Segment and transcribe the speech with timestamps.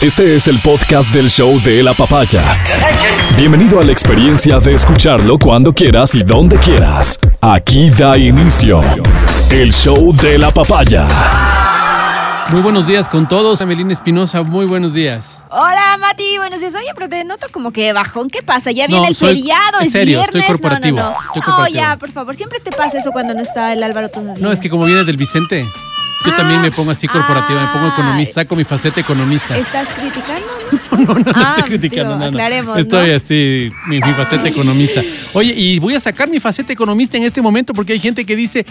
[0.00, 2.62] Este es el podcast del show de la papaya.
[3.36, 7.18] Bienvenido a la experiencia de escucharlo cuando quieras y donde quieras.
[7.40, 8.80] Aquí da inicio
[9.50, 11.06] el show de la papaya.
[12.50, 13.60] Muy buenos días con todos.
[13.60, 15.42] Amelina Espinosa, muy buenos días.
[15.50, 16.74] Hola Mati, buenos días.
[16.74, 18.28] Oye, pero te noto como que bajón.
[18.30, 18.70] ¿Qué pasa?
[18.72, 20.42] Ya viene No, el soy- feriado, en es serio, viernes.
[20.42, 21.16] estoy corporativo, No, no, no.
[21.20, 21.78] estoy No, corporativo.
[21.80, 22.34] ya, por favor.
[22.34, 24.42] Siempre te pasa eso cuando no está el Álvaro todavía.
[24.42, 25.66] No, es que como viene del Vicente,
[26.24, 27.92] yo Ah, también me pongo así corporativa, me pongo ah.
[27.94, 29.56] economista, saco mi faceta economista.
[29.56, 30.59] ¿Estás criticando?
[30.90, 32.28] No, no, no Ah, estoy criticando nada.
[32.28, 33.16] aclaremos, Estoy ¿no?
[33.16, 35.02] así, mi, mi faceta economista.
[35.32, 38.36] Oye, y voy a sacar mi faceta economista en este momento porque hay gente que
[38.36, 38.66] dice,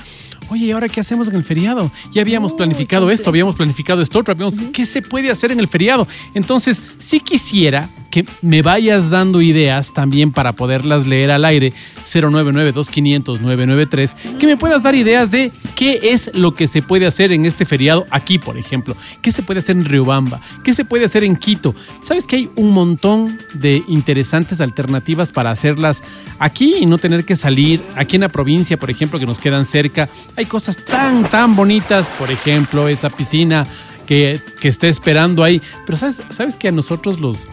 [0.49, 1.91] oye, ¿y ahora qué hacemos en el feriado?
[2.11, 5.67] Ya habíamos planificado esto, habíamos planificado esto otro, habíamos, ¿qué se puede hacer en el
[5.67, 6.07] feriado?
[6.35, 11.73] Entonces, sí quisiera que me vayas dando ideas también para poderlas leer al aire
[12.11, 17.45] 099-2500-993, que me puedas dar ideas de qué es lo que se puede hacer en
[17.45, 21.23] este feriado aquí, por ejemplo, qué se puede hacer en Riobamba, qué se puede hacer
[21.23, 21.75] en Quito.
[22.01, 26.01] Sabes que hay un montón de interesantes alternativas para hacerlas
[26.39, 29.65] aquí y no tener que salir aquí en la provincia, por ejemplo, que nos quedan
[29.65, 30.09] cerca.
[30.35, 33.67] Hay cosas tan, tan bonitas, por ejemplo, esa piscina
[34.05, 35.61] que, que está esperando ahí.
[35.85, 37.47] Pero sabes, sabes que a nosotros los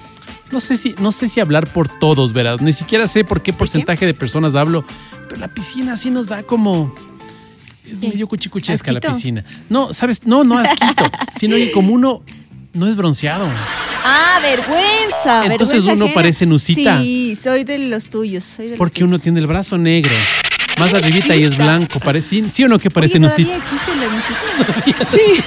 [0.51, 2.61] no sé si, no sé si hablar por todos, verás.
[2.61, 4.85] Ni siquiera sé por qué porcentaje de personas hablo,
[5.29, 6.95] pero la piscina sí nos da como.
[7.85, 8.09] Es ¿Qué?
[8.09, 9.45] medio cuchicuchesca la piscina.
[9.69, 10.21] No, ¿sabes?
[10.25, 11.05] No, no asquito,
[11.39, 12.23] sino que como uno
[12.77, 13.49] no es bronceado.
[14.05, 15.45] Ah, vergüenza.
[15.47, 16.15] Entonces vergüenza uno ajena.
[16.15, 17.01] parece Nusita.
[17.01, 18.45] Sí, soy de los tuyos.
[18.45, 19.09] Soy de los Porque tuyos.
[19.11, 20.13] uno tiene el brazo negro.
[20.79, 21.99] Más arribita y es blanco.
[22.01, 23.51] Parece, ¿sí, sí o no que parece Oye, Nusita?
[23.51, 25.47] ¿todavía existe la Nusita?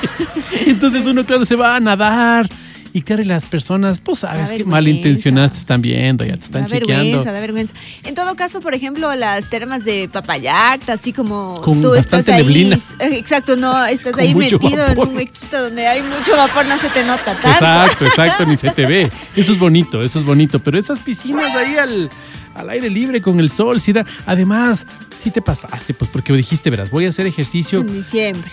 [0.66, 2.50] Entonces uno, claro, se va a nadar.
[2.92, 6.64] Y claro, y las personas, pues sabes que malintencionadas te están viendo, ya te están
[6.64, 7.04] da chequeando.
[7.04, 7.73] vergüenza, da vergüenza.
[8.04, 12.36] En todo caso, por ejemplo, las termas de Papayacta, así como Con tú bastante estás
[12.36, 12.44] ahí.
[12.44, 12.76] neblina.
[13.00, 15.06] eh, Exacto, no, estás Con ahí metido vapor.
[15.08, 17.48] en un huequito donde hay mucho vapor, no se te nota tanto.
[17.50, 19.12] Exacto, exacto, ni se te ve.
[19.36, 20.58] Eso es bonito, eso es bonito.
[20.60, 22.10] Pero esas piscinas ahí al,
[22.56, 24.04] al aire libre con el sol, sí da.
[24.26, 27.82] Además, sí te pasaste, pues porque dijiste, verás, voy a hacer ejercicio.
[27.82, 28.50] En diciembre,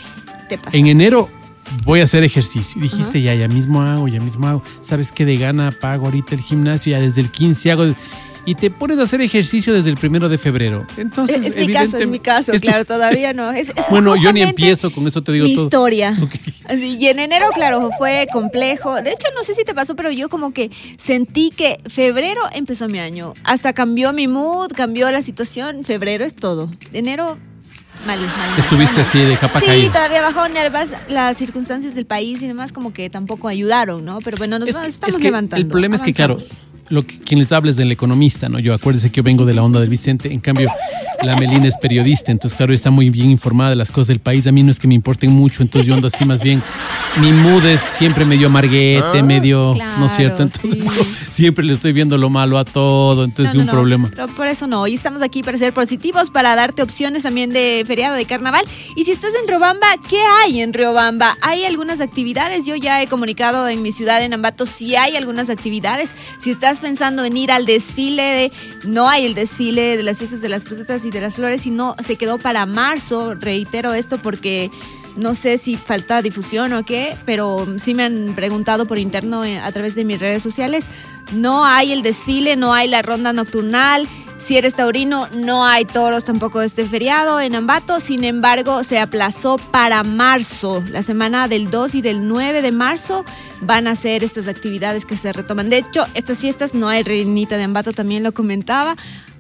[0.51, 0.77] te pasa.
[0.77, 1.31] En enero
[1.85, 2.79] voy a hacer ejercicio.
[2.79, 4.63] Y dijiste, ya, ya mismo hago, ya mismo hago.
[4.81, 5.25] ¿Sabes qué?
[5.25, 7.85] De gana pago ahorita el gimnasio, ya desde el 15 hago.
[8.49, 10.87] Y te pones a hacer ejercicio desde el primero de febrero.
[10.97, 13.51] Entonces, Es, es mi caso, es mi caso, claro, todavía no.
[13.51, 15.65] Es, es Bueno, yo ni empiezo, con eso te digo mi todo.
[15.65, 16.17] historia.
[16.69, 18.95] Así, Y en enero, claro, fue complejo.
[19.03, 22.89] De hecho, no sé si te pasó, pero yo como que sentí que febrero empezó
[22.89, 23.35] mi año.
[23.43, 25.83] Hasta cambió mi mood, cambió la situación.
[25.85, 26.71] Febrero es todo.
[26.93, 27.39] Enero,
[28.07, 28.27] mal, mal.
[28.37, 29.93] mal, Estuviste así de capa Sí, caída.
[29.93, 34.21] todavía bajón y además las circunstancias del país y demás como que tampoco ayudaron, ¿no?
[34.21, 35.63] Pero bueno, nos Es estamos es que levantando.
[35.63, 36.39] El problema es que, claro,
[36.89, 38.59] lo que, quien les habla es del economista, ¿no?
[38.59, 40.71] Yo acuérdese que yo vengo de la onda del Vicente, en cambio,
[41.23, 44.47] la Melina es periodista, entonces, claro, está muy bien informada de las cosas del país.
[44.47, 46.63] A mí no es que me importen mucho, entonces yo ando así más bien.
[47.21, 50.43] Mi mood es siempre medio amarguete, medio, ¿no es cierto?
[50.43, 51.27] Ah, Entonces, sí.
[51.31, 54.09] siempre le estoy viendo lo malo a todo, entonces No, es un no, problema.
[54.11, 54.83] Pero por eso no.
[54.83, 58.65] Hoy estamos aquí para ser positivos, para darte opciones también de feriado de carnaval.
[58.97, 61.39] Y si estás en Riobamba, ¿qué hay en Riobamba?
[61.41, 62.67] Hay algunas actividades.
[62.67, 66.11] Yo ya he comunicado en mi ciudad, en Ambato, si hay algunas actividades.
[66.39, 68.53] Si estás pensando en ir al desfile, de-
[68.85, 71.97] no hay el desfile de las fiestas de las frutas y de las flores, sino
[72.05, 73.35] se quedó para marzo.
[73.35, 74.71] Reitero esto porque
[75.17, 79.59] no sé si falta difusión o qué, pero sí me han preguntado por interno eh,
[79.59, 80.87] a través de mis redes sociales.
[81.33, 84.07] No hay el desfile, no hay la ronda nocturnal.
[84.39, 88.01] Si eres taurino, no hay toros tampoco este feriado en Ambato.
[88.01, 90.85] Sin embargo, se aplazó para marzo.
[90.91, 93.25] La semana del 2 y del 9 de marzo
[93.63, 95.71] van a ser estas actividades que se retoman.
[95.71, 98.95] De hecho, estas fiestas no hay reinita de Ambato, también lo comentaba.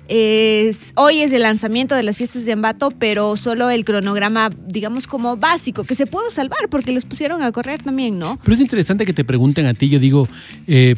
[0.09, 5.37] Hoy es el lanzamiento de las fiestas de Ambato, pero solo el cronograma, digamos, como
[5.37, 8.39] básico, que se pudo salvar porque los pusieron a correr también, ¿no?
[8.43, 10.28] Pero es interesante que te pregunten a ti, yo digo,
[10.66, 10.97] eh,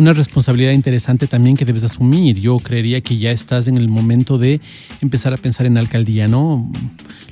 [0.00, 2.40] una responsabilidad interesante también que debes asumir.
[2.40, 4.60] Yo creería que ya estás en el momento de
[5.02, 6.70] empezar a pensar en alcaldía, ¿no?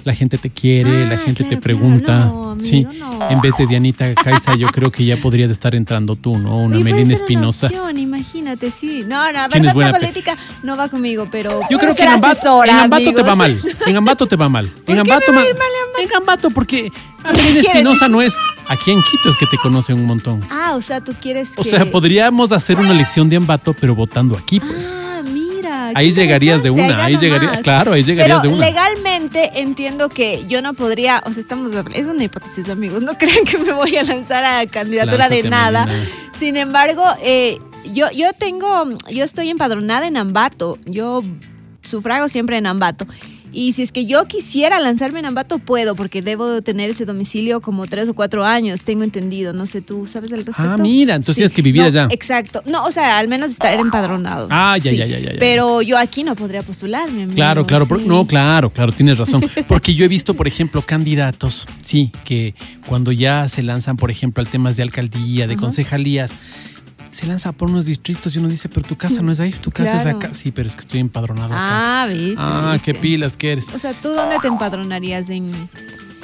[0.04, 2.04] La gente te quiere, Ah, la gente claro, te pregunta.
[2.04, 3.30] claro, no, amigo, sí, no.
[3.30, 6.58] en vez de Dianita Caiza, yo creo que ya podrías estar entrando tú, ¿no?
[6.58, 7.70] Una Melina Espinosa.
[7.96, 9.02] imagínate, sí.
[9.08, 11.60] No, no, ¿Quién es verdad, buena la política no va conmigo, pero.
[11.70, 13.58] Yo creo que en Ambato, asesora, en Ambato te va mal.
[13.86, 14.66] En Ambato te va mal.
[14.78, 16.92] En qué me Ambato va a ir mal en En Ambato, porque
[17.24, 18.34] a Melina quieres Espinosa no es.
[18.68, 20.40] Aquí en Quito es que te conocen un montón.
[20.50, 21.50] Ah, o sea, tú quieres.
[21.56, 24.86] O sea, podríamos hacer una elección de Ambato, pero votando aquí, pues.
[24.92, 25.92] Ah, mira.
[25.94, 27.62] Ahí llegarías de una, ahí gano llegaría- más.
[27.62, 28.66] claro, ahí llegarías Pero de una.
[28.66, 33.44] legalmente entiendo que yo no podría, o sea, estamos, es una hipótesis, amigos, no crean
[33.46, 35.86] que me voy a lanzar a candidatura de nada.
[35.86, 36.06] Melina.
[36.38, 37.58] Sin embargo, eh,
[37.92, 41.22] yo, yo tengo, yo estoy empadronada en Ambato, yo
[41.82, 43.06] sufrago siempre en Ambato.
[43.52, 47.60] Y si es que yo quisiera lanzarme en Ambato, puedo, porque debo tener ese domicilio
[47.60, 49.52] como tres o cuatro años, tengo entendido.
[49.52, 50.62] No sé, ¿tú sabes del respecto?
[50.72, 52.08] Ah, mira, entonces tienes que vivir No, allá.
[52.10, 52.62] Exacto.
[52.66, 54.48] No, o sea, al menos estar empadronado.
[54.50, 54.96] Ah, ya, Sí.
[54.98, 55.38] ya, ya, ya, ya.
[55.38, 57.22] Pero yo aquí no podría postularme.
[57.22, 58.06] amigo, Claro, claro, por- sí.
[58.06, 59.40] no, claro, claro, tienes razón.
[59.68, 62.54] Porque yo he visto, por ejemplo, candidatos, sí, que
[62.86, 66.30] cuando ya se lanzan, por ejemplo, al temas de alcaldía, de concejalías,
[67.10, 69.70] se lanza por unos distritos y uno dice, pero tu casa no es ahí, tu
[69.70, 70.08] casa Claro.
[70.10, 70.34] es acá.
[70.34, 72.02] Sí, pero es que estoy empadronado acá.
[72.04, 72.36] Ah, viste.
[72.38, 73.66] Ah, qué pilas que eres.
[73.74, 75.28] O sea, ¿tú dónde te empadronarías?
[75.30, 75.52] En,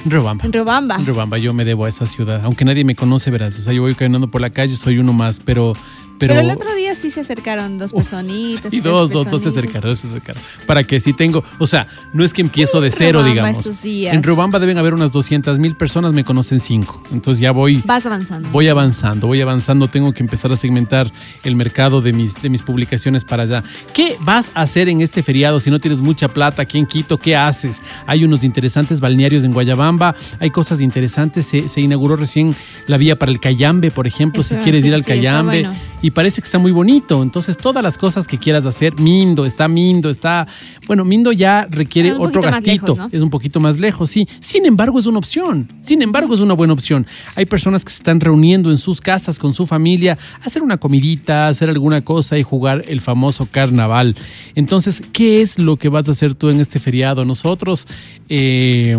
[0.05, 0.45] Riobamba.
[0.45, 0.97] en Riobamba.
[0.97, 2.43] En Riobamba, yo me debo a esa ciudad.
[2.45, 3.59] Aunque nadie me conoce, verás.
[3.59, 5.75] O sea, yo voy caminando por la calle, soy uno más, pero.
[6.19, 8.73] Pero, Pero, el otro día sí se acercaron dos personitas.
[8.73, 10.41] Y dos, dos, dos se acercaron, dos se acercaron.
[10.67, 13.71] Para que sí tengo, o sea, no es que empiezo de cero, digamos.
[13.85, 17.03] En Riobamba deben haber unas 200 mil personas, me conocen cinco.
[17.11, 18.49] Entonces ya voy, Vas avanzando.
[18.51, 19.89] voy avanzando, voy avanzando.
[19.89, 21.11] Tengo que empezar a segmentar
[21.43, 23.65] el mercado de mis, de mis publicaciones para allá.
[23.93, 27.19] ¿Qué vas a hacer en este feriado si no tienes mucha plata aquí en Quito?
[27.19, 27.81] ¿Qué haces?
[28.07, 31.47] Hay unos interesantes balnearios en Guayabamba, hay cosas interesantes.
[31.47, 32.55] Se, se inauguró recién
[32.87, 35.69] la vía para el Cayambe, por ejemplo, Eso si quieres ir al sí, Cayambe.
[36.05, 37.23] Y parece que está muy bonito.
[37.23, 40.47] Entonces, todas las cosas que quieras hacer, Mindo, está Mindo, está.
[40.87, 42.89] Bueno, Mindo ya requiere otro gastito.
[42.95, 43.09] lejos, ¿no?
[43.11, 44.29] Es un poquito más lejos, sí.
[44.41, 45.73] Sin embargo, es una opción.
[45.81, 47.07] Sin embargo, es una buena opción.
[47.37, 51.49] Hay personas que se están reuniendo en sus casas con su familia, hacer una comidita,
[51.49, 54.15] hacer alguna cosa y jugar el famoso carnaval.
[54.55, 57.25] Entonces, ¿qué es lo que vas a hacer tú en este feriado?
[57.25, 57.89] Nosotros.
[58.29, 58.99] eh,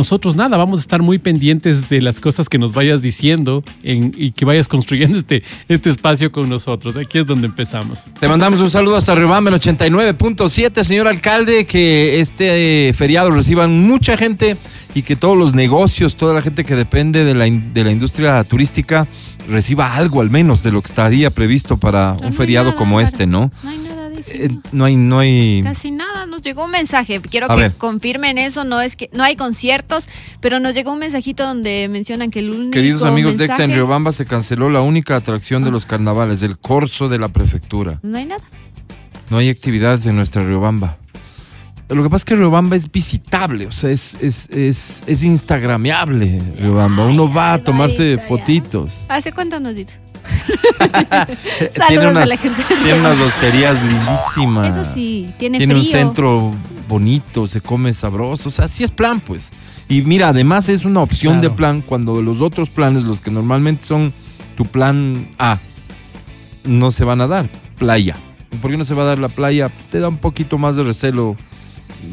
[0.00, 4.12] nosotros nada, vamos a estar muy pendientes de las cosas que nos vayas diciendo en-
[4.16, 6.96] y que vayas construyendo este, este espacio con nosotros.
[6.96, 8.04] Aquí es donde empezamos.
[8.18, 13.86] Te mandamos un saludo hasta Riobamba en 89.7, señor alcalde, que este eh, feriado reciban
[13.86, 14.56] mucha gente
[14.94, 18.42] y que todos los negocios, toda la gente que depende de la, de la industria
[18.44, 19.06] turística
[19.48, 23.00] reciba algo al menos de lo que estaría previsto para No, un feriado nada, como
[23.00, 23.50] este, ¿no?
[23.62, 25.62] No hay nada Eh, no hay, no hay...
[25.62, 27.20] Casi nada, nos llegó un mensaje.
[27.20, 27.72] Quiero A que ver.
[27.74, 28.64] confirmen eso.
[28.64, 30.06] No es que no hay conciertos,
[30.40, 33.60] pero nos llegó un mensajito donde mencionan que el único Queridos amigos de Exa en
[33.70, 37.98] mensaje- Riobamba se canceló la única atracción de los carnavales, el corso de la prefectura.
[38.02, 38.42] No hay nada.
[39.30, 40.98] No hay actividades en nuestra Riobamba.
[41.88, 46.40] Lo que pasa es que Riobamba es visitable, o sea, es, es, es, es instagrameable,
[46.60, 47.06] Riobamba.
[47.06, 49.06] Uno va a tomarse fotitos.
[49.08, 49.94] ¿Hace cuánto nos dicho?
[51.88, 52.62] Tiene unas, a la gente.
[52.62, 54.76] de tiene unas hosterías lindísimas.
[54.76, 56.52] Eso sí, tiene, Tiene un centro
[56.88, 59.50] bonito, se come sabroso, o sea, sí es plan, pues.
[59.88, 61.48] Y mira, además es una opción Claro.
[61.50, 64.12] de plan cuando los otros planes, los que normalmente son
[64.56, 65.58] tu plan A,
[66.64, 67.48] no se van a dar.
[67.78, 68.16] Playa.
[68.60, 69.70] ¿Por qué no se va a dar la playa?
[69.90, 71.36] Te da un poquito más de recelo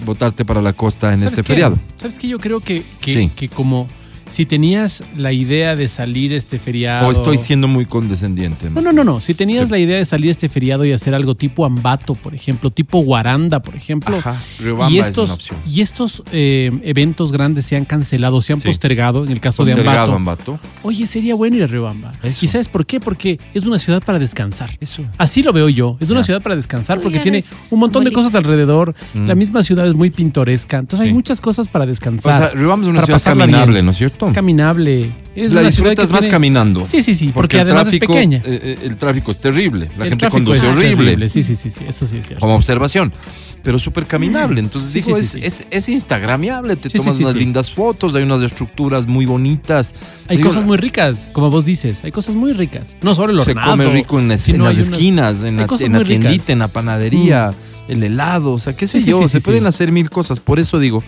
[0.05, 1.47] votarte para la costa en ¿Sabes este qué?
[1.47, 1.77] feriado.
[1.97, 2.27] ¿Sabes qué?
[2.27, 3.31] Yo creo que, que, Sí.
[3.35, 3.87] que como
[4.29, 7.07] si tenías la idea de salir este feriado.
[7.07, 8.69] O estoy siendo muy condescendiente.
[8.69, 9.19] No, no, no, no.
[9.19, 9.71] Si tenías Sí.
[9.71, 13.61] la idea de salir este feriado y hacer algo tipo Ambato, por ejemplo, tipo Guaranda,
[13.61, 14.17] por ejemplo.
[14.17, 15.59] Ajá, Riobamba y es estos, una opción.
[15.67, 18.67] y estos eh, eventos grandes se han cancelado, se han Sí.
[18.67, 20.51] postergado, en el caso de Postergado, Ambato.
[20.53, 20.67] Ambato.
[20.83, 22.13] Oye, sería bueno ir a Riobamba.
[22.23, 22.45] Eso.
[22.45, 22.99] ¿Y sabes por qué?
[22.99, 24.69] Porque es una ciudad para descansar.
[24.79, 25.03] Eso.
[25.17, 25.97] Así lo veo yo.
[25.99, 28.95] Es una ciudad para descansar porque tiene un montón de cosas alrededor.
[29.13, 29.27] Mm.
[29.27, 30.77] La misma ciudad es muy pintoresca.
[30.79, 31.09] Entonces Sí.
[31.09, 32.37] hay muchas cosas para O descansar.
[32.37, 33.85] sea, Riobamba es una ciudad caminable, bien.
[33.85, 34.16] ¿no es cierto?
[34.33, 35.09] Caminable.
[35.35, 36.83] Es la disfrutas más tiene- caminando.
[36.85, 37.29] Sí, sí, sí.
[37.31, 38.37] Porque, además tráfico, es pequeña.
[38.39, 39.87] eh, eh, el tráfico es terrible.
[39.97, 41.05] La El gente conduce horrible.
[41.05, 41.29] terrible.
[41.29, 41.81] Sí, sí, sí, sí.
[41.87, 42.41] Eso sí es cierto.
[42.41, 43.13] como observación,
[43.61, 44.59] pero súper caminable.
[44.59, 48.23] Entonces Sí, digo, sí, es, sí, es, es instagramiable, te tomas unas lindas fotos, hay
[48.23, 49.93] unas estructuras muy bonitas.
[50.27, 51.99] Hay Digo, cosas muy ricas, como vos dices.
[52.03, 52.95] Hay cosas muy ricas.
[53.03, 53.71] No solo el Se hornado.
[53.71, 55.99] come rico en, las- sino en las hay unas- esquinas, en la, cosas en la
[55.99, 56.17] muy ricas.
[56.19, 56.27] Mm.
[56.29, 57.53] tiendita, en la panadería,
[57.87, 60.39] el helado, o sea, qué sé yo, se pueden hacer mil cosas.
[60.39, 61.03] Por eso digo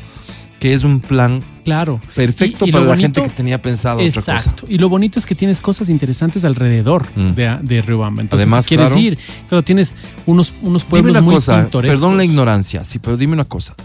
[0.59, 2.01] que es un plan Claro.
[2.15, 4.33] perfecto Y- y para la gente que tenía pensado otra cosa.
[4.35, 4.65] Exacto.
[4.67, 7.27] Y lo bonito es que tienes cosas interesantes alrededor Mm.
[7.29, 8.21] de, de Riobamba.
[8.21, 9.01] Entonces, Además, si quieres claro.
[9.01, 9.93] ir, claro, tienes
[10.25, 11.97] unos, unos Dime pueblos una muy cosa, pintorescos.
[11.97, 13.75] perdón la ignorancia, sí, pero dime una cosa.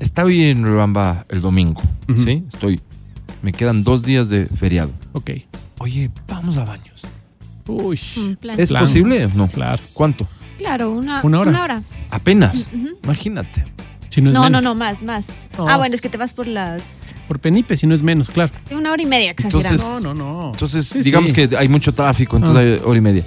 [0.00, 1.82] Está bien en Riobamba el domingo.
[2.24, 2.44] ¿sí?
[2.52, 2.80] Estoy,
[3.42, 4.90] me quedan dos días de feriado.
[5.12, 5.30] Ok.
[5.78, 7.02] Oye, vamos a baños.
[7.66, 7.98] Uy.
[8.40, 8.58] Plan.
[8.60, 8.84] ¿Es Plan.
[8.84, 9.28] posible?
[9.34, 9.48] No.
[9.48, 9.82] Claro.
[9.92, 10.26] ¿Cuánto?
[10.58, 11.50] Claro, una, Una hora.
[11.50, 11.82] Una hora.
[12.10, 12.66] Apenas.
[13.04, 13.64] Imagínate.
[14.14, 14.62] Si no es No, no, menos.
[14.62, 15.26] no, más, más.
[15.58, 15.68] No.
[15.68, 17.16] Ah, bueno, es que te vas por las.
[17.26, 18.52] Por Penipe, si no es menos, claro.
[18.70, 19.68] Una hora y media, exagerando.
[19.70, 20.50] Entonces- No, no, no.
[20.52, 21.48] Entonces, Sí, digamos sí.
[21.48, 23.24] que hay mucho tráfico, entonces hay hora y media.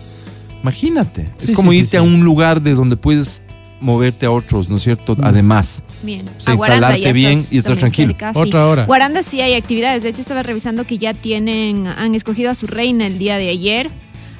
[0.61, 1.27] Imagínate.
[1.41, 1.97] Es como irte sí.
[1.97, 3.41] a un lugar de donde puedes
[3.81, 5.15] moverte a otros, ¿no es cierto?
[5.17, 5.25] Mm.
[5.25, 5.83] Además.
[6.03, 6.25] Bien.
[6.37, 8.07] O sea, A Guaranda instalarte ya bien y estar también tranquilo.
[8.13, 8.39] cerca, sí.
[8.39, 8.85] Otra hora.
[8.85, 10.03] Guaranda sí hay actividades.
[10.03, 13.49] De hecho, estaba revisando que ya tienen, han escogido a su reina el día de
[13.49, 13.89] ayer.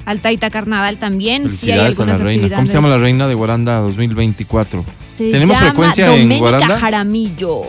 [0.06, 1.42] Al Taita Carnaval también.
[1.50, 2.30] Sí hay Felicidades a la algunas reina.
[2.44, 2.56] actividades.
[2.60, 4.82] ¿Cómo se llama la reina de Guaranda 2024?
[5.18, 6.78] Se ¿Tenemos llama frecuencia en Doménica Guaranda?
[6.80, 7.62] Jaramillo.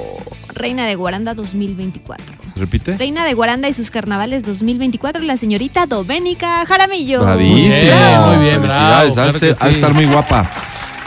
[0.54, 2.26] Reina de Guaranda 2024.
[2.56, 2.96] ¿Repite?
[2.98, 7.24] Reina de Guaranda y sus carnavales 2024, la señorita Doménica Jaramillo.
[7.24, 7.66] Bravísimo.
[7.66, 9.58] Muy bien, muy bien, bravo, Felicidades.
[9.58, 10.50] claro estar muy guapa.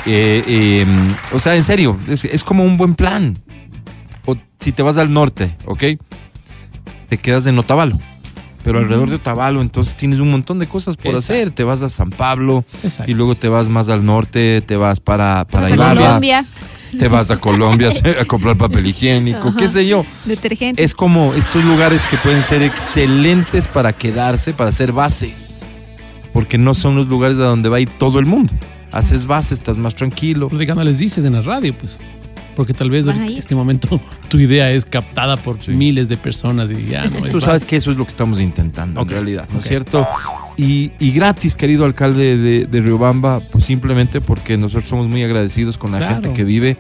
[0.05, 0.87] Eh, eh,
[1.33, 3.39] o sea, en serio, es, es como un buen plan.
[4.27, 5.85] O si te vas al norte, ¿ok?
[7.09, 7.99] Te quedas en Otavalo.
[8.65, 11.33] Pero alrededor de Otavalo, entonces tienes un montón de cosas por Exacto.
[11.33, 11.51] hacer.
[11.51, 13.11] Te vas a San Pablo Exacto.
[13.11, 16.45] y luego te vas más al norte, te vas para, para Vas a Ibarra, Colombia,
[16.99, 17.91] te vas a Colombia
[18.21, 19.57] a comprar papel higiénico, Ajá.
[19.59, 20.05] qué sé yo.
[20.27, 20.83] detergente.
[20.83, 25.35] Es como estos lugares que pueden ser excelentes para quedarse, para hacer base.
[26.33, 28.55] Porque no son los lugares a donde va a ir todo el mundo.
[28.91, 30.49] Haces base, estás más tranquilo.
[30.49, 31.75] ¿Por qué no les dices en la radio?
[31.75, 31.99] Pues
[32.55, 36.87] porque tal vez en este momento tu idea es captada por miles de personas y
[36.91, 39.59] ya no es Tú sabes que eso es lo que estamos intentando en realidad, ¿no
[39.61, 40.07] es cierto?
[40.57, 45.79] Y, y gratis, querido alcalde de, de Riobamba, pues simplemente porque nosotros somos muy agradecidos
[45.79, 46.15] con la Claro.
[46.15, 46.77] gente que vive,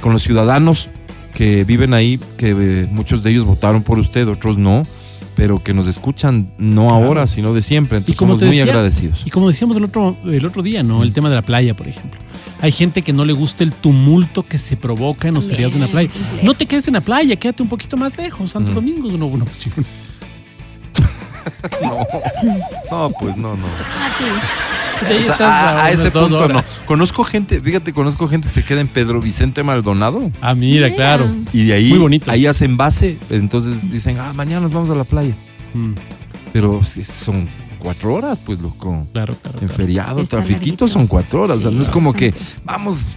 [0.00, 0.88] con los ciudadanos
[1.34, 4.82] que viven ahí, que eh, muchos de ellos votaron por usted, otros no,
[5.34, 7.04] pero que nos escuchan no Claro.
[7.06, 7.98] ahora, sino de siempre.
[7.98, 9.22] Entonces como somos muy decía, agradecidos.
[9.26, 11.02] Y como decíamos el otro, el otro día, ¿no?
[11.02, 12.20] El tema de la playa, por ejemplo.
[12.60, 15.78] Hay gente que no le gusta el tumulto que se provoca en los feriados de
[15.78, 16.08] una playa.
[16.42, 18.50] No te quedes en la playa, quédate un poquito más lejos.
[18.50, 18.74] Santo Mm.
[18.76, 19.74] Domingo es una buena opción.
[22.90, 23.66] No, pues no, no.
[23.66, 24.30] Mati, De
[25.10, 26.62] ahí O sea, estás a, ese punto no.
[26.86, 30.30] Conozco gente, fíjate, conozco gente que se queda en Pedro Vicente Maldonado.
[30.40, 30.96] Ah, mira, Mira.
[30.96, 31.30] claro.
[31.52, 32.30] Y de ahí, Muy bonito.
[32.30, 35.34] ahí hacen base, entonces dicen, ah, mañana nos vamos a la playa.
[35.74, 35.92] Mm,
[36.52, 39.06] Pero son cuatro horas, pues loco.
[39.12, 39.58] claro, claro.
[39.60, 39.74] En claro.
[39.82, 41.58] feriado, Está trafiquito son cuatro horas.
[41.58, 42.32] O sea, no es como que
[42.64, 43.16] vamos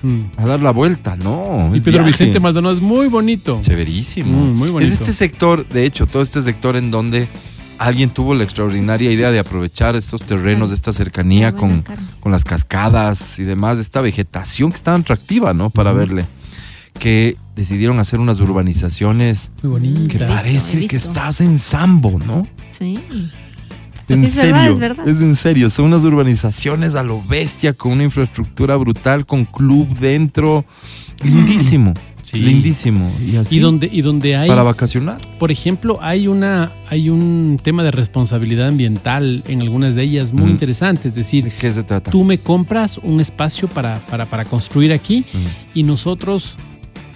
[0.00, 0.20] Mm.
[0.36, 1.72] a dar la vuelta, no.
[1.74, 2.10] Y Pedro viaje.
[2.24, 3.58] Vicente Maldonado es muy bonito.
[3.60, 4.46] Chéverísimo.
[4.46, 4.92] Mm, muy bonito.
[4.94, 7.26] Es este sector, de hecho, todo este sector en donde
[7.78, 11.84] alguien tuvo la extraordinaria idea de aprovechar estos terrenos de esta cercanía con,
[12.20, 15.70] con las cascadas y demás, esta vegetación que es tan atractiva, ¿no?
[15.70, 16.26] Para verle.
[16.98, 20.08] Que decidieron hacer unas urbanizaciones Muy bonito.
[20.18, 20.96] que parece que visto.
[20.96, 22.46] estás en Sambo, ¿no?
[22.72, 22.98] Sí.
[24.08, 25.08] En Es serio, verdad, es verdad.
[25.08, 30.64] en serio, son unas urbanizaciones a lo bestia, con una infraestructura brutal, con club dentro,
[31.22, 31.92] lindísimo,
[32.30, 32.38] Sí.
[32.38, 33.10] lindísimo.
[33.26, 35.18] Y así, Y donde, y donde hay, para vacacionar.
[35.38, 40.50] por ejemplo, hay una, hay un tema de responsabilidad ambiental en algunas de ellas muy
[40.50, 41.08] interesante.
[41.08, 42.10] Es decir, ¿De qué se trata?
[42.10, 45.24] tú me compras un espacio para, para, para construir aquí
[45.74, 46.56] y nosotros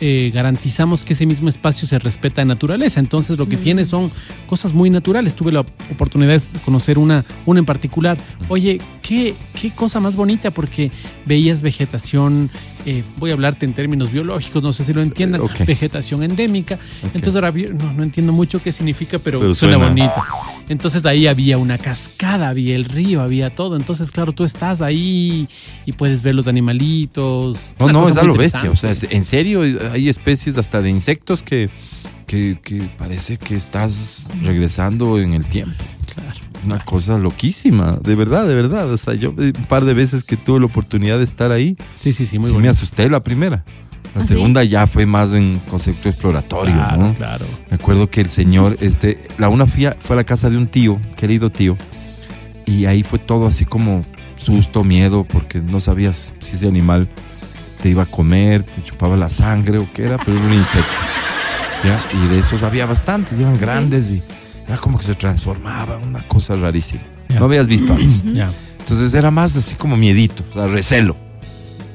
[0.04, 2.98] eh, garantizamos que ese mismo espacio se respeta en naturaleza.
[2.98, 4.10] Entonces lo que tiene son
[4.48, 5.34] cosas muy naturales.
[5.36, 8.18] Tuve la oportunidad de conocer una, una en particular.
[8.48, 10.90] Oye, ¿qué, qué cosa más bonita porque
[11.24, 12.50] veías vegetación,
[12.86, 16.78] eh, voy a hablarte en términos biológicos, no sé si lo entiendan, vegetación endémica.
[17.14, 19.88] Entonces ahora no, no entiendo mucho qué significa, pero, Pero suena, suena.
[19.90, 20.14] bonito.
[20.68, 23.76] Entonces ahí había una cascada, había el río, había todo.
[23.76, 25.48] Entonces, claro, tú estás ahí
[25.86, 27.72] y puedes ver los animalitos.
[27.78, 28.70] No, no, es a muy lo bestia.
[28.70, 29.62] O sea, es- en serio,
[29.92, 31.68] hay especies hasta de insectos que,
[32.26, 35.82] que, que parece que estás regresando en el tiempo.
[36.14, 36.40] Claro.
[36.64, 38.90] Una cosa loquísima, de verdad, de verdad.
[38.90, 41.76] O sea, yo eh, un par de veces que tuve la oportunidad de estar ahí,
[41.98, 42.70] Sí, sí, sí, muy sí me bonito.
[42.70, 43.64] asusté la primera.
[44.14, 44.28] La ¿Ah, sí?
[44.34, 47.14] segunda ya fue más en concepto exploratorio, Claro, ¿no?
[47.14, 47.44] claro.
[47.70, 50.56] Me acuerdo que el señor, este, la una fui a- fue a la casa de
[50.58, 51.76] un tío, querido tío,
[52.66, 54.02] y ahí fue todo así como
[54.36, 57.08] susto, miedo, porque no sabías si ese animal
[57.80, 60.90] te iba a comer, te chupaba la sangre o qué era, pero era un insecto.
[61.84, 62.00] ¿ya?
[62.22, 64.22] Y de esos había bastantes, eran grandes y
[64.66, 67.02] era como que se transformaba, una cosa rarísima.
[67.28, 67.38] Ya.
[67.38, 68.22] No habías visto antes.
[68.32, 68.50] Ya.
[68.78, 71.16] Entonces era más así como miedito, o sea, recelo.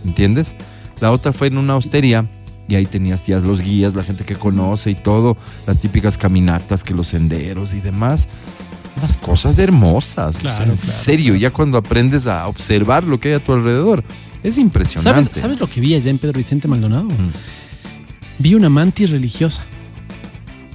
[0.06, 0.56] ¿Entiendes?
[1.00, 2.30] La otra fue en una hostería
[2.68, 6.84] y ahí tenías ya los guías, la gente que conoce y todo, las típicas caminatas,
[6.84, 8.28] que los senderos y demás.
[8.98, 10.38] Unas cosas hermosas.
[10.38, 11.40] o sea, Claro, en claro, serio, claro.
[11.40, 14.00] ya cuando aprendes a observar lo que hay a tu alrededor,
[14.44, 15.40] es ¿Sabes, impresionante.
[15.40, 17.06] ¿Sabes lo que vi allá en Pedro Vicente Maldonado?
[17.06, 17.32] Mm.
[18.40, 19.64] Vi una mantis religiosa.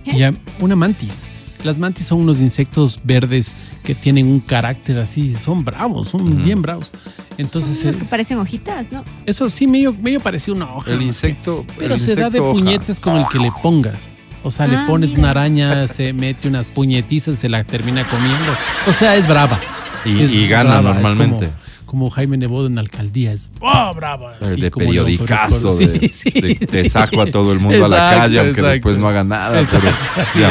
[0.04, 0.16] ¿Qué?
[0.16, 1.22] Ya, una mantis.
[1.64, 3.48] Las mantis son unos insectos verdes
[3.84, 6.90] que tienen un carácter así, son bravos, son bien bravos.
[7.38, 9.04] Entonces, Son los que parecen hojitas, ¿no?
[9.26, 10.92] eso sí, medio, medio parecía una hoja.
[10.92, 11.64] El insecto.
[11.66, 12.52] que- Pero el se da de hoja.
[12.52, 14.10] puñetes con el que le pongas.
[14.44, 15.20] O sea, le Ah, pones mira.
[15.20, 18.52] una araña, se mete unas puñetizas, se la termina comiendo.
[18.88, 19.60] O sea, es brava.
[20.04, 21.46] Y, Es y gana brava, es normalmente.
[21.86, 24.32] Como, como Jaime Nebot en la alcaldía, es ¡oh, brava!
[24.40, 26.90] Eh, así de como periodicazo, de, Sí, sí, de- te sí.
[26.90, 28.68] saco a todo el mundo a la calle, aunque exacto.
[28.70, 29.60] después no haga nada.
[29.60, 29.88] Exacto,
[30.34, 30.50] pero.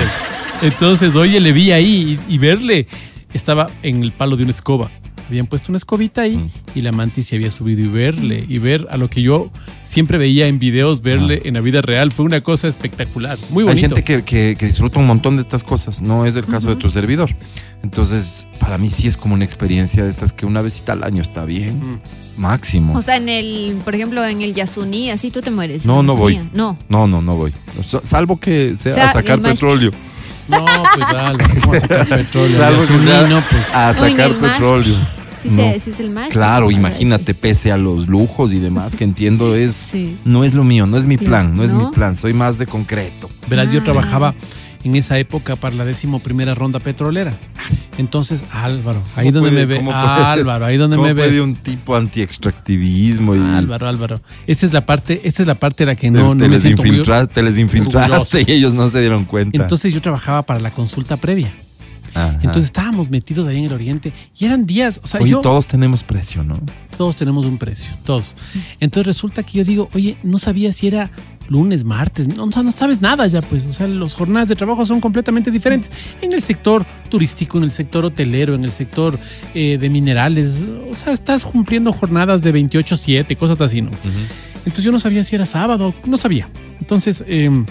[0.62, 2.88] Entonces, oye, le vi ahí y, y verle,
[3.34, 4.90] estaba en el palo de una escoba.
[5.28, 6.50] Habían puesto una escobita ahí Mm.
[6.76, 9.50] y la mantis se había subido y verle y ver a lo que yo
[9.84, 13.68] siempre veía en videos, verle en la vida real, fue una cosa espectacular, muy Ah.
[13.70, 13.96] Hay bonito.
[13.96, 16.76] gente que, que- que disfruta un montón de estas cosas, no es el caso de
[16.76, 17.30] tu servidor.
[17.82, 21.22] Entonces, para mí sí es como una experiencia de estas que una vez al año
[21.22, 22.42] está bien, Mm.
[22.42, 22.98] máximo.
[22.98, 25.86] O sea, en el, por ejemplo, en el Yasuní, así tú te mueres.
[25.86, 26.42] No, no voy.
[26.54, 26.78] No.
[26.90, 27.54] No, no, no voy.
[28.04, 29.92] Salvo que sea O sea, a sacar petróleo.
[30.52, 30.66] No,
[30.96, 32.58] pues dale, ¿cómo a sacar petróleo?
[32.58, 33.74] Sea no, pues.
[33.74, 34.96] a en sacar el petróleo.
[35.42, 35.64] Sí, no.
[35.74, 36.34] se- sí es el mágico.
[36.34, 40.16] Claro, imagínate, pese a los lujos y demás que entiendo es, Sí.
[40.24, 42.60] no es lo mío, no es mi Sí, plan, no es mi plan, soy más
[42.60, 43.28] de concreto.
[43.48, 43.84] Verás, yo Ah.
[43.84, 44.36] trabajaba
[44.84, 47.34] en esa época para la décimo primera ronda petrolera.
[47.98, 49.92] Entonces, Álvaro, ahí ¿Cómo donde puede- me ve.
[49.94, 51.42] Álvaro, ahí donde ¿Cómo me puede ves.
[51.42, 54.22] un tipo anti-extractivismo y Álvaro, Álvaro.
[54.48, 56.36] Esta es la parte, esta es la parte en la que te, no, te no
[56.36, 56.82] me les siento
[57.34, 59.62] te les infiltraste y ellos no se dieron cuenta?
[59.62, 61.52] Entonces yo trabajaba para la consulta previa.
[62.14, 62.36] Ajá.
[62.36, 65.68] Entonces estábamos metidos ahí en el oriente y eran días, o sea, Oye, yo todos
[65.68, 66.56] tenemos precio, ¿no?
[67.02, 68.36] todos tenemos un precio, todos.
[68.80, 71.10] Entonces resulta que yo digo, oye, no sabía si era
[71.48, 74.56] lunes, martes, no, o sea, no sabes nada ya, pues, o sea, las jornadas de
[74.56, 75.92] trabajo son completamente diferentes.
[76.22, 79.18] En el sector turístico, en el sector hotelero, en el sector
[79.56, 83.90] eh, de minerales, o sea, estás cumpliendo jornadas de 28-7, cosas así, ¿no?
[84.60, 86.48] Entonces yo no sabía si era sábado, no sabía.
[86.80, 87.66] Entonces em,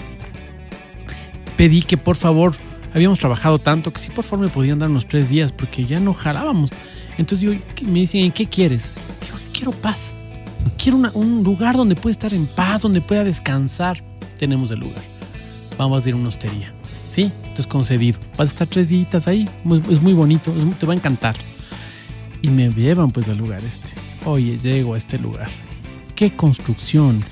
[1.57, 2.57] pedí que por favor,
[2.95, 6.01] habíamos trabajado tanto que si por favor me podían dar unos tres días porque ya
[6.01, 6.71] no jalábamos.
[7.19, 8.91] Entonces ¿qué- me dicen, ¿en qué quieres?
[9.25, 10.13] Digo, quiero paz.
[10.79, 14.03] Quiero una- un lugar donde pueda estar en paz, donde pueda descansar.
[14.39, 15.03] Tenemos el lugar.
[15.79, 16.73] Vamos a ir a una hostería.
[17.09, 17.23] ¿Sí?
[17.43, 18.19] Entonces concedido.
[18.39, 19.49] Vas a estar tres días ahí.
[19.91, 21.35] Es muy bonito, es te va a encantar.
[22.43, 23.91] Y me llevan pues al lugar este.
[24.25, 25.49] Oye, llego a este lugar.
[26.15, 27.23] Qué construcción.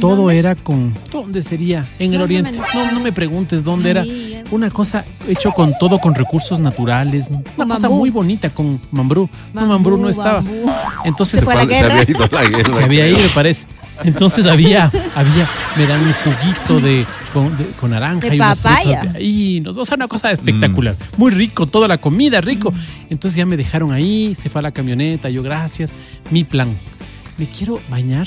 [0.00, 0.38] Todo ¿Dónde?
[0.38, 0.92] era con...
[1.12, 1.84] ¿Dónde sería?
[1.98, 2.52] En el oriente.
[2.74, 4.04] No, no me preguntes dónde era.
[4.50, 7.28] Una cosa hecho con todo, con recursos naturales.
[7.30, 7.98] Una Con cosa bambú.
[8.00, 9.28] muy bonita con mambrú.
[9.52, 10.34] no, mambrú no estaba.
[10.40, 10.70] bambú.
[11.04, 12.74] Entonces Se fue la Se había ido la guerra.
[12.74, 13.64] se había ido, me parece.
[14.02, 18.58] Entonces había, había, me dan un juguito de con, de- con naranja De y unas
[18.58, 18.98] papaya.
[18.98, 19.60] frutas de ahí.
[19.60, 20.96] nos- O sea, una cosa espectacular.
[21.16, 22.74] Muy rico, toda la comida, rico.
[23.08, 25.92] Entonces ya me dejaron ahí, se fue a la camioneta, yo gracias.
[26.32, 26.68] Mi plan,
[27.38, 28.26] me quiero bañar,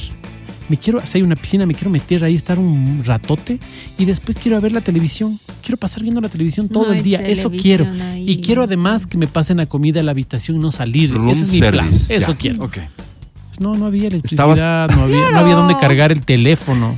[0.70, 3.60] me quiero, si hay una piscina, me quiero meter ahí, estar un ratote
[3.98, 5.40] y después quiero ver la televisión.
[5.62, 7.20] Quiero pasar viendo la televisión todo No el día.
[7.20, 7.86] Eso quiero.
[8.12, 8.30] ahí.
[8.30, 11.14] Y quiero además que me pasen la comida a la habitación y no salir.
[11.14, 11.86] Room Ese es mi plan.
[11.86, 12.16] service.
[12.16, 12.38] Eso ya.
[12.38, 12.64] quiero.
[12.66, 12.78] Ok.
[13.60, 15.38] No, no había electricidad, no había, no Claro.
[15.40, 16.96] había dónde cargar el teléfono.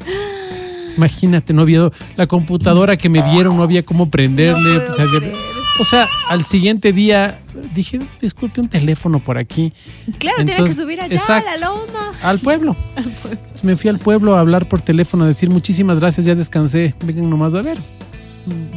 [0.97, 4.75] Imagínate, no había la computadora que me dieron, no había cómo prenderle.
[4.79, 5.33] No creer.
[5.79, 7.39] O sea, al siguiente día
[7.73, 9.73] dije, disculpe, un teléfono por aquí.
[10.17, 11.49] Claro, tiene que Entonces, subir allá exacto.
[11.49, 12.11] a la loma.
[12.21, 12.75] Al pueblo.
[12.95, 16.93] Entonces me fui al pueblo a hablar por teléfono, a decir muchísimas gracias, ya descansé,
[17.03, 17.77] vengan nomás a ver.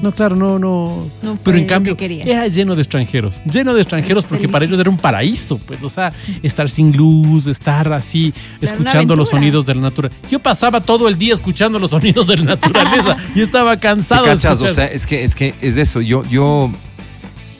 [0.03, 1.07] No, claro, no, no.
[1.23, 3.41] No fue Pero en cambio, que era lleno de extranjeros.
[3.45, 5.83] Lleno de extranjeros porque para ellos era un paraíso, pues.
[5.83, 6.13] O sea,
[6.43, 10.21] estar sin luz, estar así, Era escuchando los sonidos de la naturaleza.
[10.31, 14.25] Yo pasaba todo el día escuchando los sonidos de la naturaleza y estaba Sí, cansado
[14.25, 14.75] de cachas, o escuchar.
[14.75, 16.01] sea, es que, es que es eso.
[16.01, 16.71] Yo, yo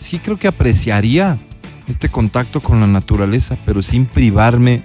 [0.03, 1.39] sí creo que apreciaría
[1.89, 4.83] este contacto con la naturaleza, pero sin privarme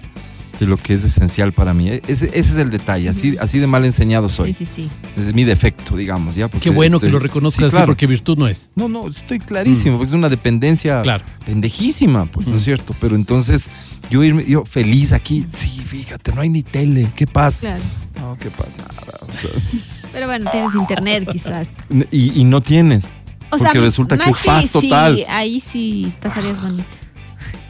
[0.60, 1.88] de lo que es esencial para mí.
[1.90, 3.10] E- Ese, ese es el detalle.
[3.10, 4.54] Así, así de mal enseñado soy.
[4.54, 4.90] Sí, sí, sí.
[5.16, 6.34] Ese es mi defecto, digamos.
[6.36, 6.48] ¿ya?
[6.48, 7.86] Porque Qué bueno que lo reconozcas Sí, así claro.
[7.86, 8.68] porque virtud no es.
[8.76, 11.24] No, no, estoy clarísimo, porque es una dependencia Claro.
[11.46, 12.96] pendejísima, pues, ¿no es cierto?
[13.00, 13.70] Pero entonces,
[14.10, 17.60] yo irme, yo feliz aquí, sí, fíjate, no hay ni tele, ¿qué pasa?
[17.60, 17.84] Claro.
[18.20, 18.72] No, ¿qué pasa?
[18.80, 19.20] Nada.
[19.22, 19.52] o sea,
[20.12, 21.76] Pero bueno, tienes internet quizás.
[22.12, 23.06] y, y no tienes.
[23.50, 25.26] O Porque sea, resulta que es paz total.
[25.30, 26.84] ahí sí pasarías bonito.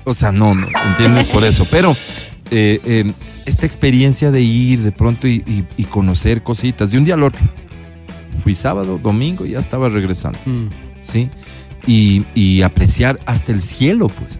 [0.05, 1.27] O sea, no, no, ¿entiendes?
[1.27, 1.67] Por eso.
[1.69, 1.95] Pero
[2.49, 3.11] eh, eh,
[3.45, 7.23] esta experiencia de ir de pronto y, y- y conocer cositas de un día al
[7.23, 7.41] otro.
[8.43, 10.67] Fui sábado, domingo y ya estaba regresando, Mm.
[11.03, 11.29] ¿sí?
[11.85, 14.39] Y, y apreciar hasta el cielo, pues.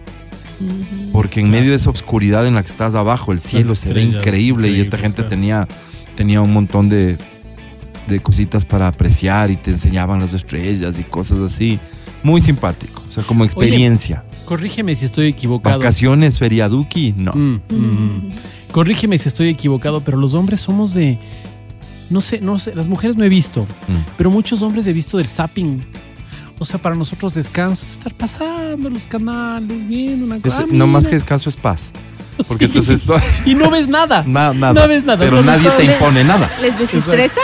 [1.12, 4.02] Porque en medio de esa oscuridad en la que estás abajo, el cielo se ve
[4.02, 5.28] increíble y esta gente claro.
[5.28, 5.68] tenía,
[6.16, 7.16] tenía un montón de,
[8.08, 11.78] de cositas para apreciar y te enseñaban las estrellas y cosas así.
[12.22, 14.24] Muy simpático, o sea, como experiencia.
[14.44, 15.78] Corrígeme si estoy equivocado.
[15.78, 17.32] Vacaciones, feriaduki, no.
[17.32, 18.30] Mm, mm.
[18.72, 21.18] Corrígeme si estoy equivocado, pero los hombres somos de.
[22.10, 23.96] No sé, no sé, las mujeres no he visto, Mm.
[24.16, 25.80] pero muchos hombres he visto del zapping.
[26.58, 30.64] O sea, para nosotros descanso, estar pasando los canales, viendo una cosa.
[30.68, 31.92] no más que descanso es paz.
[32.48, 33.02] Porque entonces
[33.46, 34.22] Y no ves nada.
[34.26, 34.80] na- nada.
[34.82, 36.50] No ves nada, Pero nadie te impone nada.
[36.60, 37.40] ¿Les desestresa?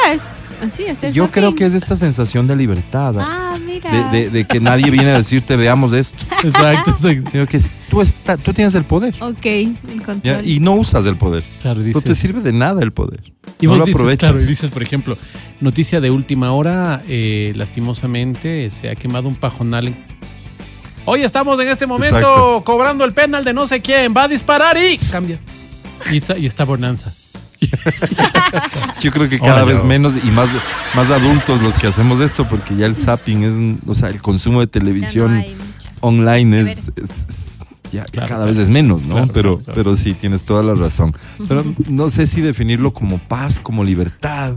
[0.63, 3.15] Así, Yo creo que es esta sensación de libertad.
[3.19, 3.91] Ah, mira.
[4.11, 6.25] De, de- de que nadie viene a decirte veamos esto.
[6.43, 7.31] Exacto, exacto.
[7.31, 9.15] Creo que tú, está, tú tienes el poder.
[9.21, 10.05] Ok, el ¿ya?
[10.05, 10.47] control.
[10.49, 11.43] Y no usas el poder.
[11.63, 13.21] Claro, No te sirve de nada el poder.
[13.61, 14.29] y no vos lo dices, aprovechas.
[14.31, 15.19] claro, y dices, por ejemplo,
[15.61, 19.89] noticia de última hora, eh, lastimosamente se ha quemado un pajonal.
[19.89, 19.97] en-
[21.07, 22.63] Hoy estamos en este momento Exacto.
[22.65, 25.43] cobrando el penal de no sé quién, va a disparar y cambias.
[26.11, 27.13] Y está, y está Bonanza.
[29.01, 30.49] Yo creo que cada vez menos y más,
[30.95, 34.61] más adultos los que hacemos esto, porque ya el zapping es, o sea, el consumo
[34.61, 35.45] de no televisión
[36.01, 37.45] online es, es- es-
[37.93, 39.15] ya, Claro, cada vez es menos, ¿no?
[39.15, 39.77] Claro, pero, claro, claro.
[39.77, 41.15] pero sí, tienes toda la razón.
[41.47, 44.55] Pero no sé si definirlo como paz, como libertad,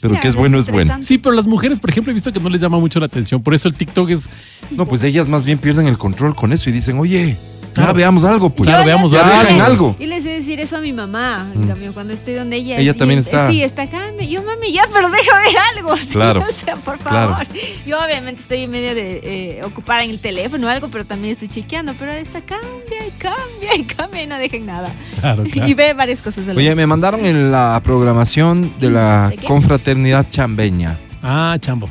[0.00, 0.96] pero que es bueno es bueno.
[1.02, 3.42] Sí, pero las mujeres, por ejemplo, he visto que no les llama mucho la atención.
[3.42, 4.28] Por eso el TikTok es.
[4.70, 7.36] No, pues ellas más bien pierden el control con eso y dicen, oye,
[7.76, 8.68] Ya veamos algo, pues.
[8.68, 9.62] Claro, veamos algo.
[9.62, 9.96] Algo.
[9.98, 12.78] Y les sé decir eso a mi mamá, en cambio, cuando estoy donde ella.
[12.78, 13.48] Ella también está.
[13.48, 14.00] Sí, está acá.
[14.28, 15.96] Yo, mami, ya, pero déjame ver algo.
[15.96, 17.32] sí, Claro, O sea, por claro.
[17.32, 17.46] favor.
[17.86, 19.20] Yo, obviamente, estoy en medio de
[19.58, 21.94] eh, ocupar en el teléfono o algo, pero también estoy chequeando.
[21.98, 24.90] Pero esta cambia y cambia y cambia y no dejen nada.
[25.20, 25.68] Claro, claro.
[25.68, 30.98] Y ve varias cosas de Oye, me mandaron en la programación de la confraternidad chambeña.
[31.22, 31.88] Ah, chambo.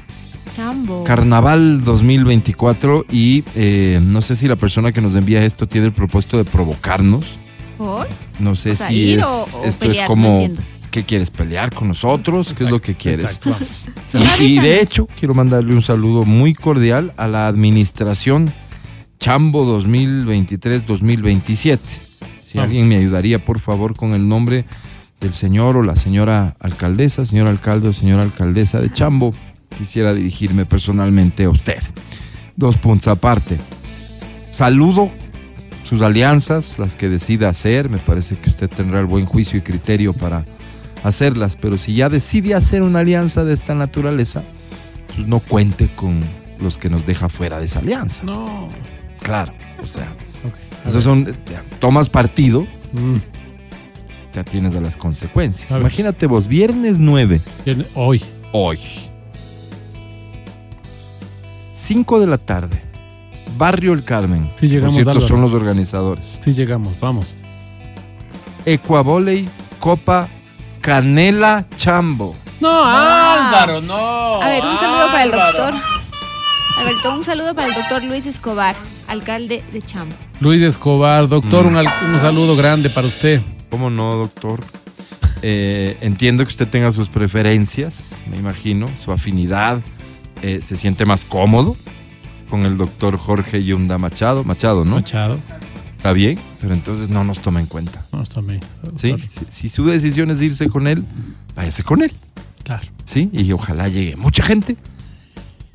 [0.55, 1.03] Chambo.
[1.03, 5.93] Carnaval 2024 y eh, no sé si la persona que nos envía esto tiene el
[5.93, 7.25] propósito de provocarnos.
[7.77, 8.07] ¿Por?
[8.39, 10.53] No sé O sea, si es, o- o esto pelear, es como, no.
[10.91, 11.31] ¿qué quieres?
[11.31, 12.53] ¿Pelear con nosotros?
[12.57, 13.23] ¿Qué es lo que quieres?
[13.23, 13.55] Exacto,
[14.43, 18.51] Y- de hecho, quiero mandarle un saludo muy cordial a la administración
[19.19, 21.79] Chambo 2023-2027.
[22.43, 22.69] Si Vamos.
[22.69, 24.65] alguien me ayudaría, por favor, con el nombre
[25.19, 29.33] del señor o la señora alcaldesa, señor alcalde o señora alcaldesa de Chambo,
[29.77, 31.79] quisiera dirigirme personalmente a usted.
[32.55, 33.57] Dos puntos aparte.
[34.51, 35.09] Saludo
[35.87, 37.89] sus alianzas, las que decida hacer.
[37.89, 40.45] Me parece que usted tendrá el buen juicio y criterio para
[41.03, 44.43] hacerlas, pero si ya decide hacer una alianza de esta naturaleza,
[45.15, 46.19] pues no cuente con
[46.59, 48.23] los que nos deja fuera de esa alianza.
[48.23, 48.69] No.
[49.23, 50.03] Claro, o sea,
[50.47, 50.55] Ok.
[50.85, 51.35] a esos son,
[51.79, 53.17] tomas partido, Mm.
[54.33, 55.71] ya tienes a las consecuencias.
[55.71, 55.79] A.
[55.79, 58.21] Imagínate vos, viernes 9, Bien, Hoy.
[58.51, 58.77] hoy,
[61.81, 62.81] 5 de la tarde,
[63.57, 64.49] Barrio El Carmen.
[64.55, 65.27] Sí, llegamos, Por cierto, Álvaro.
[65.27, 66.39] son los organizadores.
[66.43, 66.99] Sí, llegamos.
[66.99, 67.35] Vamos.
[68.65, 70.27] Ecuavoley, Copa
[70.81, 72.35] Canela Chambo.
[72.59, 73.47] No, Ah.
[73.49, 74.41] Álvaro, no.
[74.41, 75.73] A ver, un saludo para el doctor.
[76.77, 78.75] Alberto, un saludo para el doctor Luis Escobar,
[79.07, 80.15] alcalde de Chambo.
[80.39, 81.67] Luis Escobar, doctor, Mm.
[81.67, 83.41] un, al- un saludo grande para usted.
[83.69, 84.63] ¿Cómo no, doctor?
[85.43, 89.79] Eh, entiendo que usted tenga sus preferencias, me imagino, su afinidad.
[90.41, 91.75] Eh, se siente más cómodo
[92.49, 94.43] con el doctor Jorge Yunda Machado.
[94.43, 94.95] Machado, ¿no?
[94.97, 95.39] Machado.
[95.97, 98.05] Está bien, pero entonces no nos toma en cuenta.
[98.11, 98.61] No, está bien.
[98.95, 99.15] ¿sí?
[99.29, 101.05] Si, si su decisión es irse con él,
[101.55, 102.13] váyase con él.
[102.63, 102.87] Claro.
[103.05, 103.29] ¿sí?
[103.33, 104.77] Y ojalá llegue mucha gente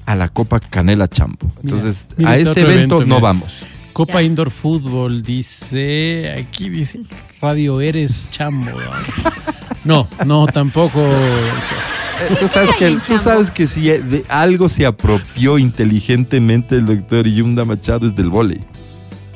[0.06, 1.50] a la Copa Canela Champo.
[1.62, 3.66] Entonces, mira a este este evento, evento, no vamos.
[3.92, 4.22] Copa.
[4.22, 6.34] Indoor Fútbol dice.
[6.38, 7.00] Aquí dice.
[7.40, 8.72] Radio Eres Chambo.
[9.84, 11.00] No, no, tampoco.
[12.20, 17.26] Eh, Tú sabes, que, tú sabes que si de algo se apropió inteligentemente el doctor
[17.26, 18.60] Yunda Machado es del vóley.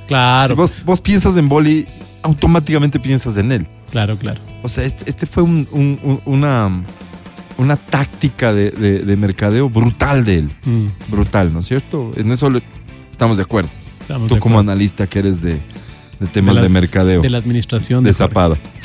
[0.09, 1.87] Claro, Si vos, vos piensas en vóley,
[2.23, 3.67] automáticamente piensas en él.
[3.91, 4.41] claro, claro.
[4.63, 6.83] O sea, este, este fue un- un- un- una,
[7.59, 10.51] una táctica de, de- de mercadeo brutal de él.
[10.65, 12.11] Mm, Brutal, ¿no es cierto?
[12.17, 12.63] En eso le-
[13.11, 13.71] estamos de acuerdo.
[14.03, 14.73] estamos Tú de como acuerdo.
[14.73, 15.59] analista que eres de,
[16.21, 18.57] de temas De la- mercadeo, de la administración de Zapada.
[18.57, 18.80] Jorge.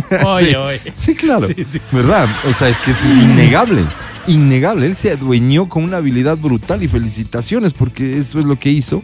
[0.26, 0.54] Oye, Sí.
[0.56, 0.92] oye.
[0.96, 1.46] Sí, claro.
[1.46, 1.80] Sí, sí.
[1.92, 2.28] ¿Verdad?
[2.48, 3.84] O sea, es que es innegable.
[4.26, 4.86] Innegable.
[4.86, 9.02] Él se adueñó con una habilidad brutal y felicitaciones porque eso es lo que hizo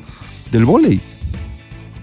[0.52, 1.00] del vóley.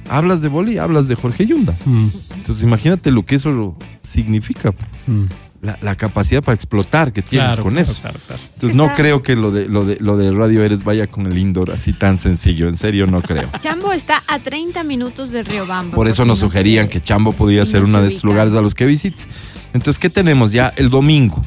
[0.10, 1.74] Hablas de vóley, hablas de Jorge Yunda.
[1.86, 4.72] Mm, Entonces imagínate lo que eso significa.
[5.08, 5.24] mm.
[5.66, 8.02] La, la capacidad para explotar que tienes Claro, con claro, eso.
[8.02, 8.42] claro, claro.
[8.54, 11.38] Entonces no creo que lo de, lo, de, lo de Radio Eres vaya con el
[11.38, 12.68] indoor así tan sencillo.
[12.68, 13.50] En serio, no creo.
[13.62, 15.96] Chambo está a 30 minutos de Riobamba.
[15.96, 18.08] Por eso si nos no sugerían que Chambo podía si ser no uno se de
[18.10, 19.28] estos lugares a los que visites.
[19.74, 21.42] Entonces, ¿qué tenemos ya el domingo?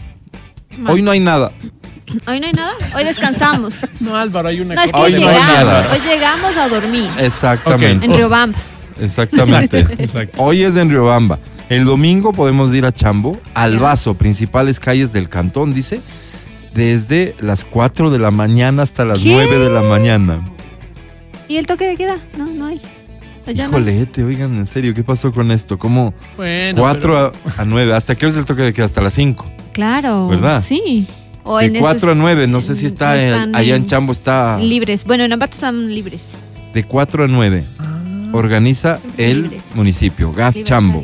[0.78, 0.92] Más.
[0.94, 1.52] Hoy no hay nada.
[2.26, 2.72] Hoy no hay nada.
[2.96, 3.74] Hoy descansamos.
[4.00, 5.46] No, Álvaro, hay una No, es que hoy, no llegamos.
[5.46, 5.92] nada.
[5.92, 8.06] Hoy llegamos a dormir Exactamente.
[8.06, 8.58] en Riobamba.
[9.00, 9.80] Exactamente.
[9.98, 10.42] Exacto.
[10.42, 11.38] Hoy es en Riobamba.
[11.68, 13.78] El domingo podemos ir a Chambo, al.
[13.78, 16.00] Vaso, principales calles del cantón, dice,
[16.74, 19.32] desde las 4 de la mañana hasta las ¿Qué?
[19.32, 20.40] 9 de la mañana.
[21.46, 22.16] ¿Y el toque de queda?
[22.38, 22.80] No, no hay.
[23.46, 25.78] Híjole, gente, oigan, en serio, ¿qué pasó con esto?
[25.78, 27.94] ¿Cómo Bueno, 4 pero- a, a 9?
[27.94, 28.84] ¿Hasta qué hora es el toque de queda?
[28.86, 29.44] Hasta las 5.
[29.72, 30.28] Claro.
[30.28, 30.62] ¿Verdad?
[30.66, 31.06] Sí.
[31.44, 33.76] O De en 4 a esos- 9, no sé si está no en- están allá
[33.76, 35.04] en Chambo, está Libres.
[35.04, 36.28] Bueno, en Ambato están libres.
[36.74, 37.64] de 4 a 9.
[38.32, 39.74] Organiza el Libres.
[39.74, 41.02] municipio, Gaz Chambo.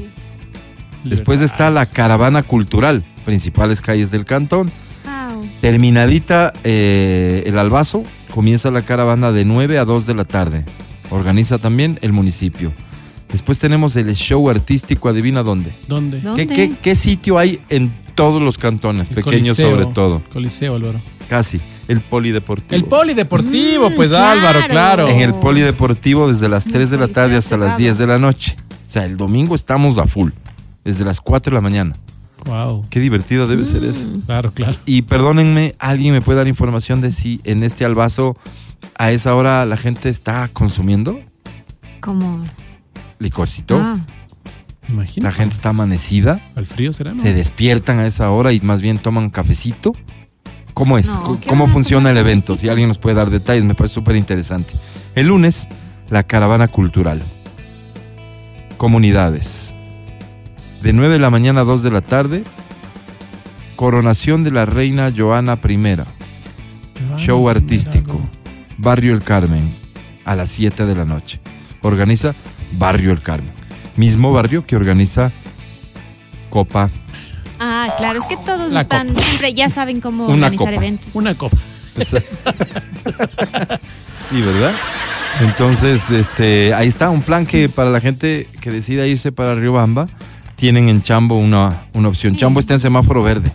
[1.04, 4.70] Después está la caravana cultural, principales calles del cantón.
[5.04, 5.44] Wow.
[5.60, 8.02] Terminadita eh, el albazo,
[8.34, 10.64] comienza la caravana de 9 a 2 de la tarde.
[11.10, 12.72] Organiza también el municipio.
[13.30, 15.72] Después tenemos el show artístico, adivina dónde.
[15.88, 16.18] ¿Dónde?
[16.18, 16.46] ¿Qué, ¿Dónde?
[16.46, 19.70] qué- qué sitio hay en todos los cantones, El pequeños Coliseo.
[19.78, 20.22] sobre todo?
[20.32, 21.00] Coliseo, Álvaro.
[21.28, 21.60] Casi.
[21.88, 22.76] El polideportivo.
[22.76, 25.08] El polideportivo, Mm, pues Álvaro, claro.
[25.08, 27.78] En el polideportivo desde las 3 de la tarde hasta las cerrado.
[27.78, 28.56] 10 de la noche.
[28.86, 30.30] O sea, el domingo estamos a full.
[30.84, 31.94] Desde las 4 de la mañana.
[32.44, 32.84] Wow.
[32.90, 34.04] Qué divertido debe ser eso.
[34.26, 34.76] Claro, claro.
[34.84, 38.36] Y perdónenme, ¿alguien me puede dar información de si en este albazo
[38.98, 41.20] a esa hora la gente está consumiendo
[42.00, 42.44] Como.
[43.18, 43.78] licorcito?
[43.80, 43.98] Ah,
[44.90, 45.28] Imagina.
[45.28, 47.22] La gente está amanecida, Al frío será, ¿no?
[47.22, 49.94] se despiertan a esa hora y más bien toman cafecito.
[50.74, 51.06] ¿Cómo es?
[51.06, 52.48] No, ¿Cómo- ¿qué ¿Cómo van a funciona el evento?
[52.48, 52.60] cafecito?
[52.60, 54.74] Si alguien nos puede dar detalles, me parece súper interesante.
[55.14, 55.66] El lunes,
[56.10, 57.22] la caravana cultural.
[58.76, 59.63] comunidades.
[60.84, 62.44] De 9 de la mañana a 2 de la tarde,
[63.74, 65.96] coronación de la reina Joana I,
[67.16, 68.20] show artístico,
[68.76, 69.62] Barrio El Carmen,
[70.26, 71.40] a las 7 de la noche.
[71.80, 72.34] Organiza
[72.72, 73.50] Barrio El Carmen,
[73.96, 75.32] mismo barrio que organiza
[76.50, 76.90] Copa.
[77.58, 79.22] Ah, claro, es que todos La están, copa.
[79.22, 80.76] siempre ya saben cómo Una organizar copa.
[80.76, 81.14] eventos.
[81.14, 81.56] Una copa.
[84.28, 84.74] Sí, ¿verdad?
[85.40, 90.06] Entonces, este, ahí está un plan que para la gente que decida irse para Riobamba,
[90.64, 92.36] tienen en Chambo una, una opción.
[92.36, 93.52] Chambo está en semáforo verde.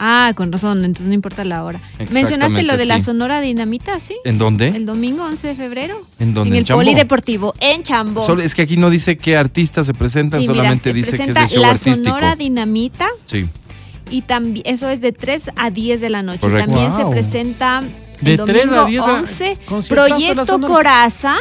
[0.00, 1.80] Ah, con razón, entonces no importa la hora.
[2.10, 2.98] Mencionaste lo de la.
[2.98, 4.16] Sonora Dinamita, ¿sí?
[4.24, 4.66] ¿En dónde?
[4.66, 6.04] El domingo 11 de febrero.
[6.18, 6.48] ¿En dónde?
[6.48, 6.80] En ¿En el Chambo?
[6.82, 8.20] Polideportivo, en Chambo.
[8.26, 11.10] Solo- es que aquí no dice qué artistas se presentan, Sí, mira, solamente se dice
[11.10, 12.04] que es presenta de show la artístico.
[12.08, 13.46] Sonora Dinamita Sí.
[14.10, 16.40] y también eso es de 3 a 10 de la noche.
[16.40, 16.72] Correcto.
[16.74, 17.84] También se presenta
[18.20, 20.60] De el 3 a domingo 10 a- 11 conciertazo la Proyecto.
[20.66, 21.36] Coraza.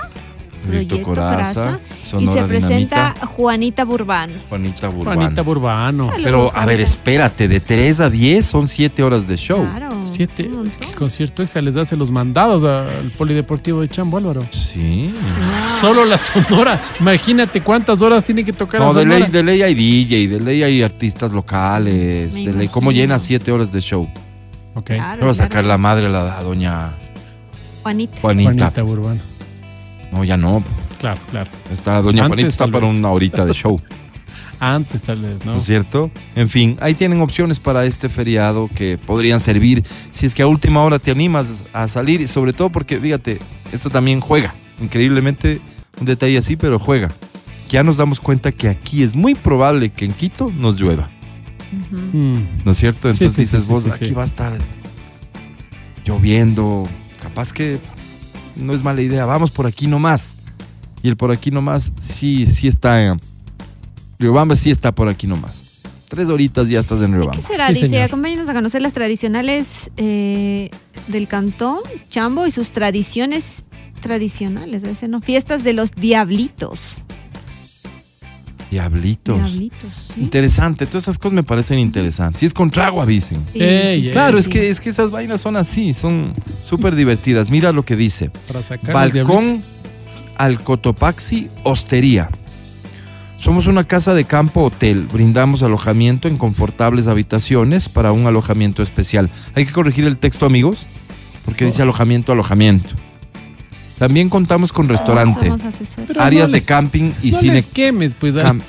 [0.62, 1.80] Proyecto Proyecto Coraza,
[2.18, 3.26] Y se presenta Dinamita.
[3.28, 4.34] Juanita Burbano.
[4.50, 5.20] Juanita Burbano.
[5.22, 6.10] Juanita Burbano.
[6.24, 9.68] Pero, a ver, espérate, de 3 a 10 son 7 horas de show.
[9.70, 9.90] Claro.
[10.04, 10.44] Siete.
[10.48, 10.88] un montón.
[10.88, 14.46] ¿Qué concierto extra les hace los mandados al Polideportivo de Chambo, Álvaro?
[14.52, 15.14] Sí.
[15.14, 15.82] Wow.
[15.82, 16.82] Solo la Sonora.
[17.00, 19.20] Imagínate cuántas horas tiene que tocar No, la de Sonora.
[19.20, 22.68] ley, de ley hay DJ, de ley hay artistas locales, Me de ley.
[22.70, 24.08] ¿Cómo llena 7 horas de show?
[24.76, 24.86] Ok.
[24.86, 25.68] Claro, No va a sacar claro.
[25.68, 26.92] la madre a la a doña
[27.84, 28.18] Juanita.
[28.22, 28.52] Juanita.
[28.54, 29.22] Juanita Burbano.
[30.12, 30.64] No, ya no.
[31.00, 31.50] Claro, claro.
[31.72, 32.96] Está, doña Antes, Juanita está para vez.
[32.98, 33.82] una horita de show.
[34.60, 35.54] Antes tal vez, ¿no?
[35.54, 36.12] ¿No es cierto?
[36.36, 40.48] En fin, ahí tienen opciones para este feriado que podrían servir si es que a
[40.48, 43.40] última hora te animas a salir y sobre todo porque, fíjate,
[43.72, 44.54] esto también juega.
[44.82, 45.62] Increíblemente,
[46.00, 47.10] un detalle así, pero juega.
[47.70, 51.10] Ya nos damos cuenta que aquí es muy probable que en Quito nos llueva.
[52.12, 52.66] Mm.
[52.66, 53.10] ¿no es cierto?
[53.10, 54.14] Entonces sí, dices sí, vos, sí, aquí sí.
[54.14, 54.58] va a estar
[56.04, 56.88] lloviendo,
[57.22, 57.80] capaz que
[58.56, 60.36] no es mala idea, vamos por aquí nomás.
[61.02, 63.22] Y el por aquí nomás sí, sí está en...
[64.18, 65.64] Riobamba sí está por aquí nomás.
[66.10, 67.36] Tres horitas ya estás en ¿Y Riobamba.
[67.36, 67.68] ¿Qué será?
[67.68, 68.04] Sí, Dice, señor.
[68.04, 70.70] acompáñenos a conocer las tradicionales eh,
[71.08, 73.64] del cantón Chambo y sus tradiciones
[74.02, 76.92] tradicionales, ese no, fiestas de los diablitos.
[78.72, 79.36] Diablitos.
[79.36, 80.22] Diablitos, sí.
[80.22, 82.40] Interesante, todas esas cosas me parecen interesantes.
[82.40, 83.44] Si es con trago, avisen.
[83.52, 84.10] Sí, sí.
[84.12, 84.52] Claro, es sí.
[84.52, 86.34] que, es que esas vainas son así, son
[86.64, 87.50] súper divertidas.
[87.50, 88.30] Mira lo que dice.
[88.48, 88.94] Para sacar.
[88.94, 89.64] Balcón
[90.40, 92.30] al Cotopaxi Hostería.
[93.38, 95.08] Somos una casa de campo hotel.
[95.12, 99.30] Brindamos alojamiento en confortables habitaciones para un alojamiento especial.
[99.54, 100.86] Hay que corregir el texto, amigos,
[101.46, 102.90] porque dice alojamiento, alojamiento.
[103.98, 105.52] También contamos con restaurante,
[106.18, 107.54] áreas no de camping y no cine.
[107.56, 108.36] les quemes, pues.
[108.36, 108.62] cam-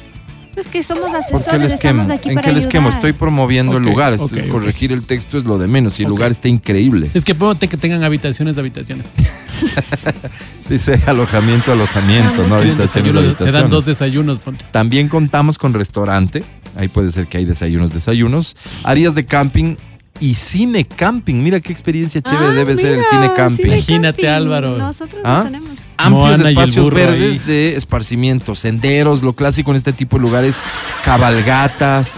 [0.56, 2.02] Es que somos ¿Por asesores, qué les quemo?
[2.02, 2.88] estamos aquí ¿En para qué les quemo?
[2.88, 2.98] ayudar.
[2.98, 4.16] Estoy promoviendo el lugar.
[4.50, 5.98] Corregir el texto es lo de menos.
[6.00, 7.08] Y el lugar está increíble.
[7.14, 9.06] Es que ponte que tengan habitaciones, habitaciones.
[10.68, 13.70] Dice alojamiento, alojamiento, no habitaciones, Desayuno, te dan habitaciones.
[13.70, 14.64] dos desayunos, ponte.
[14.70, 16.44] También contamos con restaurante.
[16.76, 18.56] Ahí puede ser que hay desayunos, desayunos.
[18.84, 19.76] Áreas de camping
[20.20, 21.36] y cine camping.
[21.42, 23.62] Mira qué experiencia chévere Ah, debe ser el cine camping.
[23.64, 24.28] cine Imagínate, camping.
[24.28, 24.76] Álvaro.
[24.78, 25.38] Nosotros ¿Ah?
[25.44, 25.78] no tenemos.
[25.96, 27.46] Amplios Moana espacios verdes ahí.
[27.46, 30.58] de esparcimiento, senderos, lo clásico en este tipo de lugares,
[31.04, 32.12] cabalgatas,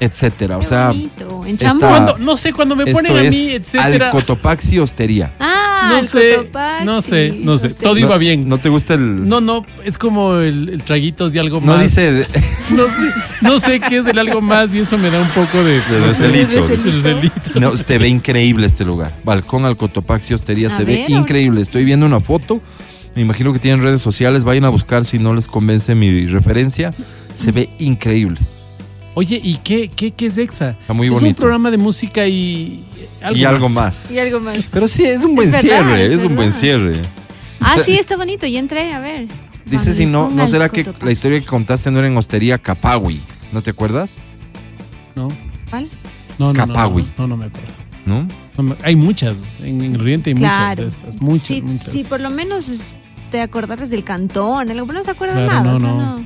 [0.00, 0.58] etcétera.
[0.58, 1.44] O sea, bonito.
[1.46, 1.56] En.
[1.78, 4.06] Cuando, no sé, cuando me ponen a mí, etcétera.
[4.06, 5.32] al Cotopaxi Hostería.
[5.40, 6.84] Ah, No sé, Cotopaxi.
[6.86, 7.70] no sé, no sé.
[7.70, 8.48] Todo iba bien.
[8.48, 9.28] ¿No te gusta el...?
[9.28, 11.82] No, no, es como el, el traguitos de algo No más.
[11.82, 12.12] dice...
[12.12, 12.26] de-
[12.70, 13.10] No sé,
[13.42, 15.80] no sé qué es el algo más y eso me da un poco de.
[15.82, 16.66] De no sé, recelito.
[16.66, 17.40] de recelito.
[17.60, 19.12] No, se ve increíble este lugar.
[19.22, 21.60] Balcón al Cotopaxi Hostería A se ve increíble.
[21.60, 22.62] Estoy viendo una foto.
[23.14, 24.44] Me imagino que tienen redes sociales.
[24.44, 26.90] Vayan a buscar si no les convence mi referencia.
[27.34, 28.40] Se ve increíble.
[29.14, 30.70] Oye, ¿y qué, qué, qué es EXA?
[30.70, 31.36] Está muy Es un bonito.
[31.40, 32.84] programa de música y.
[33.34, 34.10] y algo más.
[34.10, 34.58] Y algo más.
[34.72, 36.06] Pero sí, es un buen verdad, cierre.
[36.06, 36.94] es Es, un buen cierre.
[37.60, 38.46] Ah, sí, está bonito.
[38.46, 39.26] Ya entré, a ver.
[39.64, 43.20] Dice si no, ¿no será que la historia que contaste no era en Hostería Capawi?
[43.52, 44.16] ¿No te acuerdas?
[45.14, 45.28] No,
[45.70, 45.88] ¿Cuál?
[46.38, 46.66] no, no.
[46.66, 47.02] no, Capawi.
[47.02, 47.68] No, no, no me acuerdo.
[48.04, 48.28] ¿No?
[48.82, 49.38] Hay muchas.
[49.62, 50.82] En, en Oriente hay muchas Claro.
[50.82, 51.22] de estas.
[51.22, 51.90] Muchas, sí, muchas.
[51.92, 52.66] sí, por lo menos
[53.30, 54.70] te acordares del cantón.
[54.70, 55.62] algo, no se acuerda Claro, nada.
[55.64, 56.24] no, o sea, no.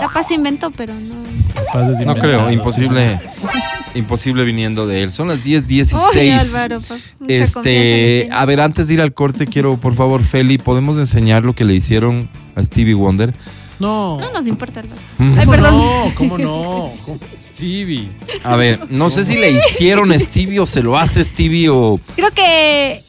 [0.00, 2.04] Capaz se inventó, pero no.
[2.04, 3.20] No creo, imposible.
[3.94, 5.12] Imposible viniendo de él.
[5.12, 6.32] Son las 10, Oye, 16.
[6.54, 7.28] Álvaro, pa- mucha confianza
[7.60, 8.32] Este, le tienes.
[8.38, 11.64] a ver, antes de ir al corte, quiero, por favor, Feli, ¿podemos enseñar lo que
[11.64, 13.32] le hicieron a Stevie Wonder?
[13.78, 14.18] No.
[14.18, 15.00] No nos importa, Álvaro.
[15.18, 15.32] Mm.
[15.38, 15.76] Ay, ¿Cómo perdón.
[15.76, 16.12] no?
[16.16, 16.90] ¿Cómo no?
[17.04, 17.18] ¿Cómo?
[17.40, 18.08] Stevie.
[18.42, 22.00] A ver, no sé si le hicieron a Stevie o se lo hace Stevie o...
[22.16, 23.04] Creo que.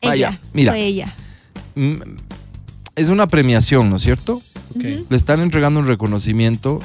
[0.00, 0.10] Ella.
[0.10, 0.72] Vaya, mira.
[0.72, 1.12] Fue ella.
[1.74, 1.96] Mm,
[2.96, 4.40] Es una premiación, ¿no es cierto?
[4.74, 4.84] Ok.
[5.08, 6.78] Le están entregando un reconocimiento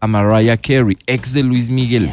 [0.00, 2.10] a Mariah Carey, ex de Luis Miguel,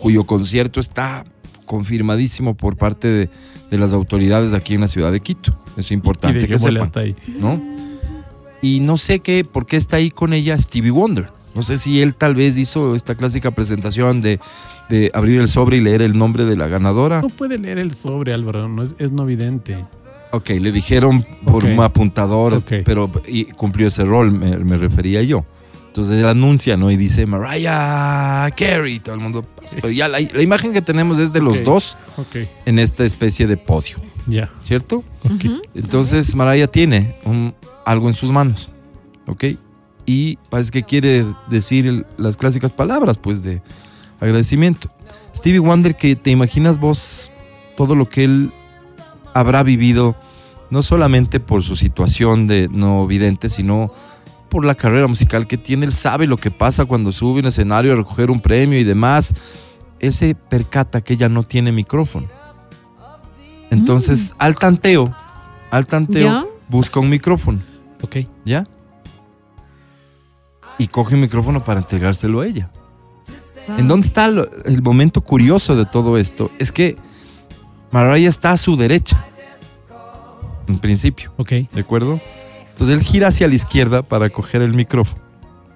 [0.00, 1.24] cuyo concierto está
[1.64, 3.30] confirmadísimo por parte de,
[3.70, 5.58] de las autoridades de aquí en la ciudad de Quito.
[5.76, 6.82] Es Y importante de que sepan.
[6.82, 7.16] hasta ahí.
[7.40, 7.60] ¿no?
[8.60, 11.30] y no sé qué, por qué está ahí con ella Stevie Wonder.
[11.54, 14.40] No sé si él tal vez hizo esta clásica presentación de,
[14.88, 17.20] de abrir el sobre y leer el nombre de la ganadora.
[17.22, 19.84] No puede leer el sobre, Álvaro, no es, es no vidente.
[20.34, 25.44] Ok, le dijeron por un apuntador, pero y cumplió ese rol, me, me refería yo.
[25.86, 26.90] Entonces él anuncia, ¿no?
[26.90, 29.42] Y dice Mariah Carey, todo el mundo.
[29.42, 29.76] pasa.
[29.80, 31.96] Pero ya la, la imagen que tenemos es de los dos
[32.66, 34.50] en esta especie de podio, ya.
[34.62, 35.04] ¿cierto?
[35.24, 35.44] Ok.
[35.74, 37.54] Entonces Mariah tiene un-
[37.86, 38.70] algo en sus manos,
[39.28, 39.44] ¿ok?
[40.06, 43.62] Y parece que quiere decir el- las clásicas palabras, pues, de
[44.20, 44.90] agradecimiento.
[45.34, 47.30] Stevie Wonder, que te imaginas vos
[47.76, 48.52] todo lo que él
[49.32, 50.16] habrá vivido,
[50.74, 53.92] no solamente por su situación de no vidente, sino
[54.48, 55.86] por la carrera musical que tiene.
[55.86, 59.32] Él sabe lo que pasa cuando sube un escenario a recoger un premio y demás.
[60.00, 62.26] Él se percata que ella no tiene micrófono.
[63.70, 65.14] Entonces, al tanteo,
[65.70, 66.44] al tanteo, ¿Ya?
[66.68, 67.60] busca un micrófono,
[68.02, 68.16] Ok.
[68.44, 68.66] ¿ya?
[70.76, 72.68] Y coge un micrófono para entregárselo a ella.
[73.68, 76.50] ¿En dónde está el momento curioso de todo esto?
[76.58, 76.96] Es que
[77.92, 79.24] Mariah está a su derecha,
[80.68, 82.20] en principio, Ok, ¿de acuerdo?
[82.70, 85.20] Entonces él gira hacia la izquierda para coger el micrófono.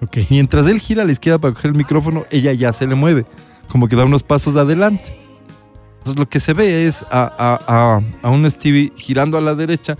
[0.01, 0.17] ok.
[0.29, 3.25] Mientras él gira a la izquierda para coger el micrófono, ella ya se le mueve,
[3.69, 5.15] como que da unos pasos adelante.
[5.99, 7.59] Entonces lo que se ve es a, a-
[7.97, 9.97] a- a un Stevie girando a la derecha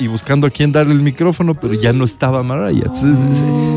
[0.00, 2.86] y buscando a quién darle el micrófono, pero ya no estaba Mariah.
[2.86, 3.16] Entonces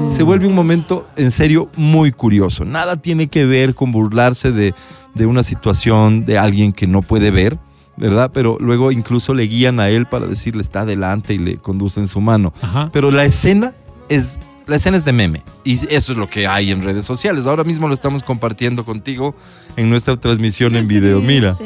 [0.09, 2.65] se, se vuelve un momento en serio muy curioso.
[2.65, 4.73] Nada tiene que ver con burlarse de,
[5.13, 7.59] de una situación de alguien que no puede ver.
[7.97, 8.31] ¿Verdad?
[8.33, 12.21] Pero luego incluso le guían a él para decirle está adelante y le conducen su
[12.21, 12.53] mano.
[12.61, 12.89] Ajá.
[12.93, 13.73] Pero la escena
[14.07, 17.47] es la escena es de meme y eso es lo que hay en redes sociales.
[17.47, 19.33] Ahora mismo lo estamos compartiendo contigo
[19.77, 21.21] en nuestra transmisión en video.
[21.21, 21.57] Mira,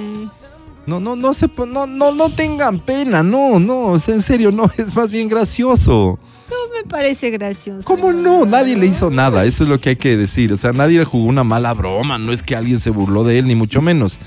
[0.86, 4.66] no no no se no no no tengan pena, no, no, sea, en serio, no,
[4.78, 6.20] es más bien gracioso.
[6.50, 7.84] No me parece gracioso.
[7.86, 8.46] ¿Cómo no?
[8.46, 10.52] Nadie le hizo nada, eso es lo que hay que decir.
[10.54, 13.40] O sea, nadie le jugó una mala broma, no es que alguien se burló de
[13.40, 14.20] él, ni mucho menos.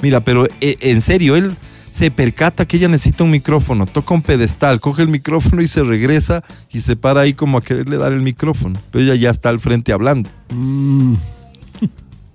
[0.00, 1.56] Mira, pero eh, en serio, él
[1.90, 5.82] se percata que ella necesita un micrófono, toca un pedestal, coge el micrófono y se
[5.82, 8.78] regresa y se para ahí como a quererle dar el micrófono.
[8.90, 10.28] Pero ella ya está al frente hablando.
[10.50, 11.14] Mm,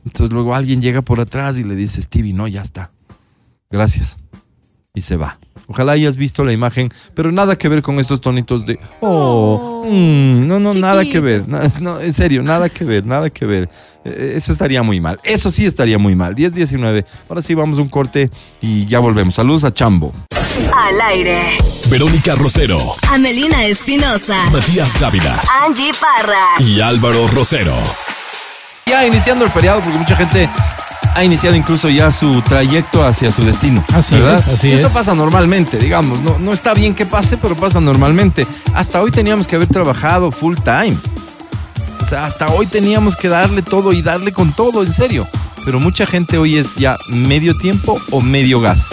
[0.06, 2.92] Entonces luego alguien llega por atrás y le dice, Stevie, no, ya está.
[3.70, 4.18] Gracias.
[4.94, 5.38] Y se va.
[5.68, 9.86] Ojalá hayas visto la imagen, pero nada que ver con esos tonitos de, oh, Oh,
[9.88, 11.48] mm, no, no, nada que ver.
[11.48, 13.70] Na- no, en serio, nada que ver, nada que ver.
[14.04, 15.18] Eh, Eso estaría muy mal.
[15.24, 16.36] Eso sí estaría muy mal.
[16.36, 17.06] 10-19.
[17.30, 19.34] Ahora sí vamos a un corte y ya volvemos.
[19.36, 20.12] Saludos a Chambo.
[20.76, 21.40] Al aire.
[21.90, 22.78] Verónica Rosero,
[23.10, 24.50] Amelina Espinosa.
[24.52, 26.48] Matías Dávila Angie Parra.
[26.60, 27.76] y Álvaro Rosero.
[28.88, 30.50] Ya iniciando el feriado, porque mucha gente
[31.16, 33.84] ha iniciado incluso ya su trayecto hacia su destino.
[33.94, 34.44] Así ¿verdad?
[34.48, 34.94] es, así Esto es.
[34.94, 36.20] pasa normalmente, digamos.
[36.22, 38.46] No, no está bien que pase, pero pasa normalmente.
[38.74, 40.96] Hasta hoy teníamos que haber trabajado full time.
[42.02, 45.28] O sea, hasta hoy teníamos que darle todo y darle con todo, en serio.
[45.66, 48.88] Pero mucha gente hoy es ya medio tiempo o medio gas.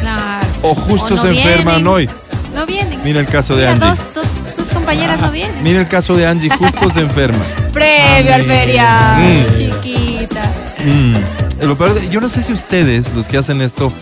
[0.00, 0.46] Claro.
[0.62, 1.86] O justo O no se enferman vienen.
[1.86, 2.10] hoy.
[2.54, 3.00] No vienen.
[3.04, 3.88] Mira el caso de Mira, Angie.
[3.88, 5.62] dos, dos, dos compañeras no vienen.
[5.62, 7.38] Mira el caso de Angie, justo se enferma.
[7.72, 9.56] Previo al feriado, Mm.
[9.56, 10.52] chiquita.
[10.84, 11.16] Mm.
[11.62, 13.92] Lo peor de- yo no sé si ustedes, los que hacen esto,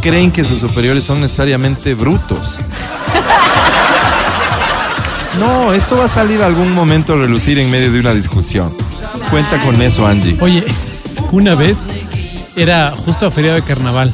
[0.00, 2.56] creen que sus superiores son necesariamente brutos.
[5.38, 8.72] No, esto va a salir algún momento a relucir en medio de una discusión.
[9.30, 10.36] Cuenta con eso, Angie.
[10.40, 10.64] Oye,
[11.32, 11.78] una vez
[12.56, 14.12] era justo a feriado de carnaval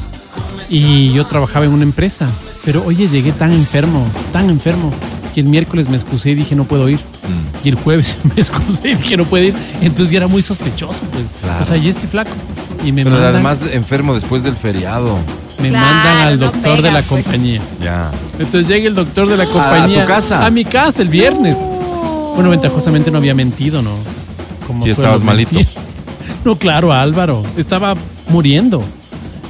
[0.69, 2.29] y yo trabajaba en una empresa,
[2.65, 4.93] pero oye, llegué tan enfermo, tan enfermo,
[5.35, 6.99] que el miércoles me excusé y dije no puedo ir.
[6.99, 7.67] Mm.
[7.67, 9.55] Y el jueves me excusé y dije no puedo ir.
[9.81, 11.25] Entonces ya era muy sospechoso, pues.
[11.43, 11.61] Claro.
[11.63, 12.31] O sea, y este flaco.
[12.85, 15.19] Y me Pero mandan, además enfermo después del feriado.
[15.61, 17.07] me Claro, mandan al no doctor de la pues.
[17.25, 17.61] compañía.
[17.83, 18.11] Ya.
[18.39, 20.03] Entonces llega el doctor de la compañía.
[20.03, 20.45] tu casa?
[20.47, 21.57] A mi casa el viernes.
[22.35, 23.93] Bueno, ventajosamente no había mentido, ¿no?
[24.67, 25.55] Como Sí, estabas malito.
[25.55, 25.75] mentir.
[26.45, 27.43] No, claro, Álvaro.
[27.57, 27.95] Estaba
[28.29, 28.81] muriendo.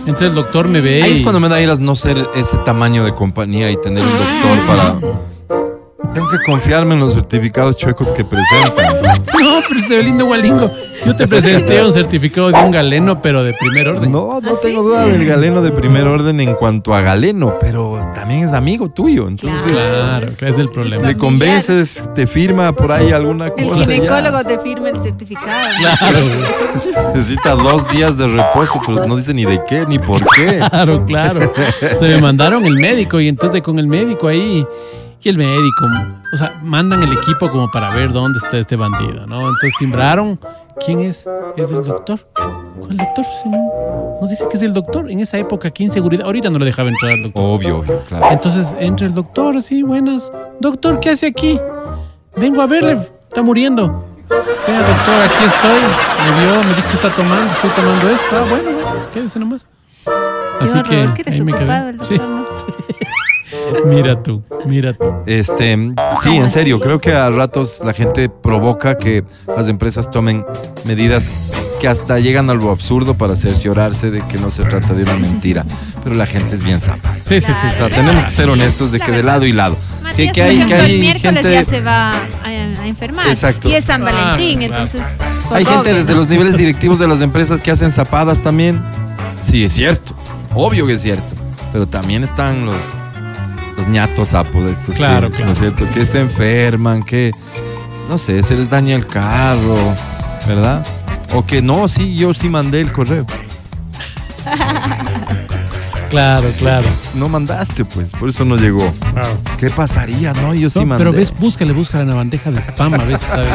[0.00, 1.02] Entonces el doctor me ve.
[1.02, 4.02] Ahí es y- cuando me da iras no ser ese tamaño de compañía y tener
[4.02, 4.94] un doctor para...
[6.16, 8.86] Tengo que confiarme en los certificados chuecos que presentan.
[9.46, 10.70] No, pero este lindo gualingo.
[11.04, 14.10] Yo te presenté un certificado de un galeno, pero de primer orden.
[14.10, 18.44] No, no tengo duda del galeno de primer orden en cuanto a galeno, pero también
[18.44, 19.28] es amigo tuyo.
[19.28, 21.06] Entonces, Claro, que es el problema.
[21.06, 23.84] le convences, te firma por ahí alguna El cosa.
[23.84, 23.92] ya.
[23.92, 25.68] ginecólogo te firma el certificado.
[25.98, 26.18] Claro,
[27.14, 30.58] Necesita dos días de reposo, pero no dice ni de qué ni por qué.
[30.70, 31.52] claro, claro.
[31.98, 34.66] Se me mandaron el médico y entonces con el médico ahí.
[35.22, 35.86] Y el médico,
[36.32, 39.40] o sea, mandan el equipo como para ver dónde está este bandido, ¿no?
[39.40, 40.38] Entonces timbraron,
[40.84, 41.26] ¿Quién es?
[41.56, 42.20] ¿Es el doctor?
[42.34, 43.24] ¿Cuál doctor?
[43.46, 45.10] No, no dice que es el doctor.
[45.10, 46.26] En esa época, aquí inseguridad.
[46.26, 47.44] Ahorita no lo dejaba entrar al doctor.
[47.44, 48.26] Obvio, obvio, claro.
[48.30, 50.30] Entonces entra el doctor, así, buenas.
[50.60, 51.58] Doctor, ¿qué hace aquí?
[52.36, 54.04] Vengo a verle, está muriendo.
[54.28, 55.80] Vea, doctor, aquí estoy.
[56.24, 58.36] Me vio, me dijo que está tomando, estoy tomando esto.
[58.36, 59.64] Ah, bueno, bueno, quédese nomás.
[60.60, 61.88] Así que, horror, qué ahí me quedé.
[61.88, 62.46] el Sí, doctor, ¿no?
[62.50, 63.06] sí.
[63.84, 65.12] Mira tú, mira tú.
[65.26, 65.76] Este,
[66.22, 69.24] sí, en serio, creo que a ratos la gente provoca que
[69.56, 70.44] las empresas tomen
[70.84, 71.28] medidas
[71.80, 75.16] que hasta llegan a lo absurdo para cerciorarse de que no se trata de una
[75.16, 75.64] mentira.
[76.02, 77.14] Pero la gente es bien zapa.
[77.24, 77.66] Sí, sí, sí.
[77.66, 77.76] O sí.
[77.76, 79.76] sea, tenemos que ser honestos de que de lado y lado.
[80.16, 82.46] Que, Matías, que por hay, que ejemplo, el hay miércoles gente, ya se va a,
[82.46, 83.28] a enfermar.
[83.28, 83.68] Exacto.
[83.68, 84.74] Y es San Valentín, claro.
[84.74, 85.18] entonces.
[85.50, 86.18] hay gente desde ¿no?
[86.18, 88.82] los niveles directivos de las empresas que hacen zapadas también.
[89.44, 90.14] Sí, es cierto.
[90.54, 91.34] Obvio que es cierto.
[91.72, 92.96] Pero también están los,
[93.76, 95.46] los ñatos sapos de estos Claro, que, claro.
[95.46, 95.86] ¿no es cierto?
[95.92, 97.30] que se enferman, que,
[98.08, 99.94] no sé, se les daña el carro,
[100.46, 100.84] ¿verdad?
[101.34, 103.26] O que no, sí, yo sí mandé el correo.
[106.08, 106.86] Claro, claro.
[107.14, 108.94] No mandaste, pues, por eso no llegó.
[109.58, 110.32] ¿Qué pasaría?
[110.34, 111.04] No, yo sí No, mandé.
[111.04, 113.48] pero ves, búscale, búscale en la bandeja de spam, a veces, ¿sabes?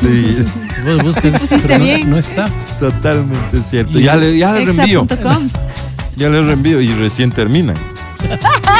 [0.00, 0.46] Sí,
[0.86, 2.08] Vos buscas, pero no, bien.
[2.10, 2.48] no está.
[2.80, 3.98] totalmente cierto.
[3.98, 5.06] Y- Ya le, ya le reenvío.
[6.16, 7.76] Ya le reenvío y recién terminan.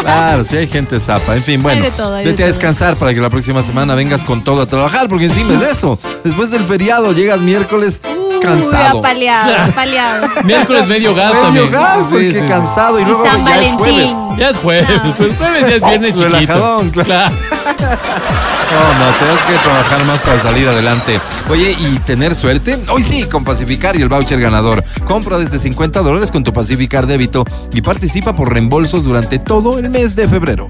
[0.02, 1.36] Claro, sí hay gente zapa.
[1.36, 3.62] En fin, bueno, Hay de todo, hay de vete a descansar para que la próxima
[3.62, 5.98] semana vengas con todo a trabajar, porque encima es eso.
[6.24, 8.98] Después del feriado llegas miércoles Uy, cansado.
[9.00, 10.26] apaleado, apaleado.
[10.44, 11.70] Miércoles medio gas Medio también.
[11.72, 12.46] gas, porque sí, sí.
[12.46, 13.94] cansado y Y luego San ya es jueves.
[13.96, 14.38] Valentín.
[14.38, 15.14] Ya es jueves, No.
[15.14, 16.24] pues jueves ya es viernes chiquito.
[16.34, 17.34] Relajadón, claro.
[17.34, 17.86] No,
[18.70, 21.20] no, tenemos que trabajar más para salir adelante.
[21.48, 24.84] Oye, y tener suerte, hoy sí, con Pacificar y el voucher ganador.
[25.04, 29.90] Compra desde 50 dólares con tu Pacificar débito y participa por reembolsos durante todo el
[29.90, 30.68] mes de febrero.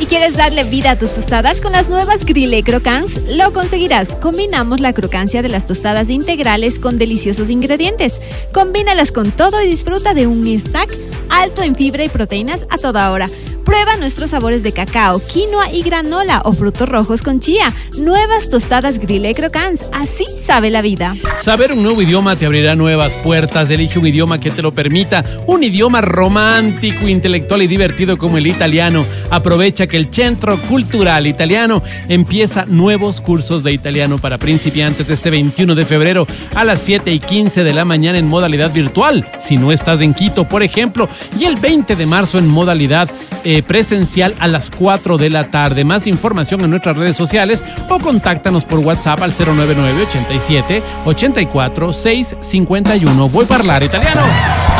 [0.00, 3.20] ¿Y quieres darle vida a tus tostadas con las nuevas Grille Crocans?
[3.28, 4.08] Lo conseguirás.
[4.20, 8.20] Combinamos la crocancia de las tostadas integrales con deliciosos ingredientes.
[8.52, 10.90] Combínalas con todo y disfruta de un snack
[11.30, 13.30] alto en fibra y proteínas a toda hora.
[13.64, 17.72] Prueba nuestros sabores de cacao, quinoa y granola o frutos rojos con chía.
[17.96, 19.86] Nuevas tostadas Grille Crocans.
[19.92, 21.14] Así sabe la vida.
[21.40, 23.70] Saber un nuevo idioma te abrirá nuevas puertas.
[23.70, 25.24] Elige un idioma que te lo permita.
[25.46, 29.06] Un idioma romántico, intelectual y divertido como el italiano.
[29.30, 35.74] Aprovecha que el Centro Cultural Italiano empieza nuevos cursos de italiano para principiantes este 21
[35.74, 39.72] de febrero a las 7 y 15 de la mañana en modalidad virtual, si no
[39.72, 41.08] estás en Quito, por ejemplo,
[41.38, 43.10] y el 20 de marzo en modalidad
[43.44, 45.84] eh, presencial a las 4 de la tarde.
[45.84, 53.28] Más información en nuestras redes sociales o contáctanos por WhatsApp al 099 87 84 651.
[53.28, 54.22] Voy a hablar italiano.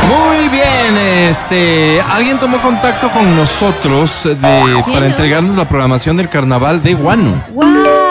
[0.09, 0.99] Muy bien,
[1.31, 5.07] este, alguien tomó contacto con nosotros de, para no?
[5.07, 7.43] entregarnos la programación del carnaval de Guano.
[7.55, 8.04] ¡Wow!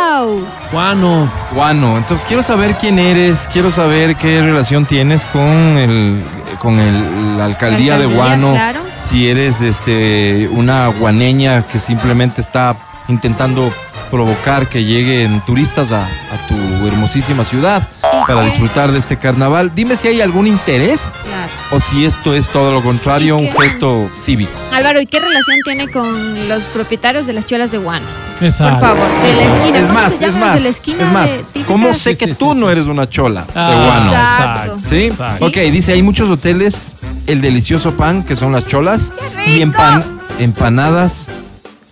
[0.71, 5.41] Juano, Guano, entonces quiero saber quién eres, quiero saber qué relación tienes con
[5.77, 6.23] el
[6.59, 8.51] con el- la alcaldía de alcaldía, Guano.
[8.53, 8.79] claro.
[8.95, 12.75] Si eres este una guaneña que simplemente está
[13.09, 13.71] intentando
[14.11, 16.55] provocar que lleguen turistas a, a tu
[16.87, 17.87] hermosísima ciudad
[18.27, 19.71] para disfrutar de este carnaval.
[19.75, 21.51] Dime si hay algún interés Claro.
[21.71, 24.51] o si esto es todo lo contrario, ¿Y un gesto cívico.
[24.71, 28.05] Álvaro, ¿y qué relación tiene con los propietarios de las cholas de Guano?
[28.39, 28.79] Por exacto.
[28.85, 29.77] favor, de la esquina.
[29.79, 31.29] Es ¿Cómo más, se es más, de la esquina es más.
[31.31, 31.63] de?
[31.67, 34.11] ¿Cómo sé Sí, que sí, tú sí, no eres una chola de Ah, Guano?
[34.11, 34.89] Exacto.
[34.89, 34.95] ¿Sí?
[35.05, 35.45] exacto.
[35.45, 36.93] Ok, dice, hay muchos hoteles,
[37.27, 39.11] el delicioso pan, que son las cholas,
[39.45, 39.71] y rico!
[39.71, 40.03] empan-
[40.39, 41.27] empanadas,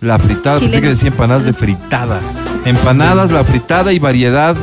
[0.00, 2.18] la fritada, pensé que decía empanadas de fritada.
[2.64, 4.56] Empanadas, la fritada y variedad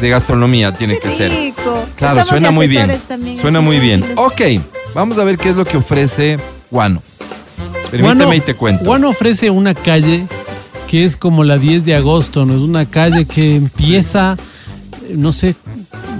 [0.00, 1.30] de gastronomía tiene que ser.
[1.30, 1.84] Rico.
[1.96, 2.92] Claro, Estamos suena muy bien.
[3.40, 4.04] Suena muy bien.
[4.16, 4.40] Ok,
[4.94, 6.38] vamos a ver qué es lo que ofrece
[6.70, 7.02] Guano.
[7.90, 8.84] Permíteme Guano- y te cuento.
[8.84, 10.26] Guano ofrece una calle
[10.88, 12.54] que es como la 10 de agosto, ¿no?
[12.54, 14.36] Es una calle que empieza,
[15.08, 15.54] eh, no sé,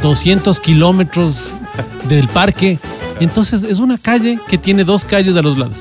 [0.03, 1.51] 200 kilómetros
[2.09, 2.79] del parque.
[3.20, 5.77] Entonces es una calle que tiene dos calles a los lados.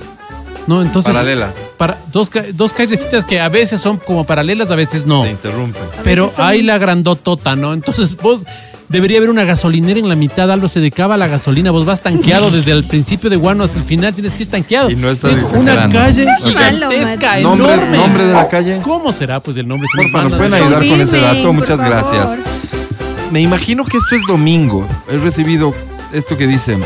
[0.68, 0.82] ¿No?
[0.82, 1.12] Entonces.
[1.12, 1.54] Paralelas.
[1.78, 5.24] Para, dos, dos callecitas que a veces son como paralelas, a veces no.
[5.24, 5.84] Te interrumpen.
[6.04, 7.74] Pero hay la grandotota, ¿no?
[7.74, 8.44] Entonces vos
[8.90, 12.52] debería haber una gasolinera en la mitad, algo se decaba la gasolina, vos vas tanqueado
[12.52, 14.90] desde el principio de Guano hasta el final, tienes que ir tanqueado.
[14.92, 17.98] Y no estás es una calle gigantesca, Malo, Nombre, enorme.
[17.98, 18.80] nombre de la calle.
[18.84, 19.88] ¿Cómo será pues el nombre?
[19.92, 21.54] Se Porfa, nos pueden ayudar con ese dato.
[21.54, 21.90] Muchas favor.
[21.90, 22.40] gracias.
[23.32, 24.88] Me imagino que esto es domingo.
[25.10, 25.74] He recibido
[26.14, 26.78] esto que dice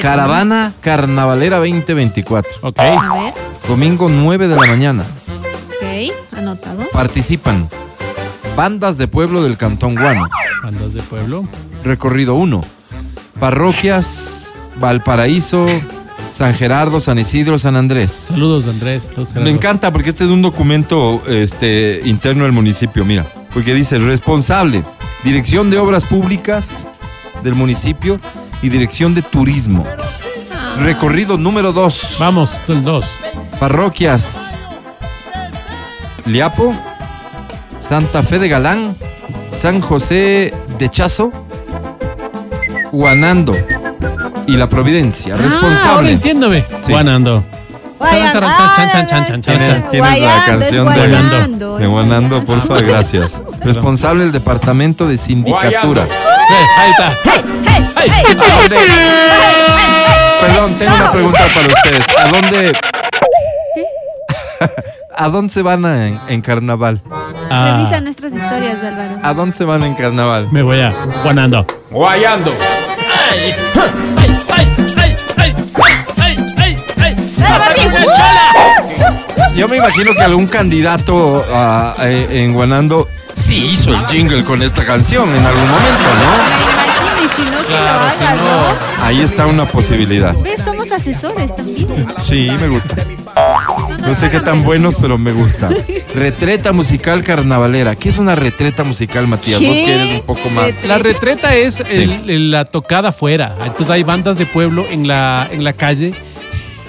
[0.00, 2.50] Caravana Carnavalera 2024.
[2.62, 2.78] Ok.
[2.78, 3.34] A ver,
[3.68, 5.04] Domingo 9 de la mañana.
[5.68, 6.82] ok, anotado.
[6.92, 7.68] Participan
[8.56, 10.26] bandas de pueblo del Cantón Guano.
[10.62, 11.44] Bandas de pueblo.
[11.84, 12.62] Recorrido 1.
[13.40, 15.66] Parroquias Valparaíso,
[16.32, 18.10] San Gerardo, San Isidro, San Andrés.
[18.10, 19.04] Saludos Andrés.
[19.04, 23.04] saludos, Me encanta porque este es un documento este, interno del municipio.
[23.04, 24.82] Mira, Porque dice responsable,
[25.22, 26.86] dirección de obras públicas
[27.42, 28.18] del municipio
[28.64, 29.84] y dirección de turismo.
[30.78, 32.16] Recorrido número 2.
[32.18, 33.16] Vamos, el 2.
[33.60, 34.54] Parroquias.
[36.24, 36.74] Liapo,
[37.78, 38.96] Santa Fe de Galán,
[39.54, 41.30] San José de Chazo,
[42.90, 43.52] Guanando
[44.46, 45.34] y La Providencia.
[45.34, 46.12] Ah, ahora Responsable.
[46.12, 46.64] entiéndome.
[46.80, 46.90] Sí.
[46.92, 47.44] Guanando.
[49.90, 50.86] ¿Tienes, la canción
[51.78, 52.76] de, Guanando, porfa?
[52.82, 53.42] Gracias.
[53.60, 56.04] Responsable del departamento de sindicatura.
[56.04, 57.12] Eh, ahí está.
[60.40, 62.04] Perdón, tengo una pregunta para ustedes.
[62.18, 62.78] ¿A dónde?
[65.16, 67.00] ¿A dónde se van a- en, en carnaval?
[67.50, 69.18] Ah, Revisa nuestras historias, Álvaro.
[69.22, 70.48] ¿A dónde se van en carnaval?
[70.50, 70.92] me voy a
[71.22, 71.64] Guanando.
[71.90, 72.52] Guayando.
[79.56, 81.44] Yo me imagino que algún candidato
[82.02, 86.54] eh, en Guanando sí hizo el jingle con esta canción en algún momento, ¿no?
[86.54, 88.44] Me imagino, y si no, que Claro, lo si haga, no.
[88.44, 89.04] ¿no?
[89.04, 90.34] Ahí está una posibilidad.
[90.36, 90.62] ¿Ves?
[90.64, 92.06] Somos asesores también.
[92.24, 92.96] Sí, me gusta.
[94.00, 95.68] No sé qué tan buenos, pero me gusta.
[96.14, 97.96] Retreta musical carnavalera.
[97.96, 99.60] ¿Qué es una retreta musical, Matías?
[99.60, 99.84] Vos ¿Qué?
[99.84, 100.64] que eres un poco más.
[100.66, 100.88] Retreta.
[100.88, 103.54] La retreta es el- el- la tocada afuera.
[103.64, 106.14] Entonces hay bandas de pueblo en la, en la calle,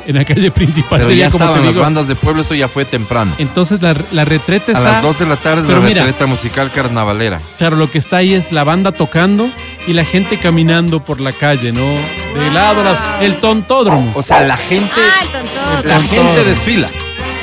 [0.07, 0.99] en la calle principal.
[0.99, 3.33] Pero ya como estaban las bandas de pueblo, eso ya fue temprano.
[3.37, 4.81] Entonces la, la retreta A está.
[4.93, 6.03] las 2 de la tarde Pero la mira.
[6.03, 7.39] retreta musical carnavalera.
[7.57, 9.47] Claro, lo que está ahí es la banda tocando
[9.87, 11.85] y la gente caminando por la calle, ¿no?
[11.85, 12.97] De lado a lado.
[13.21, 14.11] El tontódromo.
[14.15, 15.89] O sea, la gente, Ah, el tontón.
[15.89, 16.87] la gente desfila.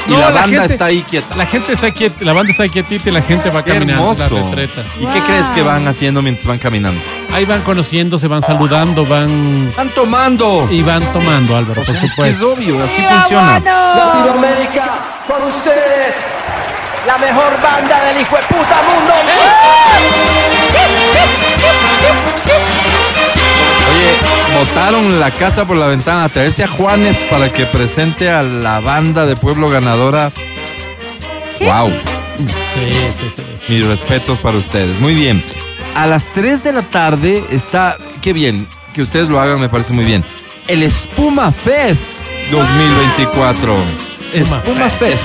[0.08, 1.36] Y No, la la banda gente- está ahí quieta.
[1.36, 4.02] La gente está quieta, la banda está quietita y la gente va Qué caminando.
[4.12, 4.20] hermoso.
[4.34, 4.82] La retreta.
[5.00, 7.00] ¿Y qué crees que van haciendo mientras van caminando?
[7.32, 10.66] Ahí van conociendo, se van saludando, van ¡Están tomando!
[10.70, 12.52] y van tomando, Álvaro, O por sea, es que es supuesto.
[12.52, 13.60] obvio, así ¡Viva funciona.
[13.60, 13.94] Guano!
[13.96, 14.84] Latinoamérica,
[15.28, 16.16] con ustedes,
[17.06, 19.12] la mejor banda del hijo de puta mundo.
[22.02, 22.31] Oye,
[24.58, 28.80] botaron la casa por la ventana a traerse a Juanes para que presente a la
[28.80, 30.32] banda de pueblo ganadora.
[31.60, 31.90] ¡Wow!
[32.36, 32.44] Sí,
[33.20, 33.42] sí, sí.
[33.68, 34.98] Mis respetos para ustedes.
[35.00, 35.42] Muy bien.
[35.94, 37.96] A las 3 de la tarde está.
[38.20, 38.66] Qué bien.
[38.94, 40.24] Que ustedes lo hagan, me parece muy bien.
[40.68, 42.02] El Espuma Fest
[42.50, 43.76] 2024.
[44.32, 45.24] Espuma Espuma Fest.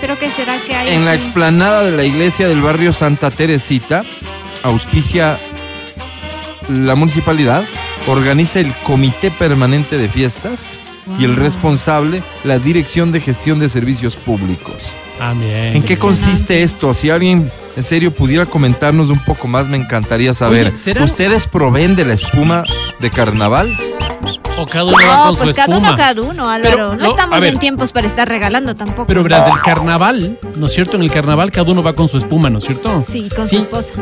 [0.00, 0.94] ¿Pero qué será que hay?
[0.94, 4.04] En la explanada de la iglesia del barrio Santa Teresita,
[4.62, 5.38] auspicia
[6.68, 7.64] la municipalidad,
[8.06, 10.78] organiza el Comité Permanente de Fiestas
[11.18, 11.40] y el Wow.
[11.44, 14.96] responsable, la Dirección de Gestión de Servicios Públicos.
[15.20, 15.76] Ah, bien.
[15.76, 16.94] ¿En qué consiste esto?
[16.94, 20.68] Si alguien en serio pudiera comentarnos un poco más, me encantaría saber.
[20.68, 22.62] Oye, ¿será- ¿Ustedes proveen de la espuma
[23.00, 23.76] de carnaval?
[24.58, 25.88] O cada uno va No, con pues su cada espuma.
[25.90, 26.70] uno, cada uno, Álvaro.
[26.76, 29.06] Pero, no, no, estamos en tiempos para estar regalando tampoco.
[29.06, 30.96] Pero verás, del carnaval, ¿no es cierto?
[30.96, 33.00] En el carnaval cada uno va con su espuma, ¿no es cierto?
[33.00, 33.56] Sí, con Sí.
[33.56, 33.92] su esposa.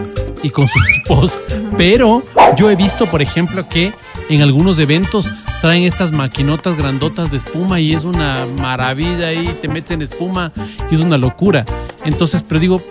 [0.42, 1.38] y con su esposa.
[1.76, 2.22] Pero
[2.56, 3.92] yo he visto, por ejemplo, que
[4.28, 5.28] en algunos eventos
[5.60, 10.52] traen estas maquinotas grandotas de espuma y es una maravilla ahí, te meten espuma
[10.90, 11.64] y es una locura.
[12.04, 12.82] Entonces, pero digo,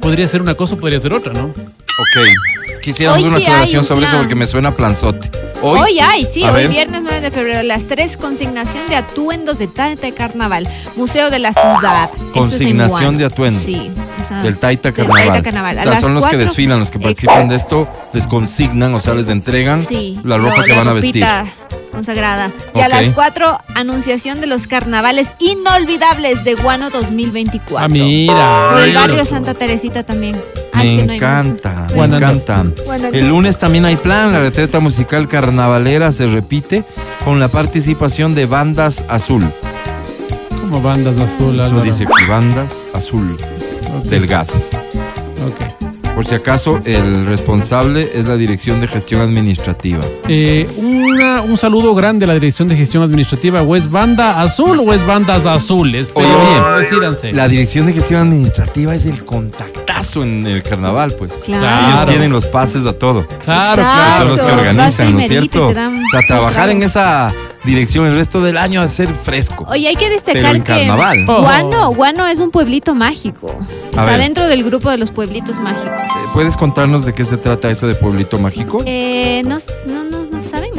[0.00, 1.46] podría ser una cosa o podría ser otra, ¿no?
[1.46, 2.80] Ok.
[2.82, 5.30] Quisiéramos Hoy una sí hay aclaración un sobre eso porque me suena planzote.
[5.66, 6.68] Hoy, Hoy, hay, sí, A hoy ver.
[6.68, 11.38] viernes 9 de febrero a las 3, consignación de atuendos de Taita Carnaval, Museo de
[11.38, 12.10] la Ciudad.
[12.34, 13.64] Consignación de atuendos.
[13.64, 13.90] Sí.
[14.22, 15.26] o sea, Del Taita del Carnaval.
[15.28, 15.78] Taita Carnaval.
[15.78, 19.00] A O sea, son los que desfilan, los que participan de esto, les consignan, o
[19.00, 21.24] sea, les entregan Sí, la ropa que van a vestir.
[21.90, 22.50] Consagrada.
[22.74, 27.78] Y a las 4, anunciación de los carnavales inolvidables de Guano 2024.
[27.78, 28.68] Ah, mira.
[28.72, 30.36] Por el barrio Santa Teresita también.
[30.74, 32.64] Me que encanta, me encanta.
[33.12, 36.84] El lunes también hay plan, la retreta musical carnavalera se repite
[37.24, 39.50] con la participación de Bandas Azul.
[40.60, 43.36] Como bandas azul, Eso dice aquí, Bandas Azul,
[44.04, 44.52] Delgado.
[45.46, 45.73] ok.
[46.14, 50.04] Por si acaso, el responsable es la Dirección de Gestión Administrativa.
[50.28, 53.62] Eh, una- un saludo grande a la Dirección de Gestión Administrativa.
[53.62, 56.12] ¿O es banda azul o es bandas azules?
[56.14, 57.32] Oye, Pero oye, decídanse.
[57.32, 61.32] La Dirección de Gestión Administrativa es el contactazo en el carnaval, pues.
[61.44, 61.96] Claro.
[61.96, 63.26] Ellos tienen los pases a todo.
[63.44, 64.16] Claro, claro.
[64.18, 65.66] Son los que organizan, ¿no es cierto?
[65.66, 67.32] O sea, trabajar en esa
[67.64, 69.64] dirección el resto del año a ser fresco.
[69.68, 71.24] Oye, hay que destacar en que carnaval.
[71.28, 71.42] Oh.
[71.42, 73.54] Guano, Guano es un pueblito mágico.
[73.90, 74.18] Está ver.
[74.20, 75.94] dentro del grupo de los pueblitos mágicos.
[76.32, 78.82] ¿Puedes contarnos de qué se trata eso de Pueblito Mágico?
[78.86, 80.72] Eh, no, no, no, no saben.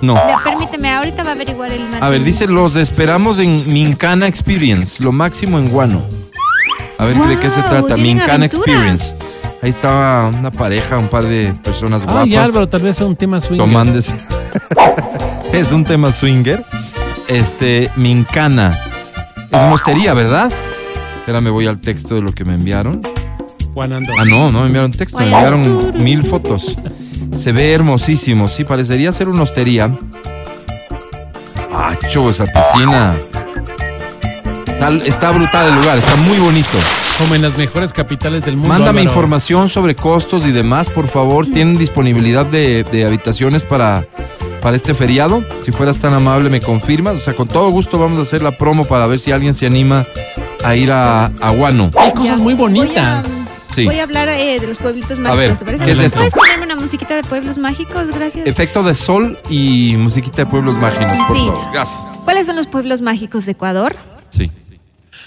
[0.00, 0.20] No.
[0.42, 5.12] Permíteme, ahorita va a averiguar el A ver, dice, los esperamos en Mincana Experience, lo
[5.12, 6.06] máximo en Guano.
[6.98, 7.96] A ver, ¿de qué se trata?
[7.96, 8.46] Mincana aventura.
[8.46, 9.16] Experience.
[9.64, 12.24] Ahí estaba una pareja, un par de personas guapas.
[12.24, 13.56] Ay, Álvaro, tal vez sea un tema swing.
[13.56, 14.12] tomándose.
[15.54, 16.62] es un tema swinger.
[17.28, 18.78] Este, Mincana.
[19.50, 20.52] Es una hostería, ¿verdad?
[21.20, 23.00] Espérame, voy al texto de lo que me enviaron.
[23.72, 26.76] Juan Ah, no, no me enviaron texto, me enviaron mil fotos.
[27.32, 29.90] Se ve hermosísimo, sí, parecería ser una hostería.
[31.72, 33.14] Ah, cho, esa piscina.
[35.06, 36.76] Está brutal el lugar, está muy bonito.
[37.18, 38.70] Como en las mejores capitales del mundo.
[38.70, 39.10] Mándame Álvaro.
[39.10, 41.46] información sobre costos y demás, por favor.
[41.46, 44.04] ¿Tienen disponibilidad de, de habitaciones para,
[44.60, 45.44] para este feriado?
[45.64, 47.14] Si fueras tan amable, me confirmas.
[47.16, 49.64] O sea, con todo gusto vamos a hacer la promo para ver si alguien se
[49.66, 50.04] anima
[50.64, 51.92] a ir a, a Guano.
[51.96, 53.24] Hay cosas muy voy a- bonitas.
[53.70, 53.84] Sí.
[53.86, 55.38] Voy a hablar eh, de los pueblitos mágicos.
[55.38, 55.84] ver, ¿te parece?
[55.84, 56.16] ¿qué es esto?
[56.18, 58.08] ¿Puedes ponerme una musiquita de pueblos mágicos?
[58.14, 58.46] Gracias.
[58.46, 61.46] Efecto de sol y musiquita de pueblos mágicos, por Sí.
[61.46, 61.72] favor.
[61.72, 62.06] Gracias.
[62.24, 63.96] ¿Cuáles son los pueblos mágicos de Ecuador?
[64.30, 64.50] Sí.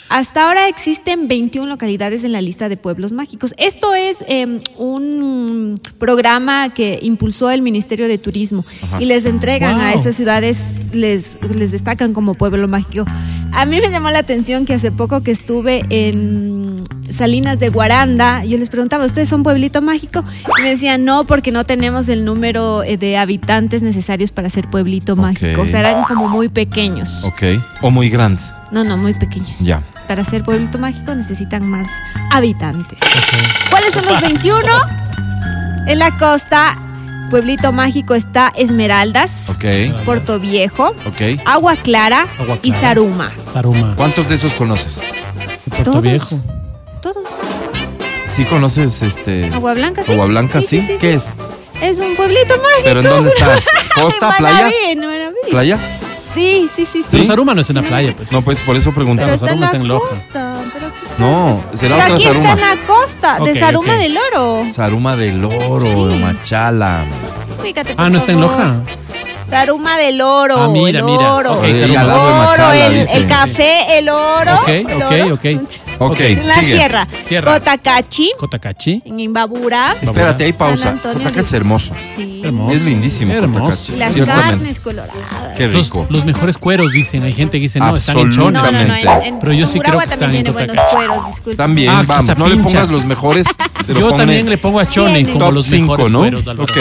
[0.10, 3.54] Hasta ahora existen 21 localidades en la lista de pueblos mágicos.
[3.58, 8.66] Esto es eh, un programa que impulsó el Ministerio de Turismo
[9.00, 13.06] y les entregan a estas ciudades, les, les destacan como pueblo mágico.
[13.52, 18.44] A mí me llamó la atención que hace poco que estuve en Salinas de Guaranda,
[18.44, 20.24] yo les preguntaba, ¿ustedes son pueblito mágico?
[20.58, 24.70] Y me decían, no, porque no tenemos el número eh, de habitantes necesarios para ser
[24.70, 25.62] pueblito mágico.
[25.62, 27.24] O sea, eran como muy pequeños.
[27.24, 27.44] Ok.
[27.82, 28.42] O muy grande.
[28.72, 29.60] No, no, muy pequeños.
[29.60, 29.82] Ya.
[30.08, 31.88] Para ser pueblito mágico necesitan más
[32.32, 33.00] habitantes.
[33.70, 34.64] ¿Cuáles son los 21?
[35.86, 36.78] En la costa,
[37.30, 39.52] pueblito mágico está Esmeraldas.
[40.06, 40.96] Puerto Viejo.
[41.46, 42.72] Agua Clara, Agua y.
[42.72, 43.32] Saruma.
[43.54, 43.96] Saruma.
[43.96, 45.02] ¿Cuántos de esos conoces?
[45.70, 46.04] Puerto Todos.
[46.04, 46.40] Viejo.
[47.02, 47.24] Todos.
[48.34, 49.50] ¿Sí conoces este.
[49.54, 50.12] Agua Blanca, sí.
[50.14, 50.68] Agua Blanca, sí.
[50.68, 51.26] Sí, sí, sí, ¿Qué sí.
[51.82, 51.82] es?
[51.82, 52.84] Es un pueblito mágico.
[52.84, 53.56] ¿Pero en dónde está?
[54.02, 54.56] ¿Costa, playa?
[54.56, 55.36] Manaví, en Manaví.
[55.52, 55.80] ¿Playa?
[56.38, 57.08] Sí, sí, sí, sí.
[57.12, 58.32] Pero Saruma no es una playa, pues.
[58.32, 59.26] No, pues por eso preguntaba.
[59.28, 60.10] Pero está en Saruma la está en Loja.
[60.10, 60.54] costa.
[60.74, 62.50] ¿pero qué No, será Pero otra aquí Saruma.
[62.54, 64.00] está en la costa, de Ok, Saruma ok.
[64.00, 64.66] del Oro.
[64.74, 66.18] Saruma del Oro, Sí.
[66.20, 67.06] Machala.
[67.64, 68.58] Fíjate, por Ah, no está en favor.
[68.58, 68.76] Loja.
[69.50, 70.56] Saruma del oro.
[70.60, 71.34] Ah, mira, el mira.
[71.34, 71.54] oro.
[71.54, 72.02] Ok, Ahí Saruma.
[72.02, 73.18] al lado de oro, Machala, el, dice.
[73.18, 74.56] el café, el oro.
[74.62, 75.34] Ok, el ok, oro.
[75.36, 75.46] ok.
[76.00, 76.76] Ok, En la sigue.
[76.78, 77.08] sierra.
[77.26, 77.54] Sierra.
[77.54, 79.02] Cotacachi, Cotacachi.
[79.06, 79.96] en Imbabura.
[80.02, 80.94] Espérate, hay pausa.
[81.02, 81.94] Cotacachi es hermoso.
[82.16, 82.42] Sí.
[82.44, 82.74] Hermoso.
[82.76, 83.76] Es lindísimo Hermoso.
[83.94, 83.96] Cotacachi.
[83.98, 85.14] Las carnes coloradas.
[85.58, 86.06] Qué rico.
[86.10, 87.24] los mejores cueros, dicen.
[87.24, 88.68] Hay gente que dice, no, están en No, no, no.
[88.68, 89.28] En, Exactamente.
[89.28, 91.56] en Pero yo sí creo que también están en tiene buenos cueros, disculpe.
[91.58, 92.38] También, Ah, vamos.
[92.38, 93.48] No le pongas los mejores.
[93.88, 96.20] pero Yo también le pongo a Chone como los 5, mejores ¿no?
[96.20, 96.48] cueros.
[96.48, 96.72] Ok.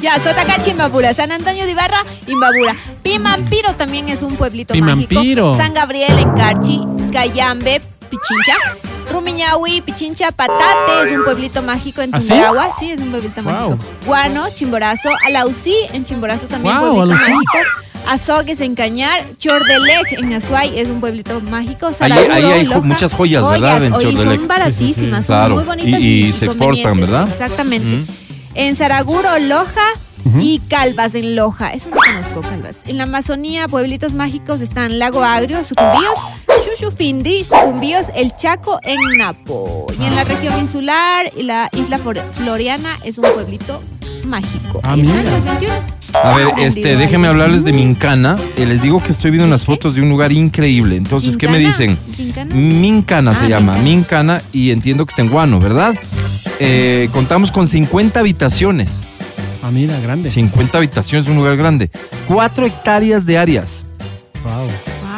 [0.00, 1.12] Ya, Cotacachi, Imbabura.
[1.12, 2.74] San Antonio de Ibarra, Imbabura.
[3.02, 5.48] Pimampiro también es un pueblito Pimampiro.
[5.48, 5.56] mágico.
[5.58, 6.80] San Gabriel, en Carchi.
[7.12, 8.56] Cayambe, Pichincha.
[9.12, 12.20] Rumiñahui, Pichincha, Patate, es un pueblito mágico en ¿Ah,
[12.78, 12.90] sí?
[12.90, 13.52] Es un pueblito Wow.
[13.52, 13.78] mágico.
[14.06, 15.08] Guano, Chimborazo.
[15.26, 17.32] Alausí, en Chimborazo también Wow, pueblito Alausí.
[17.32, 17.70] mágico.
[18.06, 21.90] Azogues en Cañar, Chordelec en Azuay es un pueblito mágico.
[22.00, 22.80] Ahí, hay Loja.
[22.80, 23.82] muchas joyas, ¿verdad?
[23.84, 24.38] En Chordelec.
[24.38, 25.26] son baratísimas, Sí, sí, sí.
[25.26, 25.64] son muy Claro.
[25.64, 27.00] bonitas Y- y se exportan.
[27.00, 27.28] ¿verdad?
[27.28, 28.10] Exactamente.
[28.54, 29.88] En Saraguro, Loja
[30.40, 31.72] y Calvas en Loja.
[31.72, 32.78] Eso no conozco, Calvas.
[32.86, 36.14] En la Amazonía, pueblitos mágicos están Lago Agrio, Sucumbíos,
[36.64, 39.86] Chuchufindi, Sucumbíos, El Chaco en Napo.
[40.00, 43.82] Y en la región insular, y la isla Flor- Floriana es un pueblito
[44.24, 44.80] mágico.
[44.84, 45.30] Ah, Ahí están mira.
[45.30, 45.74] los 21.
[46.24, 48.36] A ver, este, déjenme hablarles de Mincana.
[48.56, 50.96] Eh, les digo que estoy viendo unas fotos de un lugar increíble.
[50.96, 51.98] Entonces, ¿qué me dicen?
[52.16, 52.54] Gincana.
[52.54, 53.84] Mincana se Ah, llama, Mincana.
[54.38, 55.94] Mincana, y entiendo que está en Guano, ¿verdad?
[56.60, 59.04] Eh, contamos con 50 habitaciones.
[59.62, 60.28] Ah, mira, grande.
[60.28, 61.90] 50 habitaciones, un lugar grande.
[62.26, 63.84] 4 hectáreas de áreas.
[64.44, 64.52] Wow.
[64.64, 64.68] Wow.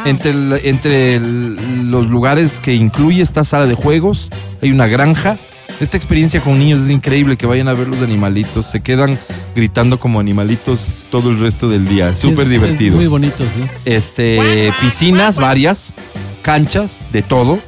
[0.05, 4.29] Entre, el- entre el- los lugares que incluye esta sala de juegos,
[4.61, 5.37] hay una granja.
[5.79, 8.67] Esta experiencia con niños es increíble, que vayan a ver los animalitos.
[8.67, 9.17] Se quedan
[9.55, 12.15] gritando como animalitos todo el resto del día.
[12.15, 12.91] Súper Es- divertido.
[12.93, 13.63] es muy bonito, sí.
[13.85, 15.93] este, piscinas varias,
[16.41, 17.59] canchas de todo,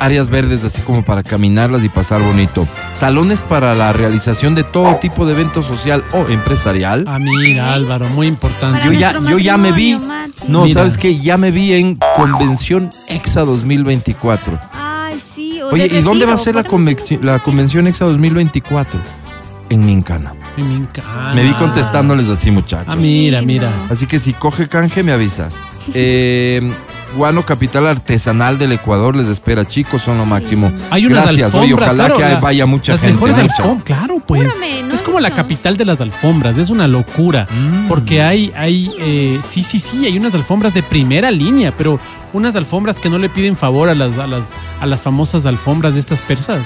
[0.00, 4.96] áreas verdes así como para caminarlas y pasar bonito, salones para la realización de todo
[4.96, 7.04] tipo de evento social o empresarial.
[7.06, 8.80] Ah, mira, Álvaro, muy importante.
[8.84, 10.32] Yo ya, nuestro yo ya me vi, Mati.
[10.48, 10.74] no, Mira.
[10.74, 14.58] sabes que ya me vi en Convención EXA 2024.
[14.72, 15.60] Ay, sí.
[15.62, 17.18] o Oye, ¿y dónde va a ser la, podemos ir.
[17.18, 19.00] convenci- la Convención EXA 2024?
[19.68, 20.32] En Mincana.
[20.56, 21.32] Ay, Me encanta.
[21.34, 22.86] Me vi contestándoles así, muchachos.
[22.88, 23.70] Ah, mira, mira.
[23.90, 25.58] Así que si coge canje, me avisas.
[25.94, 26.60] Eh,
[27.14, 30.70] Guano, capital artesanal del Ecuador, les espera, chicos, son lo máximo.
[30.90, 33.14] Hay unas Gracias, alfombras, oye, ojalá claro, que la- vaya mucha las gente.
[33.14, 33.54] mejores mucha.
[33.62, 34.54] alfombras, claro, pues.
[34.86, 37.46] No es como la capital de las alfombras, es una locura.
[37.50, 37.88] Mm.
[37.88, 41.98] Porque hay, hay, eh, sí, sí, sí, hay unas alfombras de primera línea, pero
[42.32, 44.46] unas alfombras que no le piden favor a las, a las,
[44.80, 46.60] a las famosas alfombras de estas persas.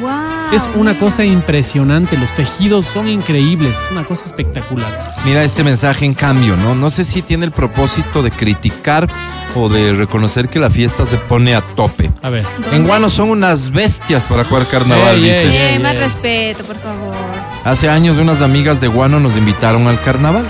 [0.00, 0.10] Wow,
[0.52, 1.00] es una mira.
[1.00, 5.14] cosa impresionante, los tejidos son increíbles, es una cosa espectacular.
[5.24, 6.74] Mira este mensaje en cambio, ¿no?
[6.74, 9.08] No sé si tiene el propósito de criticar
[9.54, 12.10] o de reconocer que la fiesta se pone a tope.
[12.22, 12.44] A ver.
[12.72, 15.42] En Guano son unas bestias para jugar carnaval, Ey, dice.
[15.70, 17.14] ey, Eh, más respeto, por favor.
[17.64, 20.44] Hace años unas amigas de Guano nos invitaron al carnaval.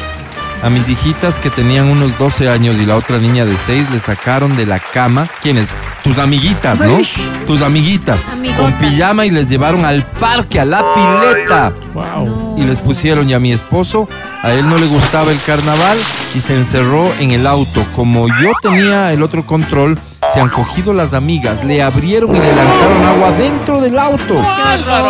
[0.62, 4.00] A mis hijitas que tenían unos 12 años y la otra niña de 6 le
[4.00, 5.26] sacaron de la cama.
[5.42, 5.74] ¿Quiénes?
[6.06, 6.98] tus amiguitas, ¿no?
[7.46, 8.24] Tus amiguitas.
[8.56, 11.72] Con pijama y les llevaron al parque, a la pileta.
[11.94, 12.56] Wow.
[12.56, 14.08] Y les pusieron, y a mi esposo,
[14.42, 15.98] a él no le gustaba el carnaval
[16.34, 17.84] y se encerró en el auto.
[17.96, 19.98] Como yo tenía el otro control,
[20.36, 24.34] se han cogido las amigas, le abrieron y le lanzaron agua dentro del auto.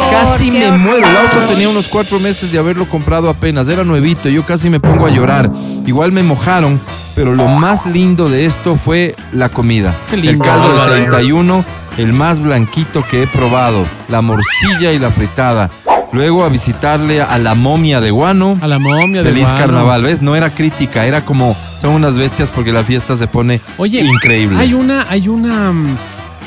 [0.09, 0.79] Casi qué me horror.
[0.79, 1.07] muero.
[1.09, 3.67] El auto tenía unos cuatro meses de haberlo comprado apenas.
[3.67, 4.29] Era nuevito.
[4.29, 5.51] Yo casi me pongo a llorar.
[5.85, 6.81] Igual me mojaron.
[7.17, 9.97] Pero lo más lindo de esto fue la comida.
[10.09, 11.09] Qué lindo, el caldo de Álvaro.
[11.09, 11.65] 31,
[11.99, 13.85] el más blanquito que he probado.
[14.09, 15.71] La morcilla y la fritada.
[16.17, 18.57] Luego a visitarle a la momia de Guano.
[18.63, 19.59] A la momia de Feliz Guano.
[19.59, 20.23] carnaval, ¿ves?
[20.23, 24.59] No era crítica, era como son unas bestias porque la fiesta se pone Oye, increíble.
[24.59, 25.95] Hay una, hay una, mm,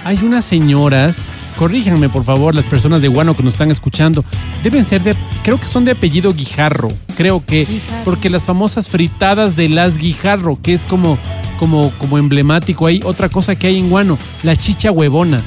[0.05, 1.17] hay unas señoras,
[1.55, 4.26] corríjanme por favor, las personas de Guano que nos están escuchando,
[4.63, 8.05] deben ser de, creo que son de apellido Guijarro, creo que, Guijarro.
[8.05, 11.20] porque las famosas fritadas de las Guijarro, que es como,
[11.59, 15.39] como, como emblemático, hay otra cosa que hay en Guano, la chicha huevona.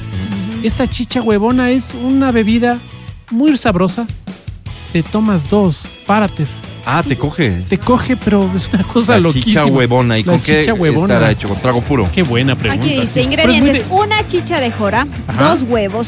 [0.63, 2.79] Esta chicha huevona es una bebida
[3.31, 4.05] muy sabrosa.
[4.91, 6.45] Te tomas dos, párate.
[6.85, 7.63] Ah, te coge.
[7.69, 9.45] Te coge, pero es una cosa La loquísima.
[9.63, 10.19] chicha huevona.
[10.19, 11.13] ¿Y La con qué chicha huevona.
[11.13, 11.47] estará hecho?
[11.47, 12.09] Con trago puro.
[12.13, 12.83] Qué buena pregunta.
[12.85, 13.27] Aquí dice sí.
[13.29, 15.49] Pero es muy ingredientes: de- una chicha de jora, Ajá.
[15.55, 16.07] dos huevos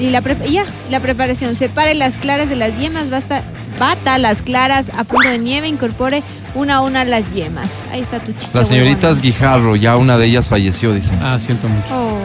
[0.00, 1.54] y la pre- ya, la preparación.
[1.54, 3.42] Separe las claras de las yemas, basta,
[3.78, 6.22] bata las claras a punto de nieve, incorpore
[6.54, 7.68] una a una las yemas.
[7.92, 8.48] Ahí está tu chicha.
[8.54, 9.22] Las señoritas huevona.
[9.22, 11.18] Guijarro, ya una de ellas falleció, dicen.
[11.22, 12.18] Ah, siento mucho, Oh,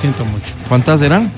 [0.00, 0.52] siento mucho.
[0.68, 1.30] ¿Cuántas eran?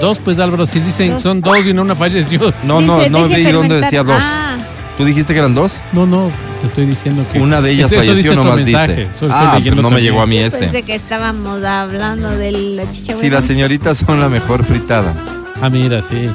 [0.00, 1.22] Dos, pues Álvaro, si dicen Dos.
[1.22, 2.52] son dos y no una falleció.
[2.64, 4.20] No, no, dice, no vi dónde decía dos.
[4.22, 4.56] Ah,
[4.96, 5.80] ¿Tú dijiste que eran dos?
[5.92, 7.38] No, no, te estoy diciendo que.
[7.40, 9.26] Una de ellas Eso- eso falleció, dice nomás mensaje, dice.
[9.30, 10.82] Ah, no me llegó a mí pensé ese.
[10.82, 13.34] que estábamos hablando de la chicha Si huevona.
[13.36, 15.14] las señoritas son la mejor fritada.
[15.62, 16.28] Ah, mira, sí.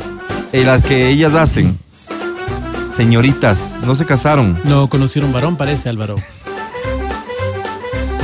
[0.53, 1.77] Y las que ellas hacen.
[2.95, 4.57] Señoritas, no se casaron.
[4.63, 6.15] No, conocieron varón, parece Álvaro.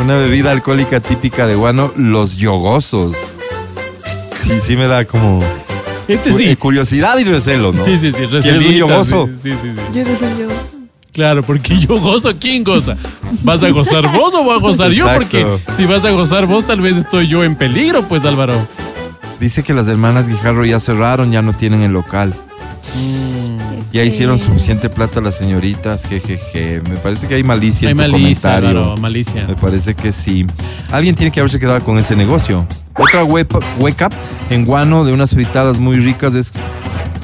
[0.01, 3.15] Una bebida alcohólica típica de Guano, los yogosos.
[4.43, 5.43] Sí, sí me da como
[6.07, 6.43] Este sí.
[6.49, 7.85] eh, curiosidad y recelo, ¿no?
[7.85, 8.25] Sí, sí, sí.
[8.41, 9.27] ¿Quieres un yogoso?
[9.41, 9.69] Sí, sí, sí.
[9.93, 10.47] Yo no soy yo.
[11.13, 12.95] Claro, porque yo gozo, ¿quién goza?
[13.43, 15.05] ¿Vas a gozar vos o voy a gozar yo?
[15.13, 18.55] Porque si vas a gozar vos, tal vez estoy yo en peligro, pues Álvaro.
[19.39, 22.33] Dice que las hermanas Guijarro ya cerraron, ya no tienen el local.
[23.91, 26.81] Ya hicieron suficiente plata las señoritas, jejeje.
[26.89, 28.69] Me parece que hay malicia Hay en tu malicia, comentario.
[28.69, 29.45] Álvaro, malicia.
[29.47, 30.45] Me parece que sí.
[30.91, 32.65] Alguien tiene que haberse quedado con ese negocio.
[32.97, 34.09] Otra huepa- hueca
[34.49, 36.51] en Guano de unas fritadas muy ricas es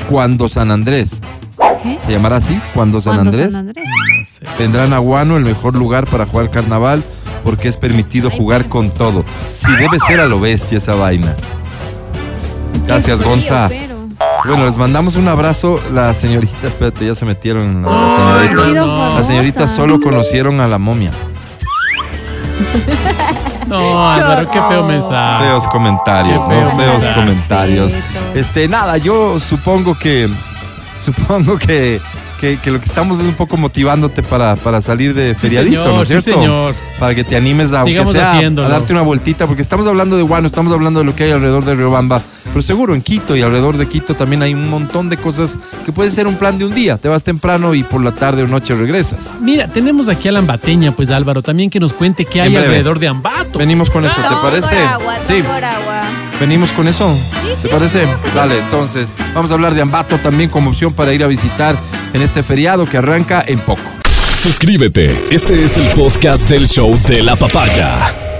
[0.09, 1.19] Cuando San Andrés.
[1.83, 1.97] ¿Qué?
[2.05, 2.59] ¿Se llamará así?
[2.73, 3.51] Cuando San ¿Cuándo Andrés.
[3.53, 3.85] San Andrés?
[4.19, 4.45] No sé.
[4.57, 7.03] Vendrán a Guano, el mejor lugar para jugar carnaval,
[7.43, 9.23] porque es permitido Ay, jugar con todo.
[9.57, 11.35] Sí, debe ser a lo bestia esa vaina.
[12.87, 13.67] Gracias, frío, Gonza.
[13.69, 13.97] pero-
[14.45, 15.79] Bueno, les mandamos un abrazo.
[15.93, 17.91] Las señoritas, espérate, ya se metieron las
[18.47, 18.73] señoritas.
[18.73, 18.81] No.
[18.87, 19.15] famosa.
[19.19, 21.11] Las señoritas solo conocieron a la momia.
[23.79, 25.45] No, Álvaro, qué feo mensaje.
[25.45, 26.77] Feos comentarios, Qué feo ¿no?
[26.77, 27.15] Feos mensaje.
[27.19, 27.95] comentarios.
[28.33, 30.29] Este, nada, yo supongo que.
[31.01, 31.99] Supongo que.
[32.39, 35.95] Que, que lo que estamos es un poco motivándote para, para salir de feriadito, señor,
[35.95, 36.39] ¿no es sí, cierto?
[36.39, 36.75] señor.
[36.99, 38.67] Para que te animes a, aunque sea, haciéndolo.
[38.67, 41.31] a darte una vueltita, porque estamos hablando de Guano, estamos hablando de lo que hay
[41.31, 45.09] alrededor de Riobamba, pero seguro en Quito y alrededor de Quito también hay un montón
[45.09, 46.97] de cosas que puede ser un plan de un día.
[46.97, 49.27] Te vas temprano y por la tarde o noche regresas.
[49.41, 52.99] Mira, tenemos aquí a la Ambateña, pues Álvaro, también que nos cuente qué hay alrededor
[52.99, 53.59] de Ambato.
[53.59, 54.75] Venimos con eso, ¿te parece?
[54.75, 55.41] por agua, toma Sí.
[55.43, 56.01] por agua.
[56.39, 57.07] Venimos con eso.
[57.61, 57.99] ¿Te sí, parece?
[58.01, 58.35] que sí.
[58.35, 61.77] Dale, entonces vamos a hablar de Ambato también como opción para ir a visitar
[62.13, 63.81] en este feriado que arranca en poco.
[64.41, 65.19] Suscríbete.
[65.31, 68.36] Este es el podcast del show de la papaya.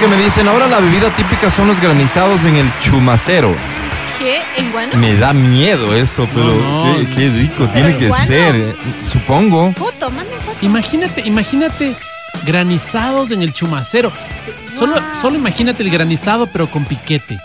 [0.00, 3.54] Que me dicen, ahora la bebida típica son los granizados en el chumacero.
[4.18, 4.40] ¿Qué?
[4.56, 4.96] ¿En Guano?
[4.96, 7.10] Me da miedo eso, pero No, qué, no.
[7.16, 8.74] qué rico tiene que ser, eh,
[9.04, 9.72] supongo.
[9.74, 10.56] Foto, manden foto.
[10.62, 11.94] Imagínate, imagínate
[12.46, 14.10] granizados en el chumacero.
[14.74, 17.38] Solo, solo imagínate el granizado, pero con piquete.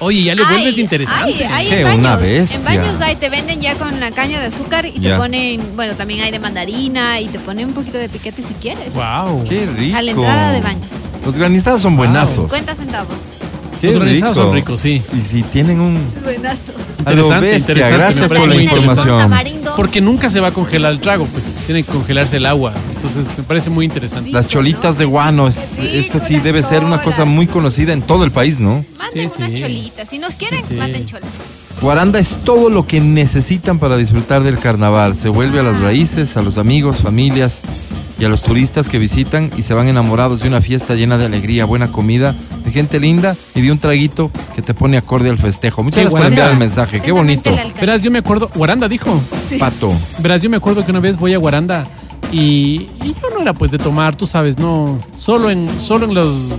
[0.00, 1.44] Oye, ya le vuelves Ay, interesante.
[1.44, 2.56] ay, ay, Qué en baños, una bestia.
[2.56, 5.94] En baños hay, te venden ya con la caña de azúcar y te ponen, bueno,
[5.94, 8.94] también hay de mandarina y te ponen un poquito de piquete si quieres.
[8.94, 9.44] Wow.
[9.48, 9.96] Qué rico.
[9.96, 10.92] A la entrada de baños.
[11.24, 12.36] Los granizados son buenazos.
[12.36, 13.16] 50 centavos.
[13.80, 14.46] Qué Los granizados rico.
[14.46, 15.02] son ricos, sí.
[15.16, 15.98] Y si tienen un...
[16.22, 16.72] Buenazo.
[17.04, 19.32] A lo Interesante, bestia, interesante, gracias por la información.
[19.76, 22.74] Porque nunca se va a congelar el trago, pues tiene que congelarse el agua.
[22.94, 24.30] Entonces me parece muy interesante.
[24.30, 27.94] Las cholitas de guano, es- Qué rico, esto sí debe ser una cosa muy conocida
[27.94, 28.84] en todo el país, ¿no?
[28.98, 29.60] Manden Sí, unas sí.
[29.60, 30.08] cholitas.
[30.10, 30.74] Si nos quieren, Sí, sí.
[30.74, 31.30] manden cholas.
[31.80, 35.16] Guaranda es todo lo que necesitan para disfrutar del carnaval.
[35.16, 37.60] Se vuelve a las raíces, a los amigos, familias
[38.20, 41.24] y a los turistas que visitan y se van enamorados de una fiesta llena de
[41.24, 45.38] alegría, buena comida, de gente linda y de un traguito que te pone acorde al
[45.38, 45.82] festejo.
[45.82, 47.00] Muchas gracias por enviar el mensaje.
[47.00, 47.50] Qué bonito.
[47.80, 49.18] Verás, yo me acuerdo, Guaranda dijo.
[49.58, 49.90] Pato.
[50.18, 51.86] Verás, yo me acuerdo que una vez voy a Guaranda
[52.30, 54.98] Y, y yo no era pues de tomar, tú sabes, no.
[55.16, 56.54] Solo en, solo en los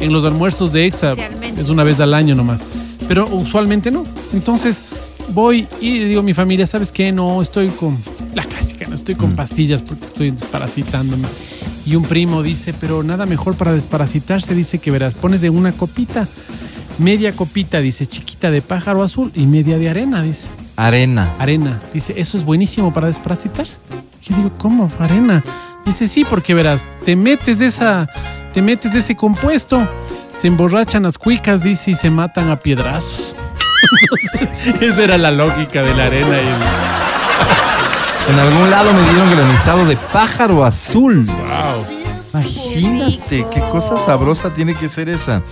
[0.00, 1.14] en los almuerzos de Exa.
[1.58, 2.62] Es una vez al año nomás.
[3.06, 4.04] Pero usualmente no.
[4.32, 4.82] Entonces
[5.28, 7.12] voy y le digo a mi familia, ¿sabes qué?
[7.12, 7.98] No, estoy con
[8.34, 8.63] la no
[8.94, 11.26] estoy con pastillas porque estoy desparasitándome.
[11.86, 15.72] Y un primo dice, pero nada mejor para desparasitarse, dice que verás, pones de una
[15.72, 16.26] copita,
[16.98, 21.30] media copita, dice, chiquita de pájaro azul y media de arena, dice Arena.
[21.38, 21.80] arena.
[21.92, 23.76] Dice, eso es buenísimo para desparasitarse.
[24.22, 24.90] Yo digo, ¿cómo?
[24.98, 25.44] Arena.
[25.84, 28.08] Dice, sí, porque verás, te metes de esa,
[28.54, 29.86] te metes de ese compuesto,
[30.36, 33.36] se emborrachan las cuicas, dice, y se matan a piedrazos.
[34.34, 37.03] Entonces, esa era la lógica de la arena y el-
[38.28, 41.26] En algún lado me dieron granizado de pájaro azul.
[41.26, 41.86] Wow.
[42.32, 45.42] Imagínate, qué cosa sabrosa tiene que ser esa.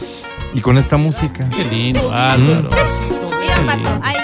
[0.55, 1.49] Y con esta música.
[1.51, 2.71] Qué lindo, Álvaro.
[3.41, 4.01] Mira, Pato.
[4.03, 4.17] Ay,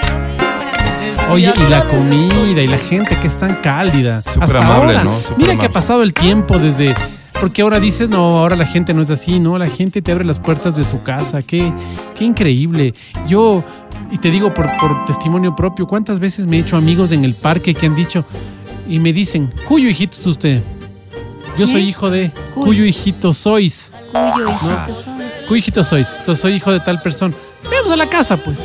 [1.27, 4.21] no, Oye, y la comida y la gente que es tan cálida.
[4.21, 5.03] Súper amable, ahora.
[5.03, 5.11] ¿no?
[5.37, 5.57] Mira amable.
[5.59, 6.95] que ha pasado el tiempo desde.
[7.39, 9.57] Porque ahora dices, no, ahora la gente no es así, ¿no?
[9.57, 11.41] La gente te abre las puertas de su casa.
[11.41, 11.71] Qué,
[12.15, 12.93] qué increíble.
[13.27, 13.63] Yo,
[14.11, 17.35] y te digo por, por testimonio propio, ¿cuántas veces me he hecho amigos en el
[17.35, 18.25] parque que han dicho
[18.89, 20.61] y me dicen, ¿cuyo hijito es usted?
[21.57, 22.31] Yo soy hijo de.
[22.53, 22.65] Cuyo.
[22.65, 23.91] ¿Cuyo hijito sois?
[24.11, 25.13] Cuyo hijito soy.
[25.47, 26.09] ¿Cuyo hijito sois?
[26.17, 27.35] Entonces soy hijo de tal persona.
[27.69, 28.61] Veamos a la casa, pues.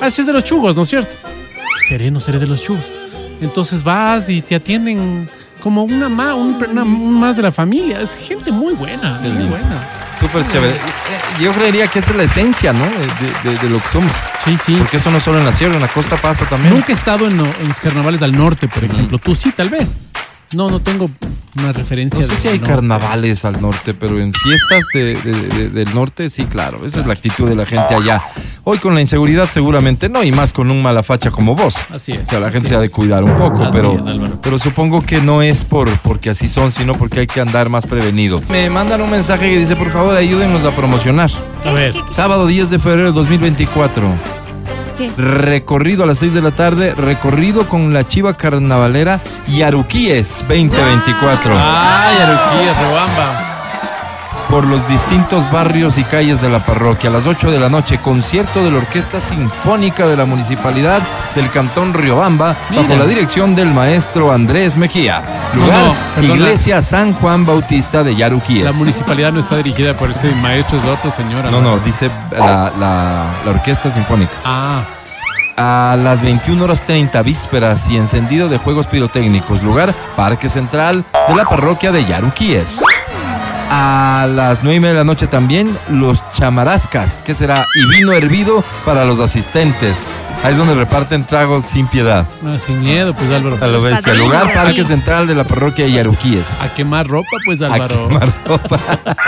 [0.00, 1.16] Así es de los chugos, ¿no es cierto?
[1.88, 2.92] Seré, no seré de los chugos.
[3.40, 5.28] Entonces vas y te atienden
[5.64, 8.00] como una más, un, una- más de la familia.
[8.00, 9.56] Es gente muy buena, Qué muy lindo.
[9.56, 9.82] buena.
[10.20, 10.74] Súper chévere.
[11.40, 12.84] Yo creería que esa es la esencia, ¿no?
[12.84, 14.12] De, de- de lo que somos.
[14.44, 14.76] Sí, sí.
[14.78, 16.72] Porque eso no solo en la sierra, en la costa pasa también.
[16.72, 19.18] Nunca he estado en, lo- en los carnavales del norte, por ejemplo.
[19.18, 19.96] Tú sí, tal vez.
[20.54, 21.10] No, no tengo
[21.58, 22.20] una referencia.
[22.20, 25.94] No sé de- si hay carnavales al norte, pero en fiestas de- de- de- del
[25.94, 26.84] norte sí, claro.
[26.84, 28.22] Esa es la actitud de la gente allá.
[28.64, 31.74] Hoy con la inseguridad seguramente no, y más con un mala facha como vos.
[31.92, 34.20] Así es, O sea, la gente se ha de cuidar un poco, Así pero, es,
[34.42, 37.84] pero supongo que no es por porque así son, sino porque hay que andar más
[37.86, 38.40] prevenido.
[38.48, 41.30] Me mandan un mensaje que dice, por favor, ayúdenos a promocionar.
[41.64, 41.94] A ver.
[42.10, 44.02] Sábado 10 de febrero de 2024.
[44.96, 45.10] ¿Qué?
[45.16, 51.54] Recorrido a las 6 de la tarde, recorrido con la chiva carnavalera Yaruquíes 2024.
[51.56, 53.43] Ay, Aruquía, Robamba.
[54.54, 57.10] Por los distintos barrios y calles de la parroquia.
[57.10, 61.02] A las 8 de la noche, concierto de la Orquesta Sinfónica de la Municipalidad
[61.34, 62.82] del Cantón Riobamba, Mira.
[62.82, 65.22] bajo la dirección del maestro Andrés Mejía.
[65.54, 66.34] Lugar, No, no, perdona.
[66.36, 68.64] Iglesia San Juan Bautista de Yaruquíes.
[68.64, 71.46] La municipalidad no está dirigida por este maestro, es otro señor.
[71.50, 74.34] No, no, dice la, la- la Orquesta Sinfónica.
[74.44, 74.82] Ah,
[75.56, 79.62] A las 21 horas 30, vísperas y encendido de juegos pirotécnicos.
[79.64, 82.80] Lugar, Parque Central de la parroquia de Yaruquíes.
[83.70, 88.12] A las 9 y media de la noche también, los chamarascas, que será y vino
[88.12, 89.96] hervido para los asistentes.
[90.44, 92.26] Ahí es donde reparten tragos sin piedad.
[92.42, 93.56] no, sin miedo, pues Álvaro.
[93.62, 94.12] A lo bestia.
[94.12, 94.84] Lugar, Parque.
[94.84, 96.60] Central de la parroquia de Yaruquíes.
[96.60, 98.08] A quemar ropa, pues A Álvaro.
[98.08, 98.78] quemar ropa.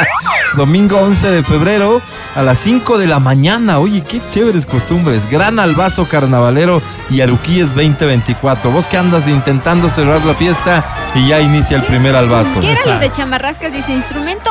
[0.57, 2.03] Domingo 11 de febrero
[2.35, 3.79] a las 5 de la mañana.
[3.79, 5.29] Oye, qué chéveres costumbres.
[5.31, 8.71] Gran albazo carnavalero y Aruquíes 2024.
[8.71, 12.61] Vos que andas intentando cerrar la fiesta y ya inicia el primer albazo.
[12.61, 13.73] ¿Qué era lo de chamarrascas?
[13.73, 14.51] Dice instrumento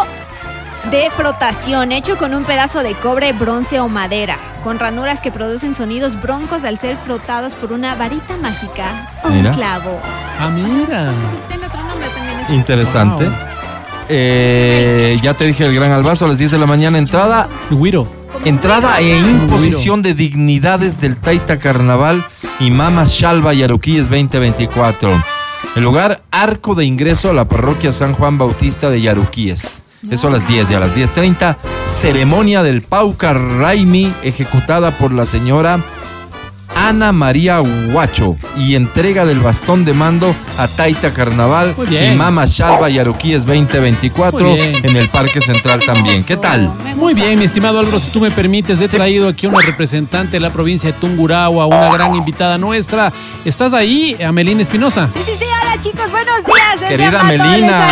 [0.91, 5.73] de frotación hecho con un pedazo de cobre, bronce o madera, con ranuras que producen
[5.73, 8.85] sonidos broncos al ser frotados por una varita mágica
[9.23, 9.51] o un Mira.
[9.51, 9.99] clavo.
[10.39, 11.11] Ah, mira.
[11.47, 12.39] Tiene otro nombre también.
[12.41, 12.53] este.
[12.53, 13.23] Interesante.
[13.25, 13.33] Wow.
[14.09, 16.97] Eh, ya te dije el gran albazo a las 10 de la mañana.
[16.97, 18.07] Entrada, Guiro.
[18.31, 22.23] Como entrada e imposición de dignidades del Taita Carnaval
[22.59, 25.11] y Mama Shalva y Aruquíes 2024.
[25.75, 29.81] El lugar, arco de ingreso a la parroquia San Juan Bautista de Yaruquíes.
[30.11, 35.25] Eso a las 10 y a las 10.30, ceremonia del Pauca Raimi ejecutada por la
[35.25, 35.79] señora
[36.75, 42.89] Ana María Huacho y entrega del bastón de mando a Taita Carnaval y Mama Shalva
[42.89, 44.75] y Aruquíes 2024 Muy bien.
[44.85, 46.23] en el Parque Central también.
[46.23, 46.71] ¿Qué tal?
[46.97, 50.33] Muy bien, mi estimado Álvaro, si tú me permites, he traído aquí a una representante
[50.33, 53.11] de la provincia de Tungurahua, una gran invitada nuestra.
[53.45, 55.09] ¿Estás ahí, Amelina Espinosa?
[55.13, 55.45] Sí, sí, sí,
[55.75, 56.79] hola chicos, buenos días.
[56.79, 57.87] Desde Querida Ambato, Melina,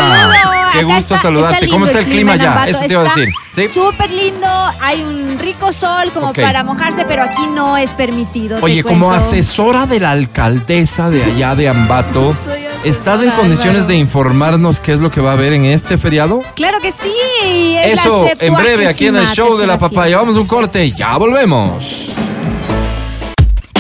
[0.72, 1.70] qué Acá gusto saludarte.
[1.70, 2.66] ¿Cómo está el clima ya?
[2.68, 3.30] Eso te iba a decir.
[3.56, 3.68] Sí.
[3.68, 4.48] Súper lindo,
[4.82, 8.58] hay un rico sol como para mojarse, pero aquí no es permitido.
[8.58, 12.36] te Oye, como asesora de la alcaldesa de allá de Ambato,
[12.84, 13.88] ¿estás en condiciones Álvaro.
[13.88, 16.42] de informarnos qué es lo que va a haber en este feriado?
[16.56, 17.76] Claro que sí.
[17.78, 20.18] es Eso, en breve, aquí en el show de la 73ª papaya.
[20.18, 22.10] Vamos a un corte, ya volvemos.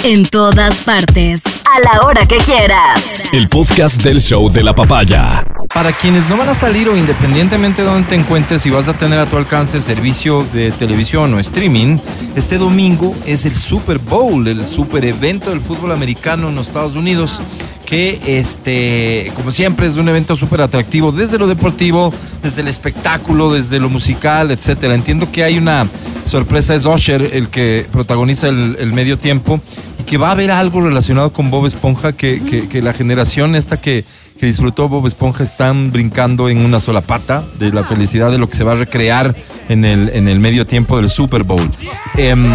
[0.04, 1.41] En todas partes.
[1.74, 3.24] A la hora que quieras.
[3.32, 5.43] El podcast del show de la papaya.
[5.74, 8.93] Para quienes no van a salir o independientemente de donde te encuentres, si vas a
[8.93, 11.97] tener a tu alcance servicio de televisión o streaming,
[12.36, 16.95] este domingo es el Super Bowl, el super evento del fútbol americano en los Estados
[16.95, 17.41] Unidos.
[17.88, 23.51] que este, como siempre, es un evento súper atractivo desde lo deportivo, desde el espectáculo,
[23.51, 24.93] desde lo musical, etcétera.
[24.93, 25.88] Entiendo que hay una
[26.24, 29.59] sorpresa, es Osher el que protagoniza el, el medio tiempo
[30.04, 33.56] y que va a haber algo relacionado con Bob Esponja que, que- que la generación
[33.56, 34.04] esta que,
[34.39, 38.49] que disfrutó Bob Esponja están brincando en una sola pata de la felicidad de lo
[38.49, 39.36] que se va a recrear
[39.70, 41.70] en el, en el medio tiempo del Super Bowl.
[42.18, 42.45] Em,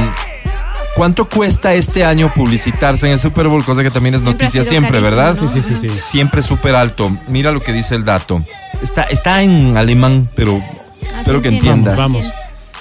[0.95, 3.65] ¿Cuánto cuesta este año publicitarse en el Super Bowl?
[3.65, 5.37] Cosa que también es noticia siempre, carísimo, ¿verdad?
[5.41, 5.49] ¿no?
[5.49, 5.97] Sí, sí, sí, sí.
[5.97, 7.11] Siempre súper alto.
[7.29, 8.43] Mira lo que dice el dato.
[8.83, 10.61] Está, está en alemán, pero
[11.01, 11.97] espero que entiendas.
[11.97, 12.27] Vamos,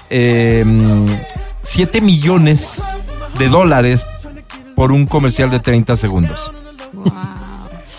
[0.09, 0.65] Eh,
[1.61, 2.81] 7 millones
[3.37, 4.05] de dólares
[4.77, 6.51] por un comercial de 30 segundos.
[6.93, 7.11] Wow.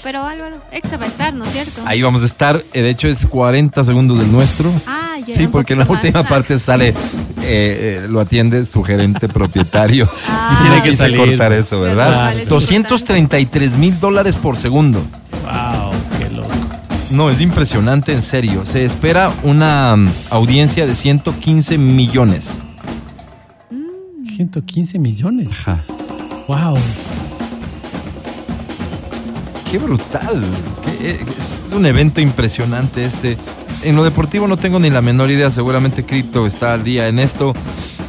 [0.05, 1.83] Pero Álvaro, extra va a estar, ¿no es cierto?
[1.85, 2.63] Ahí vamos a estar.
[2.73, 4.71] eh, De hecho, es 40 segundos del nuestro.
[4.87, 6.31] Ah, ya Sí, porque en la última más.
[6.31, 6.95] parte sale, eh,
[7.43, 10.09] eh, lo atiende su gerente propietario.
[10.29, 10.57] Ah.
[10.57, 11.19] y tiene que Quise salir.
[11.19, 12.11] cortar eso, ¿verdad?
[12.27, 15.01] Vale, es 233 mil dólares por segundo.
[15.43, 16.49] wow, qué loco.
[17.11, 18.65] No, es impresionante, en serio.
[18.65, 22.61] Se espera una mm, audiencia de 115 millones.
[24.37, 25.49] 115 millones.
[26.49, 26.77] Wow.
[29.71, 30.43] Qué brutal.
[31.01, 33.37] Eh, es un evento impresionante este.
[33.83, 35.51] En lo deportivo no tengo ni la menor idea.
[35.51, 37.53] Seguramente Crypto está al día en esto.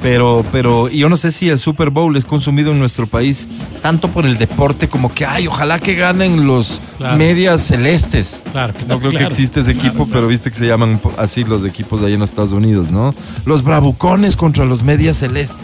[0.02, 3.50] Pero, pero, y yo no sé si el Super Bowl es consumido en nuestro país
[3.82, 7.18] tanto por el deporte como que, ay, ojalá que ganen los Claro.
[7.18, 8.40] medias celestes.
[8.54, 11.66] Claro, No claro, creo que existe ese equipo, pero viste que se llaman así los
[11.66, 13.14] equipos de ahí en los Estados Unidos, ¿no?
[13.46, 15.58] Los bravucones contra los medias celestes.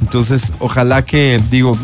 [0.00, 1.76] Entonces, ojalá que, digo,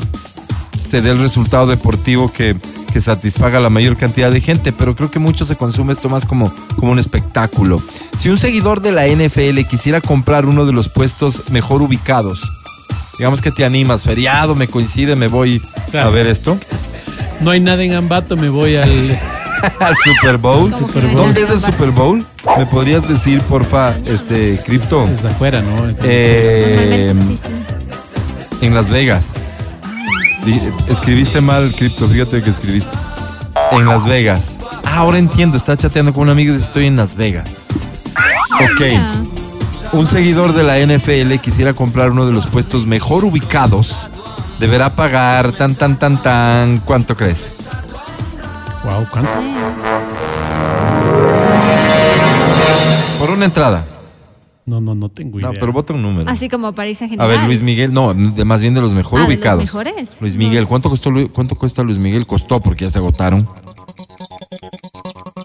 [0.88, 2.56] se dé el resultado deportivo que,
[2.92, 6.08] que satisfaga a la mayor cantidad de gente, pero creo que mucho se consume esto
[6.08, 7.80] más como, como un espectáculo.
[8.16, 12.40] Si un seguidor de la NFL quisiera comprar uno de los puestos mejor ubicados,
[13.18, 16.08] digamos que te animas, feriado, me coincide, me voy Claro.
[16.08, 16.56] a ver esto,
[17.40, 18.88] No hay nada en Ambato, me voy al.
[19.80, 20.70] al Super Bowl.
[20.72, 21.24] ¿Cómo que Super no hay Bowl.
[21.26, 21.60] ¿Dónde es el?
[21.60, 22.26] Super Bowl?
[22.56, 25.06] ¿Me podrías decir, porfa, este, Crypto?
[25.06, 25.88] Desde afuera, ¿no?
[25.88, 27.14] Es- Eh.
[28.60, 29.32] En Las Vegas.
[30.88, 32.90] Escribiste mal, Crypto, fíjate que escribiste.
[33.72, 34.58] En Las Vegas.
[34.84, 37.50] Ah, ahora entiendo, está chateando con un amigo y dice, estoy en Las Vegas.
[38.54, 38.80] Ok.
[38.80, 39.12] Mira.
[39.92, 44.10] Un seguidor de la NFL quisiera comprar uno de los puestos mejor ubicados.
[44.60, 46.78] Deberá pagar tan, tan, tan, tan.
[46.78, 47.68] ¿Cuánto crees?
[48.84, 49.30] Wow, ¿cuánto?
[53.18, 53.84] Por una entrada.
[54.68, 55.48] No, no, no tengo idea.
[55.48, 56.28] No, pero vota un número.
[56.30, 57.30] Así como para irse a A general.
[57.30, 59.62] ver, Luis Miguel, no, de más bien de los mejor Ah, de los ubicados.
[59.62, 60.18] mejores.
[60.20, 62.26] Luis Miguel, ¿cuánto costó cuánto cuesta Luis Miguel?
[62.26, 63.48] Costó porque ya se agotaron.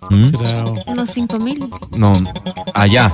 [0.10, 0.24] ¿Mm?
[0.26, 1.70] Será- Unos 5 mil.
[1.98, 2.16] No,
[2.74, 3.14] allá,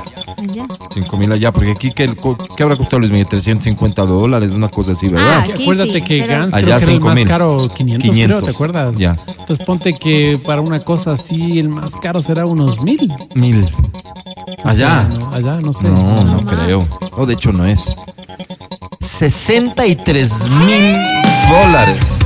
[0.52, 0.64] Ya.
[0.94, 2.10] 5 mil allá, porque aquí, ¿qué,
[2.56, 3.28] ¿qué habrá costado Luis Miguel?
[3.28, 5.40] 350 dólares, una cosa así, ¿verdad?
[5.40, 7.26] Ah, Aquí Acuérdate sí, que Gans Allá creo que era el 5,000.
[7.26, 8.98] más caro, 500, 500, creo, ¿te acuerdas?
[8.98, 9.12] ya.
[9.28, 13.12] Entonces ponte que para una cosa así el más caro será unos mil.
[13.36, 13.62] Mil.
[13.62, 15.04] No sé, Allá.
[15.20, 15.30] ¿no?
[15.34, 15.88] Allá, no sé.
[15.90, 16.46] No, no más.
[16.46, 16.82] creo.
[17.18, 17.94] No, de hecho no es.
[19.10, 20.96] 63 mil
[21.50, 22.18] dólares,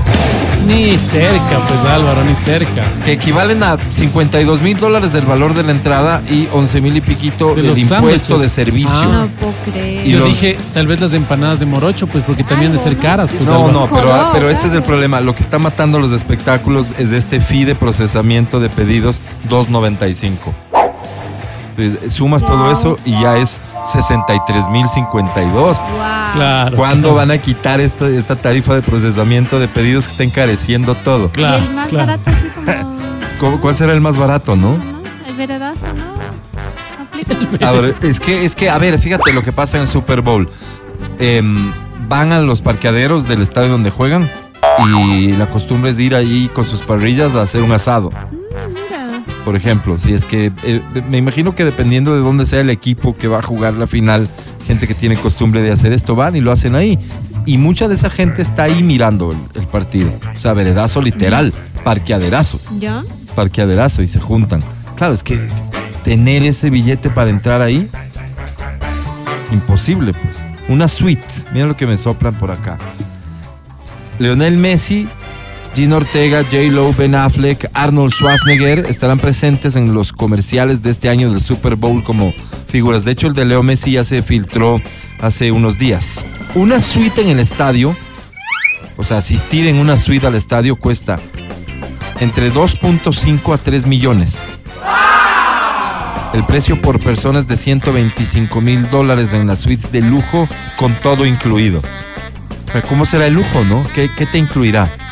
[0.67, 2.83] Ni cerca, pues Álvaro, ni cerca.
[3.05, 7.01] que equivalen a 52 mil dólares del valor de la entrada y 11 mil y
[7.01, 7.95] piquito De del impuesto
[8.37, 8.39] sándwiches.
[8.41, 8.91] de servicio.
[9.01, 9.05] Ah.
[9.05, 10.05] No puedo creer.
[10.07, 12.97] Y Yo los- dije, tal vez las empanadas de morocho, pues porque también de ser
[12.97, 13.31] caras.
[13.31, 13.71] Pues, No, Álvaro.
[13.73, 14.85] no, pero, Joder, pero este es el claro.
[14.85, 15.21] problema.
[15.21, 20.53] Lo que está matando los espectáculos es este fee de procesamiento de pedidos 2.95.
[22.09, 25.51] Sumas todo eso y ya es 63.052.
[25.53, 25.75] Wow.
[26.35, 26.77] Claro.
[26.77, 27.15] ¿Cuándo claro.
[27.15, 31.29] van a quitar esta, esta tarifa de procesamiento de pedidos que está encareciendo todo?
[31.29, 32.07] Claro, y el más claro.
[32.07, 32.93] barato así como...
[33.39, 34.77] ¿Cómo- ¿Cuál será el más barato, no?
[34.77, 35.03] ¿no?
[35.27, 36.13] El veredazo, ¿no?
[37.67, 40.21] A ver, es que, es que, a ver, fíjate lo que pasa en el Super
[40.21, 40.49] Bowl.
[41.19, 41.71] Em,
[42.07, 44.29] van a los parqueaderos del estadio donde juegan
[45.07, 48.09] y la costumbre es ir ahí con sus parrillas a hacer un asado.
[49.45, 53.15] Por ejemplo, si es que eh, me imagino que dependiendo de dónde sea el equipo
[53.15, 54.27] que va a jugar la final,
[54.65, 56.97] gente que tiene costumbre de hacer esto van y lo hacen ahí.
[57.45, 60.13] Y mucha de esa gente está ahí mirando el, el partido.
[60.33, 63.03] O sea, veredazo literal, parqueaderazo, ¿Yo?
[63.35, 64.63] parqueaderazo y se juntan.
[64.95, 65.37] Claro, es que
[66.05, 67.89] tener ese billete para entrar ahí,
[69.51, 70.43] imposible pues.
[70.69, 72.77] Una suite, mira lo que me soplan por acá.
[74.19, 75.07] Leonel Messi,
[75.73, 76.71] Gino Ortega, J.
[76.71, 81.75] Lo, Ben Affleck, Arnold Schwarzenegger estarán presentes en los comerciales de este año del Super
[81.75, 82.31] Bowl como
[82.67, 83.05] figuras.
[83.05, 84.79] De hecho, el de Leo Messi ya se filtró
[85.19, 86.23] hace unos días.
[86.53, 87.95] Una suite en el estadio,
[88.97, 91.19] o sea, asistir en una suite al estadio cuesta
[92.19, 94.43] entre 2.5 a 3 millones.
[96.33, 100.47] El precio por persona es de 125 mil dólares en las suites de lujo
[100.77, 101.81] con todo incluido.
[102.87, 103.83] ¿Cómo será el lujo, no?
[103.93, 105.02] ¿Qué, qué te incluirá?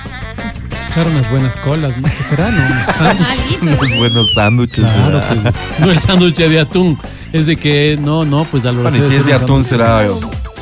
[0.94, 2.04] Claro, unas buenas colas, ¿no?
[2.10, 2.52] ¿Qué será?
[2.52, 3.62] No, unos sándwiches.
[3.62, 4.86] Unos buenos sándwiches.
[4.92, 6.98] Claro, pues, no el sándwich de atún.
[7.32, 8.90] Es de que, no, no, pues Álvaro.
[8.90, 10.06] Bueno, si es de atún, será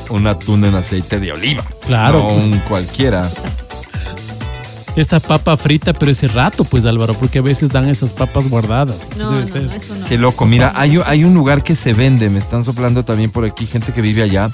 [0.10, 1.64] un atún en aceite de oliva.
[1.88, 2.20] Claro.
[2.20, 3.24] No un cualquiera.
[4.96, 8.98] Esa papa frita, pero ese rato, pues Álvaro, porque a veces dan esas papas guardadas.
[9.18, 9.64] No, Debe no, ser.
[9.64, 10.06] no, eso no.
[10.06, 10.46] Qué loco.
[10.46, 12.30] Mira, hay, un- hay un lugar que se vende.
[12.30, 14.50] Me están soplando también por aquí gente que vive allá.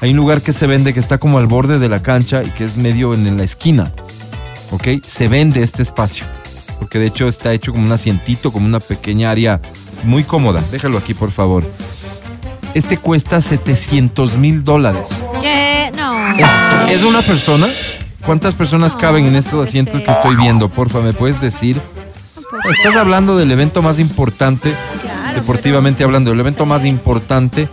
[0.00, 2.50] Hay un lugar que se vende que está como al borde de la cancha y
[2.50, 3.92] que es medio en, en la esquina.
[4.74, 5.04] ¿Ok?
[5.04, 6.24] Se vende este espacio.
[6.80, 9.60] Porque de hecho está hecho como un asientito, como una pequeña área
[10.02, 10.62] muy cómoda.
[10.72, 11.64] Déjalo aquí, por favor.
[12.74, 15.10] Este cuesta 700 mil dólares.
[15.40, 15.92] ¿Qué?
[15.96, 16.32] No.
[16.36, 17.68] ¿Es, es una persona?
[18.26, 20.68] ¿Cuántas personas No, caben en estos asientos que estoy viendo?
[20.68, 21.80] Porfa, ¿me puedes decir?
[22.70, 27.68] Estás hablando del evento más importante, Claro, deportivamente hablando, el evento más importante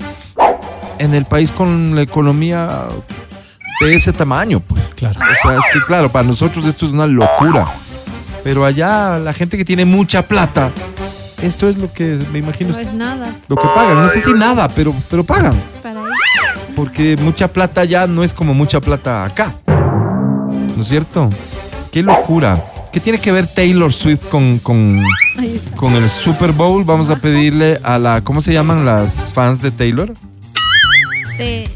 [1.00, 2.88] en el país con la economía
[3.86, 4.90] de ese tamaño, pues.
[4.96, 5.20] Claro.
[5.20, 7.66] O sea, es que claro, para nosotros esto es una locura.
[8.44, 10.72] Pero allá la gente que tiene mucha plata,
[11.42, 14.02] esto es lo que me imagino No es nada lo que pagan.
[14.02, 15.54] No sé si nada, pero, pero pagan.
[15.84, 16.02] para.
[16.76, 19.56] Porque mucha plata ya no es como mucha plata acá.
[19.68, 21.30] ¿No es cierto?
[21.92, 22.64] Qué locura.
[22.92, 25.04] ¿Qué tiene que ver Taylor Swift con, con,
[25.76, 26.84] con el Super Bowl?
[26.84, 28.22] Vamos a pedirle a la...
[28.22, 30.14] ¿Cómo se llaman las fans de Taylor?
[31.38, 31.70] De-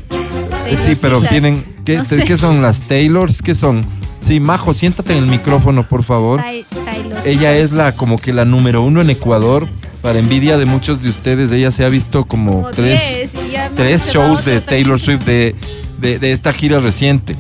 [0.68, 1.64] Eh, sí, pero tienen...
[1.86, 2.24] ¿qué, No sé.
[2.24, 3.42] ¿Qué son las Taylors?
[3.42, 3.86] ¿Qué son?
[4.22, 6.40] Sí, Majo, siéntate en el micrófono, por favor.
[6.42, 7.20] Tay- Taylor.
[7.26, 9.68] Ella es la como que la número uno en Ecuador.
[10.02, 13.52] Para envidia de muchos de ustedes, ella se ha visto como, Como tres, 10, y
[13.52, 14.62] ya me tres shows de.
[14.62, 15.56] Taylor Swift de,
[16.00, 17.36] de- de esta gira reciente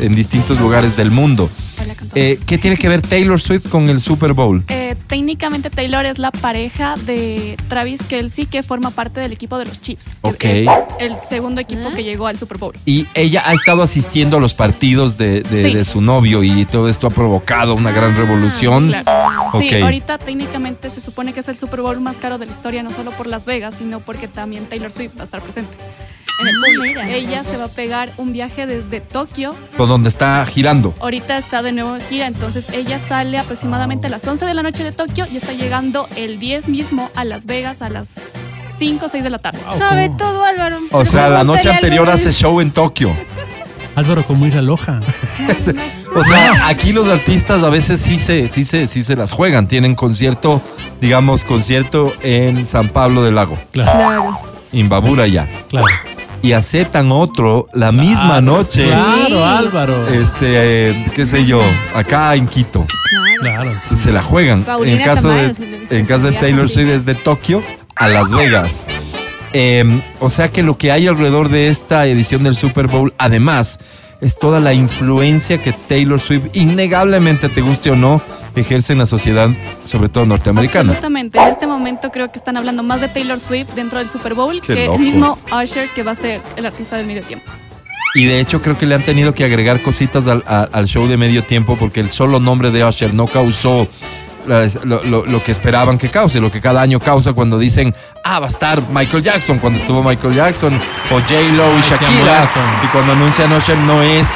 [0.00, 1.50] en distintos lugares del mundo.
[2.14, 4.64] Eh, ¿Qué tiene que ver Taylor Swift con el Super Bowl?
[4.68, 9.66] Eh, técnicamente Taylor es la pareja de Travis Kelsey que forma parte del equipo de
[9.66, 10.16] los Chiefs.
[10.22, 10.44] que Ok.
[10.44, 10.68] es
[11.00, 11.94] el segundo equipo ¿Ah?
[11.94, 12.74] que llegó al Super Bowl.
[12.84, 15.74] Y ella ha estado asistiendo a los partidos de, de- Sí.
[15.74, 18.88] de su novio y todo esto ha provocado una gran revolución.
[18.88, 19.06] Claro.
[19.58, 22.82] Sí, ahorita técnicamente se supone que es el Super Bowl más caro de la historia,
[22.82, 25.76] no solo por Las Vegas, sino porque también Taylor Swift va a estar presente.
[26.40, 27.00] En el Ah, público.
[27.00, 27.08] mira.
[27.10, 29.54] Ella se va a pegar un viaje desde Tokio.
[29.76, 30.94] Por donde está girando.
[31.00, 34.62] Ahorita está de nuevo en gira, entonces ella sale aproximadamente a las 11 de la
[34.62, 38.08] noche de Tokio y está llegando el 10 mismo a Las Vegas a las
[38.78, 39.58] 5 o 6 de la tarde.
[39.66, 40.16] Wow, Sabe ¿cómo?
[40.18, 40.78] todo, Álvaro.
[40.92, 43.12] O sea, la noche anterior hace show en Tokio.
[43.96, 45.00] Álvaro, como ir a Loja.
[46.16, 49.68] O sea, aquí los artistas a veces sí se, sí se, sí se las juegan.
[49.68, 50.60] Tienen concierto,
[51.02, 54.38] digamos, concierto en San Pablo del Lago, Claro, Claro.
[54.72, 55.46] Imbabura ya.
[55.68, 55.86] claro.
[56.42, 58.86] Y aceptan otro la misma Claro, noche.
[58.86, 59.44] Claro.
[59.44, 60.06] Álvaro.
[60.08, 61.60] Este, eh, qué sé yo,
[61.94, 62.86] acá en Quito.
[63.40, 63.70] Claro.
[63.70, 64.62] Entonces se la juegan.
[64.62, 65.52] Paulina en caso Tamayo,
[65.88, 66.68] de, en caso de Taylor.
[66.68, 67.62] Swift es de Tokio
[67.96, 68.84] a Las Vegas.
[69.52, 73.78] Eh, o sea que lo que hay alrededor de esta edición del Super Bowl, además,
[74.20, 78.20] es toda la influencia que Taylor Swift, innegablemente te guste o no,
[78.60, 79.50] ejerce en la sociedad,
[79.84, 80.90] sobre todo norteamericana.
[80.92, 81.38] Absolutamente.
[81.38, 84.60] En este momento creo que están hablando más de Taylor Swift dentro del Super Bowl
[84.60, 84.96] Qué que loco.
[84.96, 87.50] el mismo Usher que va a ser el artista del medio tiempo.
[88.14, 91.06] Y de hecho creo que le han tenido que agregar cositas al, a- al show
[91.06, 93.86] de medio tiempo porque el solo nombre de Usher no causó
[94.84, 97.94] lo, lo- lo que esperaban que cause, lo que cada año causa cuando dicen,
[98.24, 100.74] ah, va a estar Michael Jackson, cuando estuvo Michael Jackson,
[101.10, 102.50] o J-Lo y Shakira,
[102.82, 104.26] y cuando anuncian Usher no es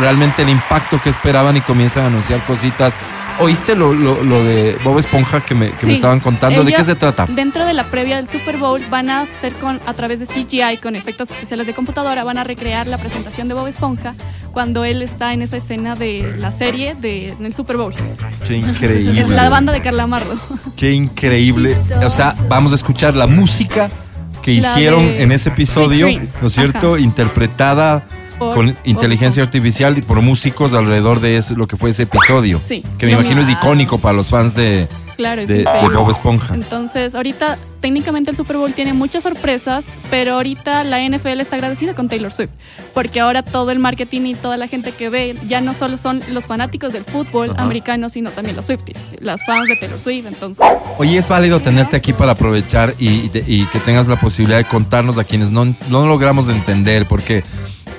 [0.00, 2.94] realmente el impacto que esperaban y comienzan a anunciar cositas.
[3.40, 5.98] ¿Oíste lo, lo- lo de Bob Esponja que me, que me Sí.
[5.98, 6.64] estaban contando?
[6.64, 7.24] ¿De qué se trata?
[7.26, 10.78] Dentro de la previa del Super Bowl van a hacer con a través de CGI
[10.78, 14.14] con efectos especiales de computadora van a recrear la presentación de Bob Esponja
[14.52, 17.94] cuando él está en esa escena de la serie de en el Super Bowl.
[18.44, 19.24] Qué increíble.
[19.28, 20.34] La banda de Carla Amargo.
[20.76, 21.76] Qué increíble.
[22.04, 23.88] O sea, vamos a escuchar la música
[24.42, 26.08] que La hicieron en ese episodio.
[26.40, 26.94] ¿no es cierto?
[26.94, 27.00] Ajá.
[27.02, 28.02] Interpretada
[28.38, 32.60] Por con inteligencia artificial y por músicos alrededor de eso, lo que fue ese episodio.
[32.64, 32.82] Sí.
[32.98, 33.60] Que me imagino es mismo.
[33.62, 34.86] icónico para los fans de,
[35.16, 35.96] Claro, es de, de increíble.
[35.98, 36.54] Bob Esponja.
[36.54, 41.94] Entonces, ahorita técnicamente el Super Bowl tiene muchas sorpresas, pero ahorita la NFL está agradecida
[41.94, 42.50] con Taylor Swift,
[42.94, 46.22] porque ahora todo el marketing y toda la gente que ve ya no solo son
[46.32, 47.62] los fanáticos del fútbol Ajá.
[47.62, 50.26] americano, sino también los Swifties, las fans de Taylor Swift.
[50.26, 50.64] Entonces,
[50.98, 54.58] Oye, es válido tenerte aquí para aprovechar y, y de- y que tengas la posibilidad
[54.58, 57.42] de contarnos a quienes no, no logramos entender, porque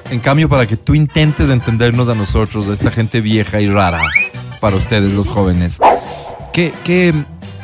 [0.10, 4.02] en cambio para que tú intentes entendernos a nosotros, a esta gente vieja y rara,
[4.60, 5.77] para ustedes los jóvenes.
[6.53, 7.14] ¿Qué, qué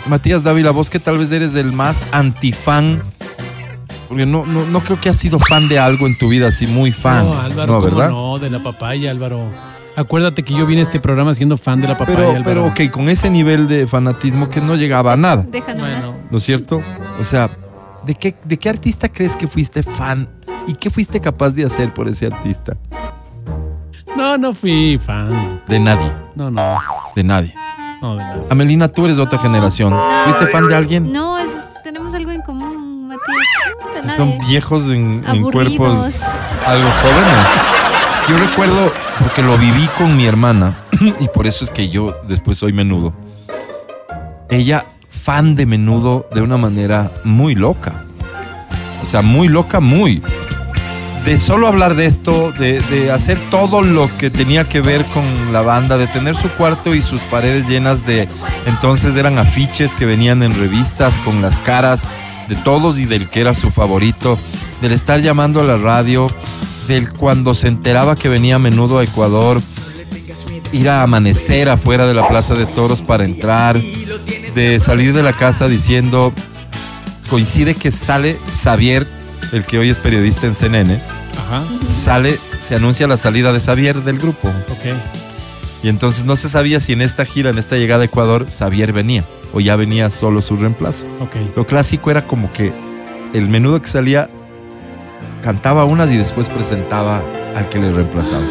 [0.07, 3.01] Matías Dávila, vos que tal vez eres el más antifan?
[4.07, 6.67] Porque no, no, no creo que has sido fan de algo en tu vida, así
[6.67, 7.25] muy fan.
[7.25, 8.09] No, Álvaro, no, ¿cómo ¿verdad?
[8.09, 8.37] no?
[8.39, 9.49] De la papaya, Álvaro.
[9.95, 12.43] Acuérdate que yo vine a este programa siendo fan de la papaya, Pero, Álvaro.
[12.43, 15.45] pero, ok, con ese nivel de fanatismo que no llegaba a nada.
[15.49, 16.01] Deja nomás.
[16.01, 16.81] Bueno, ¿No es cierto?
[17.19, 17.49] O sea,
[18.05, 20.27] ¿de qué, ¿de qué artista crees que fuiste fan?
[20.67, 22.75] ¿Y qué fuiste capaz de hacer por ese artista?
[24.15, 25.61] no, no fui fan.
[25.67, 26.11] De nadie.
[26.35, 26.77] No, no.
[27.15, 27.53] De nadie.
[28.01, 28.43] No, de nada.
[28.49, 29.93] Amelina, tú eres de otra generación.
[30.25, 31.11] ¿Fuiste fan de alguien?
[31.11, 31.49] No, es-
[31.83, 34.05] tenemos algo en común, Matías.
[34.05, 34.47] No, Son nadie.
[34.47, 35.21] viejos en,
[35.51, 36.21] cuerpos
[36.65, 37.47] algo jóvenes.
[38.29, 40.85] Yo recuerdo, porque lo viví con mi hermana,
[41.19, 43.13] y por eso es que yo después soy menudo.
[44.49, 47.93] Ella, fan de menudo de una manera muy loca.
[49.01, 50.21] O sea, muy loca, muy.
[51.25, 55.23] De solo hablar de esto, de, de hacer todo lo que tenía que ver con
[55.51, 58.27] la banda, de tener su cuarto y sus paredes llenas de.
[58.67, 62.03] Entonces eran afiches que venían en revistas con las caras
[62.47, 64.37] de todos y del que era su favorito,
[64.81, 66.29] del estar llamando a la radio,
[66.87, 69.61] del cuando se enteraba que venía a menudo a Ecuador,
[70.71, 73.79] ir a amanecer afuera de la Plaza de Toros para entrar,
[74.55, 76.33] de salir de la casa diciendo,
[77.29, 79.07] coincide que sale Xavier,
[79.51, 80.99] el que hoy es periodista en CNN,
[81.37, 81.63] Ajá.
[81.87, 84.47] sale, se anuncia la salida de Xavier del grupo.
[84.47, 84.95] Ok.
[85.83, 88.91] Y entonces no se sabía si en esta gira, en esta llegada a Ecuador, Xavier
[88.91, 91.07] venía o ya venía solo su reemplazo.
[91.21, 91.55] Ok.
[91.55, 92.73] Lo clásico era como que
[93.33, 94.29] el menudo que salía
[95.43, 97.21] cantaba unas y después presentaba
[97.55, 98.45] al que le reemplazaba.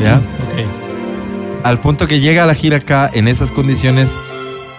[0.00, 0.16] ¿Ya?
[0.16, 1.64] Ok.
[1.64, 4.16] Al punto que llega a la gira acá en esas condiciones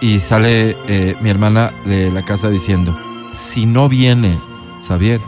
[0.00, 2.94] y sale eh, mi hermana de la casa diciendo,
[3.32, 4.38] si no viene
[4.86, 5.20] Xavier,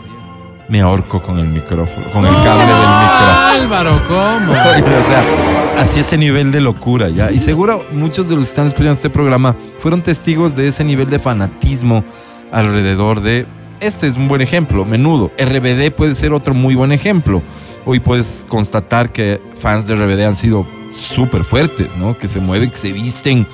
[0.69, 3.37] me ahorco con el micrófono, con el cable del micrófono.
[3.47, 4.51] Álvaro, ¿cómo?
[4.51, 7.31] o sea, así ese nivel de locura, ¿ya?
[7.31, 11.09] Y seguro muchos de los que están escuchando este programa fueron testigos de ese nivel
[11.09, 12.03] de fanatismo
[12.51, 13.45] alrededor de...
[13.79, 15.31] Este es un buen ejemplo, menudo.
[15.37, 17.43] RBD puede ser otro muy buen ejemplo.
[17.85, 22.17] Hoy puedes constatar que fans de RBD han sido súper fuertes, ¿no?
[22.17, 23.47] Que se mueven, que se visten.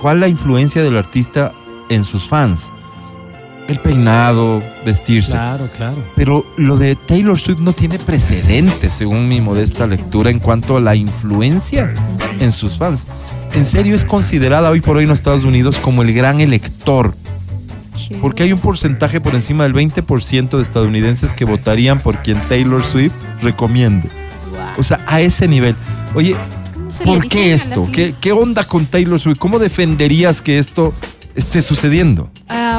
[0.00, 1.52] ¿Cuál la influencia del artista
[1.88, 2.70] en sus fans?
[3.68, 5.32] El peinado, vestirse.
[5.32, 6.04] Claro, claro.
[6.16, 10.80] Pero lo de Taylor Swift no tiene precedentes, según mi modesta lectura, en cuanto a
[10.80, 11.94] la influencia
[12.40, 13.06] en sus fans.
[13.54, 17.14] En serio, es considerada hoy por hoy en los Estados Unidos como el gran elector,
[18.20, 22.84] porque hay un porcentaje por encima del 20% de estadounidenses que votarían por quien Taylor
[22.84, 24.10] Swift recomiende.
[24.76, 25.74] O sea, a ese nivel.
[26.14, 26.36] Oye,
[26.74, 27.88] ¿Cómo se le ¿por qué esto?
[27.92, 29.38] ¿Qué, ¿Qué onda con Taylor Swift?
[29.38, 30.92] ¿Cómo defenderías que esto
[31.34, 32.30] esté sucediendo?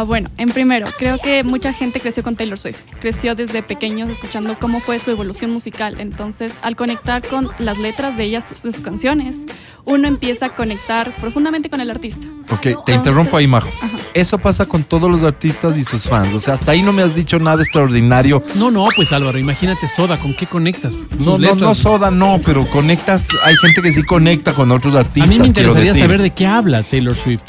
[0.05, 2.79] Bueno, en primero, creo que mucha gente creció con Taylor Swift.
[2.99, 5.97] Creció desde pequeños escuchando cómo fue su evolución musical.
[5.99, 9.45] Entonces, al conectar con las letras de ellas, de sus canciones,
[9.85, 12.25] uno empieza a conectar profundamente con el artista.
[12.51, 13.69] Ok, te Entonces- interrumpo ahí, Majo.
[13.81, 13.97] Ajá.
[14.13, 16.33] Eso pasa con todos los artistas y sus fans.
[16.33, 18.41] O sea, hasta ahí no me has dicho nada extraordinario.
[18.55, 20.93] No, no, pues Álvaro, imagínate Soda, ¿con qué conectas?
[20.93, 21.61] Sus No, no, letras.
[21.61, 23.27] no soda, no, pero conectas.
[23.43, 25.29] Hay gente que sí conecta con otros A artistas.
[25.29, 27.43] mí me interesaría saber de qué habla Taylor Swift.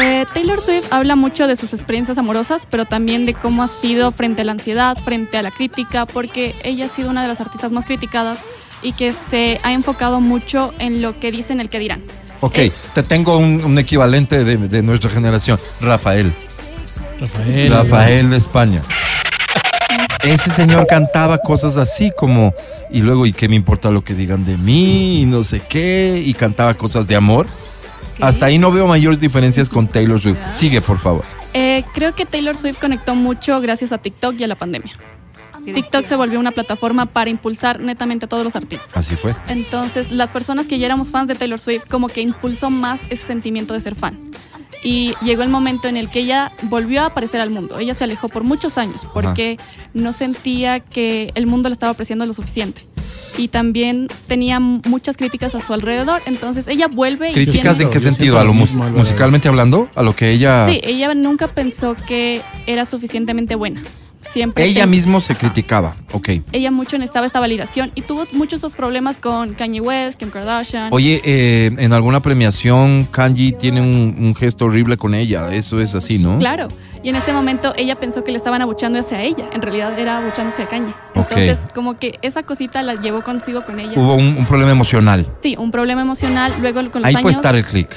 [0.00, 4.12] Eh, Taylor Swift habla mucho de sus experiencias amorosas, pero también de cómo ha sido
[4.12, 7.40] frente a la ansiedad, frente a la crítica, porque ella ha sido una de las
[7.40, 8.40] artistas más criticadas
[8.82, 12.02] y que se ha enfocado mucho en lo que dicen el que dirán.
[12.40, 12.58] Ok,
[12.94, 15.58] te tengo un, un equivalente de, de nuestra generación.
[15.80, 16.32] Rafael.
[17.20, 17.70] Rafael.
[17.70, 18.82] Rafael de España.
[20.22, 22.54] Ese señor cantaba cosas así como,
[22.90, 25.22] y luego, ¿y qué me importa lo que digan de mí?
[25.22, 27.46] Y no sé qué, y cantaba cosas de amor.
[28.20, 30.38] Hasta ahí no veo mayores diferencias con Taylor Swift.
[30.52, 31.24] Sigue, por favor.
[31.54, 34.92] Eh, creo que Taylor Swift conectó mucho gracias a TikTok y a la pandemia.
[35.64, 38.96] TikTok se volvió una plataforma para impulsar netamente a todos los artistas.
[38.96, 39.34] Así fue.
[39.48, 43.26] Entonces, las personas que ya éramos fans de Taylor Swift, como que impulsó más ese
[43.26, 44.18] sentimiento de ser fan.
[44.82, 47.78] Y llegó el momento en el que ella volvió a aparecer al mundo.
[47.78, 49.58] Ella se alejó por muchos años porque
[49.92, 52.86] no sentía que el mundo la estaba apreciando lo suficiente.
[53.38, 56.20] Y también tenía muchas críticas a su alrededor.
[56.26, 57.84] Entonces, ella vuelve y ¿Críticas tiene...
[57.84, 58.38] en qué sentido?
[58.38, 59.88] ¿A lo mus- musicalmente hablando?
[59.94, 60.66] ¿A lo que ella...
[60.68, 63.80] Sí, ella nunca pensó que era suficientemente buena.
[64.20, 65.96] Siempre Ella ten- mismo se criticaba.
[66.12, 66.28] Ok.
[66.52, 70.88] ella mucho necesitaba esta validación y tuvo muchos esos problemas con Kanye West, Kim Kardashian.
[70.92, 75.52] Oye, eh, en alguna premiación, Kanji tiene un, un gesto horrible con ella.
[75.54, 76.38] Eso es así, ¿no?
[76.38, 76.68] Claro.
[77.02, 79.48] Y en este momento ella pensó que le estaban abuchando hacia ella.
[79.54, 80.92] En realidad era abuchándose a Kanye.
[81.14, 83.92] Entonces, como que esa cosita la llevó consigo con ella.
[83.96, 85.26] Hubo un, un problema emocional.
[85.42, 86.52] Sí, un problema emocional.
[86.60, 87.22] Luego con los Ahí años.
[87.22, 87.88] puede estar el clic.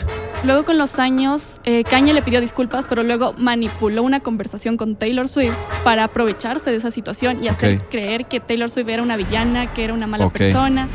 [0.44, 4.98] Luego con los años, eh, Kanye le pidió disculpas, pero luego manipuló una conversación con
[4.98, 5.54] Taylor Swift
[5.86, 9.86] para aprovecharse de esa situación y hacer creer que Taylor Swift era una villana, que
[9.86, 10.90] era una mala persona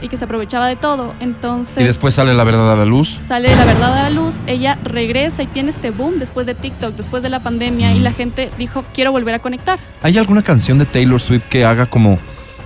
[0.00, 1.14] y que se aprovechaba de todo.
[1.18, 1.82] Entonces.
[1.82, 3.08] Y después sale la verdad a la luz.
[3.08, 6.94] sale la verdad a la luz, ella regresa y tiene este boom después de TikTok,
[6.94, 9.80] después de la pandemia, y la gente dijo, quiero volver a conectar.
[10.02, 12.20] ¿Hay alguna canción de Taylor Swift que haga como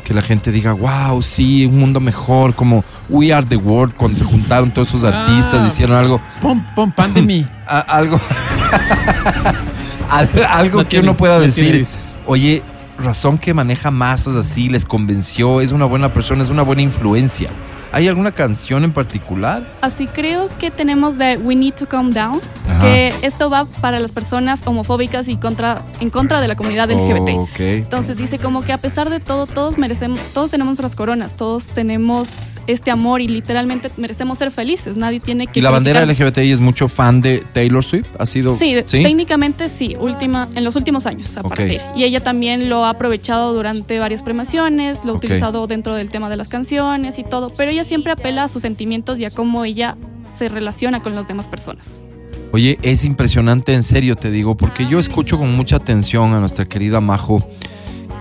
[0.06, 4.16] que la gente diga, wow, sí, un mundo mejor, como We Are the World, cuando
[4.16, 5.22] se juntaron todos esos Ah.
[5.22, 7.44] artistas, hicieron algo, Pon, pon Pandemy.
[7.66, 8.20] a- algo,
[10.10, 11.84] al- algo No que tiene- uno pueda no decir,
[12.26, 12.62] oye,
[12.98, 17.50] razón que maneja masas así, les convenció, es una buena persona, es una buena influencia.
[17.92, 19.78] ¿Hay alguna canción en particular?
[19.80, 22.82] Así creo que tenemos de We Need to Calm Down, Ajá.
[22.82, 27.30] que esto va para las personas homofóbicas y contra, en contra de la comunidad LGBT.
[27.36, 27.60] Ok.
[27.60, 31.64] Entonces dice como que a pesar de todo, todos merecemos, todos tenemos nuestras coronas, todos
[31.66, 34.96] tenemos este amor y literalmente merecemos ser felices.
[34.96, 35.58] Nadie tiene que.
[35.58, 38.06] ¿Y la bandera LGBTI es mucho fan de Taylor Swift?
[38.18, 38.54] ¿Ha sido?
[38.56, 41.48] Sí, técnicamente sí, última, en los últimos años a Ok.
[41.50, 41.80] partir.
[41.94, 45.24] Y ella también lo ha aprovechado durante varias premiaciones, lo ha Ok.
[45.24, 48.62] utilizado dentro del tema de las canciones y todo, pero ella siempre apela a sus
[48.62, 52.04] sentimientos y a cómo ella se relaciona con las demás personas.
[52.52, 56.64] Oye, es impresionante, en serio te digo, porque yo escucho con mucha atención a nuestra
[56.64, 57.46] querida Majo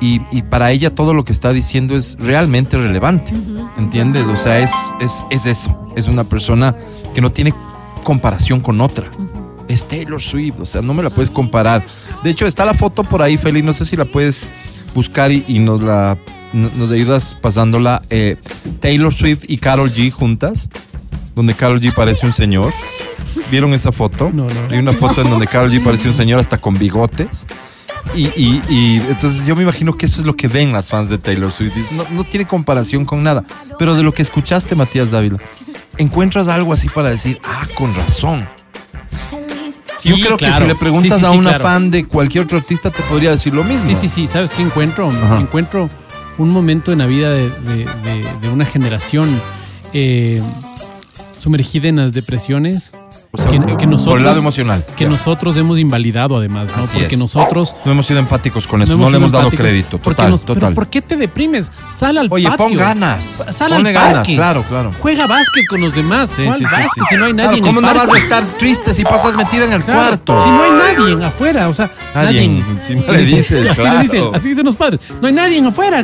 [0.02, 3.34] y, y para ella todo lo que está diciendo es realmente relevante,
[3.78, 4.26] ¿entiendes?
[4.28, 6.76] O sea, es, es, es eso, es una persona
[7.14, 7.54] que no tiene
[8.04, 9.08] comparación con otra.
[9.70, 11.86] Es Taylor Swift, o sea, no me la puedes comparar.
[12.24, 14.50] De hecho, está la foto por ahí, Feli, no sé si la puedes
[14.94, 16.18] buscar y, y nos la
[16.56, 18.02] nos ayudas pasándola.
[18.10, 18.38] eh,
[18.80, 20.70] Taylor Swift y Carol G juntas,
[21.36, 22.74] donde Carol G parece un señor.
[23.52, 24.30] ¿Vieron esa foto?
[24.34, 24.60] No, no.
[24.72, 27.46] Hay una foto en donde Carol G parece un señor hasta con bigotes.
[28.16, 31.10] Y, y- y entonces yo me imagino que eso es lo que ven las fans
[31.10, 31.74] de Taylor Swift.
[31.92, 33.44] No, no tiene comparación con nada.
[33.80, 35.38] Pero de lo que escuchaste, Matías Dávila,
[35.98, 38.48] encuentras algo así para decir, ah, con razón.
[40.04, 41.64] yo creo que si le preguntas Sí, sí, a una claro.
[41.64, 43.88] fan de cualquier otro artista, te podría decir lo mismo.
[43.88, 44.28] Sí, sí, sí.
[44.28, 45.10] ¿Sabes qué encuentro?
[45.10, 45.40] Ajá.
[45.40, 45.90] Encuentro
[46.38, 49.42] un momento en la vida de, una generación
[49.94, 50.42] eh,
[51.34, 52.94] sumergida en las depresiones.
[53.36, 54.84] O sea, que- por el lado emocional.
[54.98, 56.84] Que nosotros hemos invalidado además, ¿no?
[56.84, 57.20] Así porque es.
[57.20, 59.98] nosotros No hemos sido empáticos con eso, no, le hemos dado crédito.
[60.00, 60.74] Total, nos- pero total.
[60.74, 61.72] ¿Por qué te deprimes?
[61.96, 62.58] Sal al Oye, patio.
[62.68, 63.44] pon ganas.
[63.52, 64.36] Sal al ganas, parque.
[64.36, 64.92] claro, claro.
[65.00, 66.30] Juega básquet con los demás.
[66.36, 67.02] Sí, ¿Cuál sí, sí, básquet sí.
[67.10, 69.36] si no hay nadie Claro, en ¿Cómo el no vas a estar triste si pasas
[69.36, 70.42] metida en el Claro, cuarto?
[70.44, 72.64] Si no hay nadie afuera, o sea, Nadie, nadie.
[72.72, 74.00] encima le dices, Así claro.
[74.02, 75.02] dicen, así dicen los padres.
[75.22, 76.04] No hay nadie afuera.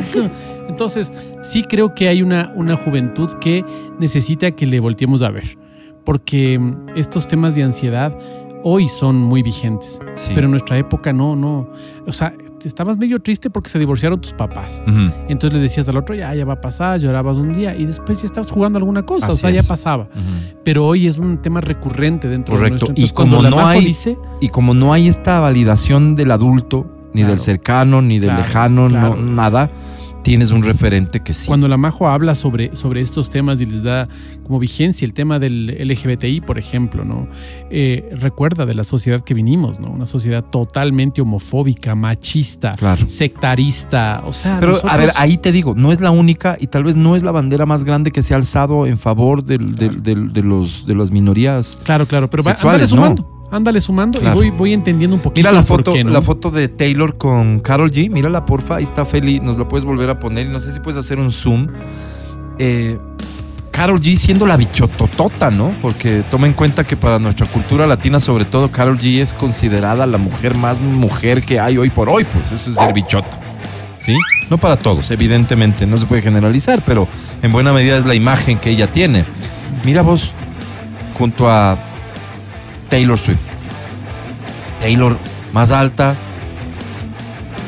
[0.68, 3.64] Entonces, sí creo que hay una, una juventud que
[3.98, 5.58] necesita que le volteemos a ver.
[6.04, 6.60] Porque
[6.96, 8.16] estos temas de ansiedad
[8.64, 9.98] hoy son muy vigentes.
[10.14, 10.32] Sí.
[10.34, 11.68] Pero en nuestra época no, no.
[12.06, 12.32] O sea,
[12.64, 14.80] estabas medio triste porque se divorciaron tus papás.
[15.28, 18.20] Entonces le decías al otro, ya, ya va a pasar, llorabas un día y después
[18.20, 20.06] ya estabas jugando alguna cosa, o sea, ya pasaba.
[20.64, 22.86] Pero hoy es un tema recurrente dentro Correcto.
[22.86, 22.94] de nuestro.
[22.94, 26.86] Y Entonces, cuando como no hay- dice, Y como no hay esta validación del adulto,
[27.14, 27.30] ni Claro.
[27.34, 29.16] del cercano, ni del Claro, lejano, claro.
[29.16, 29.68] no, nada,
[30.22, 31.46] tienes un referente que sí.
[31.46, 34.08] Cuando la Majo habla sobre, sobre estos temas y les da
[34.44, 37.28] como vigencia el tema del LGBTI, por ejemplo, ¿no?
[37.70, 39.88] Eh, recuerda de la sociedad que vinimos, ¿no?
[39.90, 43.08] Una sociedad totalmente homofóbica, machista, Claro.
[43.08, 44.22] sectarista.
[44.24, 46.84] O sea, Pero nosotros- a ver, ahí te digo, no es la única y tal
[46.84, 50.02] vez no es la bandera más grande que se ha alzado en favor del- del-
[50.02, 51.80] del- de, los, de las minorías.
[51.84, 52.96] Claro, claro, pero va- sexuales, ¿no?
[53.02, 53.31] sumando.
[53.52, 54.42] Ándale sumando Claro.
[54.42, 55.46] y voy, voy entendiendo un poquito.
[55.46, 56.10] Mira la foto, qué, ¿no?
[56.10, 58.10] la foto de Taylor con Carol G.
[58.10, 58.76] Mírala, porfa.
[58.76, 59.40] Ahí está Feli.
[59.40, 60.46] Nos la puedes volver a poner.
[60.46, 61.68] Y no sé si puedes hacer un zoom.
[62.58, 62.98] Eh,
[63.70, 65.70] Carol G siendo la bichototota, ¿no?
[65.82, 70.06] Porque toma en cuenta que para nuestra cultura latina, sobre todo, Carol G es considerada
[70.06, 72.24] la mujer más mujer que hay hoy por hoy.
[72.24, 73.38] Pues eso es ser bichota.
[73.98, 74.16] ¿Sí?
[74.50, 75.86] No para todos, evidentemente.
[75.86, 77.06] No se puede generalizar, pero
[77.42, 79.24] en buena medida es la imagen que ella tiene.
[79.84, 80.32] Mira vos,
[81.14, 81.76] junto a
[82.92, 83.40] Taylor Swift.
[84.82, 85.16] Taylor
[85.54, 86.14] más alta,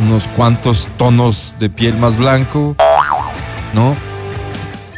[0.07, 2.77] unos cuantos tonos de piel más blanco,
[3.73, 3.97] ¿no?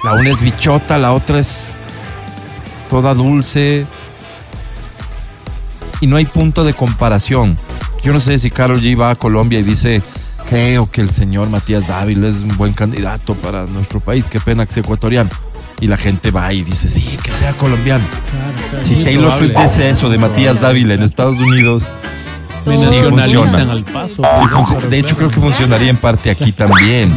[0.03, 1.77] La una es bichota, la otra es
[2.91, 3.87] toda dulce.
[6.01, 7.57] Y no hay punto de comparación.
[8.03, 10.03] Yo no sé si Carol G va a Colombia y dice,
[10.51, 14.67] creo que el señor Matías Dávila es un buen candidato para nuestro país, qué pena
[14.67, 15.31] que sea ecuatoriano.
[15.81, 18.05] Y la gente va y dice, sí, que sea colombiano.
[18.31, 19.33] Claro, claro, Si Taylor.
[19.39, 21.85] Swift dice eso de Matías Dávila en Estados Unidos,
[22.75, 23.73] funciona.
[23.73, 24.23] al paso.
[24.39, 27.13] sí func- de hecho creo que funcionaría en parte aquí también.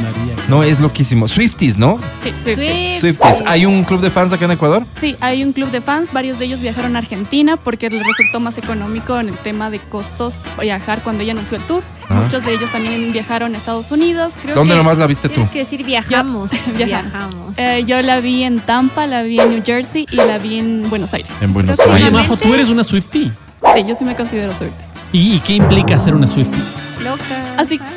[0.48, 1.28] No, es loquísimo.
[1.28, 2.00] Swifties, ¿no?
[2.24, 3.00] Sí, Swifties.
[3.02, 3.44] Swifties.
[3.46, 4.84] ¿Hay un club de fans acá en Ecuador?
[5.00, 8.40] Sí, hay un club de fans, varios de ellos viajaron a Argentina porque les resultó
[8.40, 11.84] más económico en el tema de costos viajar cuando ella anunció el tour.
[12.10, 12.22] Ah.
[12.24, 14.34] Muchos de ellos también viajaron a Estados Unidos.
[14.42, 15.36] Creo ¿Dónde que, nomás la viste tú?
[15.36, 16.50] Tienes que decir viajamos.
[16.76, 16.86] Viajamos.
[16.88, 17.58] viajamos.
[17.58, 20.90] Eh, yo la vi en Tampa, la vi en New Jersey y la vi en
[20.90, 21.30] Buenos Aires.
[21.42, 22.12] En Buenos Aires.
[22.12, 23.32] Majo, tú eres una Swiftie.
[23.76, 24.72] Sí, yo sí me considero Swift.
[25.11, 26.61] ¿Y, y qué implica ser una Swiftie?
[27.03, 27.23] Loca.
[27.57, 27.80] Así-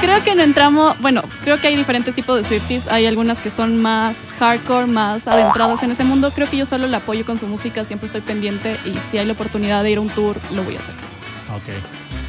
[0.00, 2.86] Creo que no entramos, bueno, creo que hay diferentes tipos de Swifties.
[2.88, 6.30] Hay algunas que son más hardcore, más adentradas en ese mundo.
[6.34, 9.26] Creo que yo solo la apoyo con su música, siempre estoy pendiente y si hay
[9.26, 10.94] la oportunidad de ir a un tour, lo voy a hacer.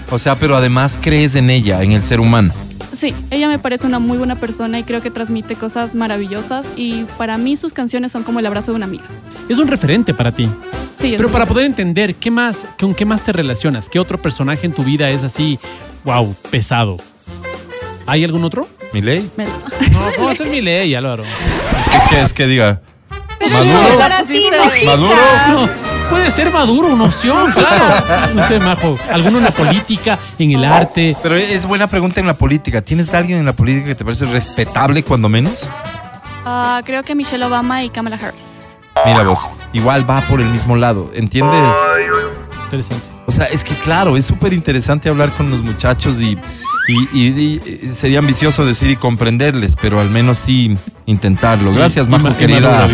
[0.09, 2.53] O sea, pero además crees en ella, en el ser humano.
[2.93, 7.03] Sí, ella me parece una muy buena persona y creo que transmite cosas maravillosas y
[7.17, 9.03] para mí sus canciones son como el abrazo de una amiga.
[9.49, 10.49] Es un referente para ti.
[10.99, 13.87] Sí, Pero para poder entender, ¿qué más, ¿con qué más te relacionas?
[13.87, 15.59] ¿Qué otro personaje en tu vida es así,
[16.03, 16.97] wow, pesado?
[18.07, 18.67] ¿Hay algún otro?
[18.93, 19.29] ¿Milei?
[19.37, 19.45] Me-
[19.91, 21.23] No, ¿cómo va a ser mi ley, Álvaro?
[21.23, 22.81] ¿Qué, qué es que diga?
[23.39, 23.89] Pero ¿Maduro?
[23.91, 24.45] no, para ti.
[24.85, 25.15] ¿Maduro?
[25.49, 25.69] No,
[26.09, 28.33] puede ser Maduro una opción, claro.
[28.33, 28.97] No sé, Majo.
[29.11, 31.15] Alguno en la política, en el arte.
[31.21, 32.81] Pero es buena pregunta en la política.
[32.81, 35.69] ¿Tienes a alguien en la política que te parece respetable cuando menos?
[36.45, 38.66] Ah, creo que Michelle Obama y Kamala Harris.
[39.05, 41.59] Mira vos, igual va por el mismo lado, ¿entiendes?
[42.65, 43.05] Interesante.
[43.25, 46.37] O sea, es que claro, es súper interesante hablar con los muchachos y,
[46.87, 51.73] y- y- y sería ambicioso decir y comprenderles, pero al menos sí intentarlo.
[51.73, 52.87] Gracias, Majo, querida.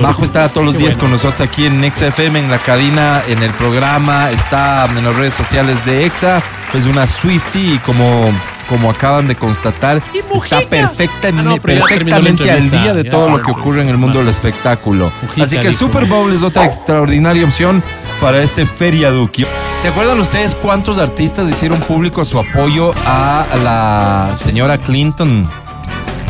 [0.00, 1.02] Majo está todos los Qué días bueno.
[1.02, 5.14] con nosotros aquí en Exa FM, en la cadena, en el programa, está en las
[5.14, 6.42] redes sociales de Exa,
[6.74, 8.32] es una Swifty y como,
[8.68, 10.02] como acaban de constatar,
[10.34, 13.96] está perfecta, Ah, no, perfectamente al día de ya, todo lo que ocurre en el
[13.96, 15.10] mundo del espectáculo.
[15.22, 15.74] Mujita Así que el.
[15.74, 17.82] Super Bowl es otra extraordinaria opción
[18.20, 19.46] para este Feria Duki.
[19.82, 25.48] ¿Se acuerdan ustedes cuántos artistas hicieron público su apoyo a la señora Clinton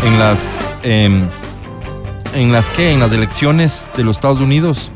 [0.04, 1.26] en las em,
[2.34, 4.90] en las que en las elecciones de los Estados Unidos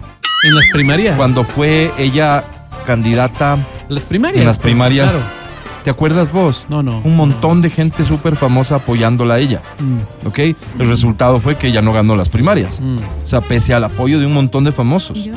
[0.48, 1.16] En las primarias.
[1.16, 2.44] cuando fue ella
[2.86, 3.56] candidata
[3.88, 4.40] Las primarias.
[4.42, 5.10] en las pues, primarias?
[5.12, 5.41] claro.
[5.84, 6.66] ¿Te acuerdas vos?
[6.68, 7.00] No, no.
[7.04, 9.62] Un montón de gente súper famosa apoyándola a ella.
[9.80, 10.38] Mm, ¿Ok?
[10.78, 12.80] El resultado fue que ella no ganó las primarias.
[12.80, 12.96] mm.
[13.24, 15.24] O sea, pese al apoyo de un montón de famosos.
[15.24, 15.34] ¿Yo?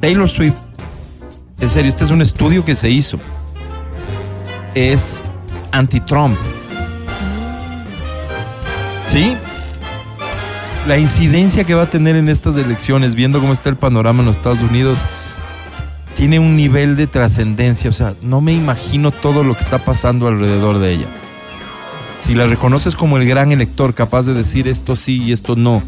[0.00, 0.56] Taylor Swift,
[1.60, 3.18] en serio, este es un estudio que se hizo.
[4.74, 5.22] Es
[5.72, 6.36] anti-Trump.
[9.08, 9.36] ¿Sí?
[10.86, 14.26] La incidencia que va a tener en estas elecciones, viendo cómo está el panorama en
[14.26, 15.00] los Estados Unidos,
[16.24, 17.90] tiene un nivel de trascendencia.
[17.90, 21.04] O sea, no me imagino todo lo que está pasando alrededor de ella.
[22.22, 25.82] Si la reconoces como el gran elector capaz de decir esto sí y esto no,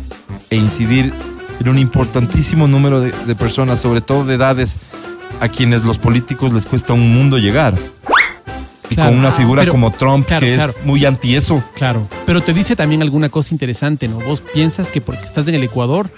[0.51, 1.15] e incidir
[1.59, 4.77] en un importantísimo número de, de personas, sobre todo de edades
[5.41, 7.73] a quienes los políticos les cuesta un mundo llegar.
[8.91, 9.11] Y Claro.
[9.13, 10.75] con una figura Pero- como Trump, claro, que claro.
[10.79, 11.65] es muy anti eso.
[11.77, 14.21] Claro, pero te dice también alguna cosa interesante, ¿no?
[14.21, 16.11] Vos piensas que porque estás en el Ecuador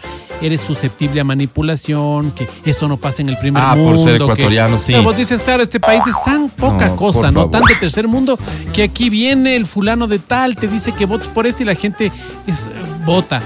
[0.43, 3.91] eres susceptible a manipulación, que esto no pasa en el primer Ah, mundo.
[3.93, 4.93] por ser que- ecuatoriano, sí.
[4.93, 7.41] Pero vos dices, claro, este país es tan poca No, cosa, ¿no?
[7.41, 7.51] favor.
[7.51, 8.39] Tan de tercer mundo,
[8.73, 11.75] que aquí viene el fulano de tal, te dice que votes por este y la
[11.75, 12.13] gente
[12.47, 12.61] es,
[13.05, 13.41] vota.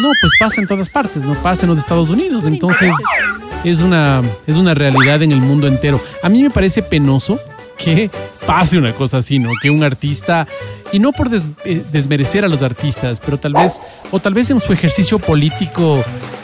[0.00, 2.46] No, pues pasa en todas partes, no pasa en los Estados Unidos.
[2.46, 2.92] Entonces,
[3.64, 6.00] es una, es una realidad en el mundo entero.
[6.22, 7.38] A mí me parece penoso
[7.82, 8.10] que
[8.46, 9.50] pase una cosa así, ¿no?
[9.60, 10.46] Que un artista,
[10.92, 13.78] y no por des- eh, desmerecer a los artistas, pero tal vez,
[14.10, 16.02] o tal vez en su ejercicio político,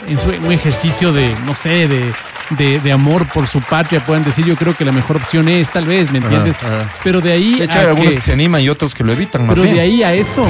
[0.09, 2.13] en su un ejercicio de, no sé, de,
[2.57, 5.69] de, de amor por su patria, puedan decir, yo creo que la mejor opción es,
[5.69, 6.55] tal vez, ¿me entiendes?
[6.57, 6.89] ajá.
[7.03, 9.03] Pero de ahí De hecho, a hay algunos que- que se animan y otros que
[9.03, 9.75] lo evitan más pero bien.
[9.75, 10.45] de ahí a eso.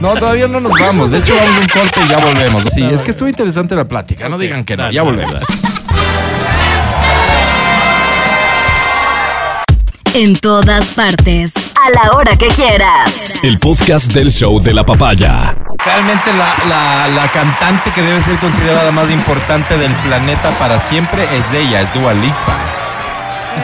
[0.00, 1.10] No, todavía no nos vamos.
[1.10, 2.64] De hecho, vamos a un corte y ya volvemos.
[2.72, 4.28] Sí, es que estuvo interesante la plática.
[4.28, 4.90] No digan que no.
[4.92, 5.40] Ya volvemos.
[10.18, 11.52] En todas partes.
[11.56, 13.34] A la hora que quieras.
[13.44, 15.54] El podcast del show de la papaya.
[15.84, 21.22] Realmente la, la- la cantante que debe ser considerada más importante del planeta para siempre
[21.38, 22.56] es de ella, es Dua Lipa.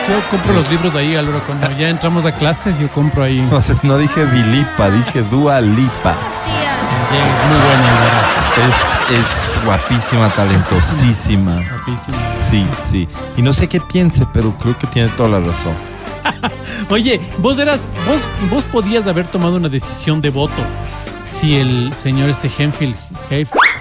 [0.08, 3.40] Yo compro los libros ahí, Álvaro, cuando ya entramos a clases, yo compro ahí.
[3.50, 6.14] No, no dije Dilipa, dije Dua Lipa.
[7.10, 8.28] Bien, es muy buena, Álvaro.
[9.10, 9.18] Es,
[9.58, 11.54] es guapísima, talentosísima.
[11.68, 12.16] Guapísima.
[12.48, 13.08] Sí, sí.
[13.36, 15.74] Y no sé qué piense, pero creo que tiene toda la razón.
[16.90, 20.62] Oye, vos eras, vos, vos podías haber tomado una decisión de voto
[21.40, 22.96] si el señor este Henfield,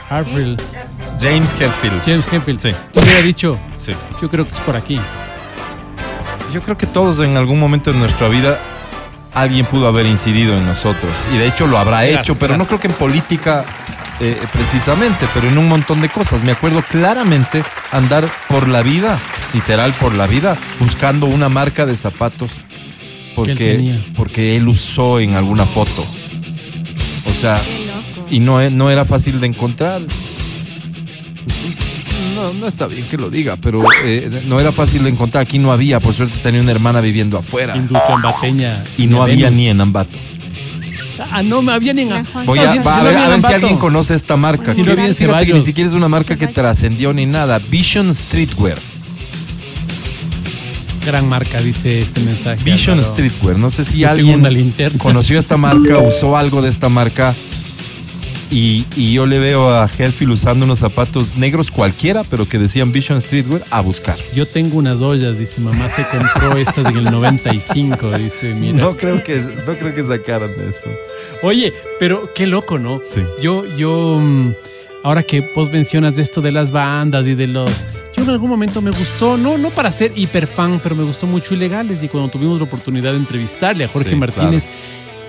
[0.09, 0.61] Harfield,
[1.19, 2.01] James Hetfield.
[2.05, 2.75] James Henfield, Sí.
[2.91, 3.93] te hubiera dicho, Sí.
[4.21, 4.99] yo creo que es por aquí.
[6.51, 8.59] Yo creo que todos en algún momento de nuestra vida
[9.33, 11.11] alguien pudo haber incidido en nosotros.
[11.33, 13.65] Y de hecho lo habrá hecho, pero no creo que en política
[14.19, 16.43] eh, precisamente, pero en un montón de cosas.
[16.43, 19.17] Me acuerdo claramente andar por la vida,
[19.53, 22.51] literal por la vida, buscando una marca de zapatos
[23.35, 24.03] porque, tenía.
[24.15, 26.05] porque él usó en alguna foto.
[27.29, 27.59] O sea,
[28.29, 30.01] y no, no era fácil de encontrar.
[32.35, 35.43] No, no está bien que lo diga, pero eh, no era fácil de encontrar.
[35.43, 37.75] Aquí no había, por suerte tenía una hermana viviendo afuera.
[37.77, 38.83] Industria ambateña.
[38.97, 39.51] Y no había Venus.
[39.53, 40.17] ni en Ambato.
[41.31, 42.09] Ah, no, me había ni en.
[42.09, 42.45] Mejor.
[42.45, 43.55] Voy No, a, si- va si a no ver, a si Ambato.
[43.55, 44.73] alguien conoce esta marca.
[44.73, 47.25] Si no Que- había en fíjate que ni siquiera es una marca que trascendió ni
[47.27, 47.59] nada.
[47.59, 48.79] Vision Streetwear.
[51.05, 52.63] Gran marca, dice este mensaje.
[52.63, 53.13] Vision Álvaro.
[53.13, 53.57] Streetwear.
[53.57, 57.33] No sé si Yo alguien conoció esta marca, usó algo de esta marca.
[58.51, 62.91] Y, y yo le veo a Helfield usando unos zapatos negros cualquiera, pero que decían
[62.91, 64.15] Vision Streetwear a buscar.
[64.35, 68.77] Yo tengo unas ollas, dice mamá, se compró estas en el 95, dice, mira.
[68.77, 70.87] No creo que, no creo que sacaran eso.
[71.41, 73.01] Oye, pero qué loco, ¿no?
[73.13, 73.23] Sí.
[73.41, 74.51] Yo, yo, mm,
[75.03, 77.71] ahora que vos mencionas de esto de las bandas y de los...
[78.23, 81.53] En algún momento me gustó, no, no para ser hiper fan, pero me gustó mucho
[81.53, 84.65] Ilegales y cuando tuvimos la oportunidad de entrevistarle a Jorge Sí, Martínez,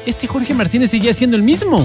[0.06, 1.84] este Jorge Martínez seguía siendo el mismo.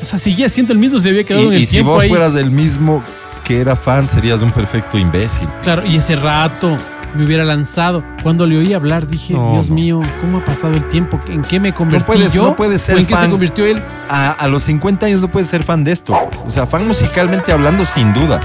[0.00, 1.92] O sea, seguía siendo el mismo, se había quedado en Y, el y si tiempo
[1.92, 2.08] vos ahí.
[2.08, 3.02] fueras el mismo
[3.44, 5.48] que era fan, serías un perfecto imbécil.
[5.62, 6.76] Claro, y ese rato
[7.14, 8.02] me hubiera lanzado.
[8.22, 9.74] Cuando le oí hablar, dije, No, Dios no.
[9.74, 11.18] mío, ¿cómo ha pasado el tiempo?
[11.28, 12.44] ¿En qué me convertí puedes- yo?
[12.44, 13.82] no puedes ser ¿O en qué se convirtió él?
[14.08, 16.14] A, a los 50 años no puedes ser fan de esto.
[16.46, 18.40] O sea, fan musicalmente hablando, sin duda.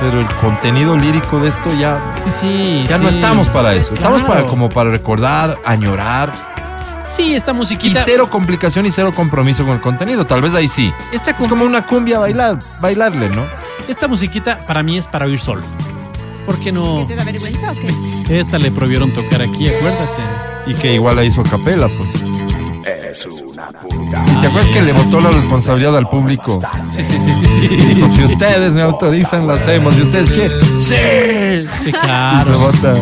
[0.00, 2.84] Pero el contenido lírico de esto ya, Sí, sí.
[2.88, 3.94] ya no estamos para eso.
[3.94, 6.30] Estamos para como para recordar, añorar
[7.08, 8.02] Sí, esta y musiquita.
[8.04, 10.24] cero complicación y cero compromiso con el contenido.
[10.26, 10.92] Tal vez ahí sí.
[11.10, 13.44] Esta, Es com- como una cumbia bailar, bailarle, ¿no?
[13.88, 15.62] esta musiquita para mí es para oír solo.
[16.48, 17.00] ¿Por qué no?
[17.06, 18.40] ¿Qué te da vergüenza o qué?
[18.40, 20.22] Esta le prohibieron tocar aquí, acuérdate.
[20.66, 22.08] Y que igual la hizo capela, pues.
[24.40, 26.62] ¿Te acuerdas que le botó la responsabilidad al público?
[26.90, 27.44] Sí, sí, sí, sí.
[27.46, 27.94] sí.
[27.94, 29.94] Dijo, si ustedes me autorizan, lo hacemos.
[29.94, 31.68] Si ustedes quieren, sí.
[31.84, 32.50] Sí, Y claro.
[32.54, 32.96] se bota.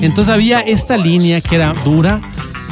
[0.00, 2.20] Entonces había esta línea que era dura,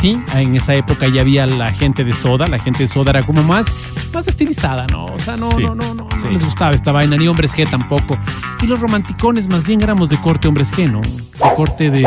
[0.01, 0.23] sí.
[0.35, 3.43] En esa época ya había la gente de Soda, la gente de Soda era como
[3.43, 3.67] más,
[4.13, 5.05] más estilizada, ¿no?
[5.07, 5.63] O sea, no, Sí.
[5.63, 6.25] no, no, no, Sí.
[6.25, 8.19] no les gustaba esta vaina, ni hombres G tampoco.
[8.63, 11.01] Y los romanticones más bien éramos de corte hombres G, ¿no?
[11.01, 12.07] De corte de,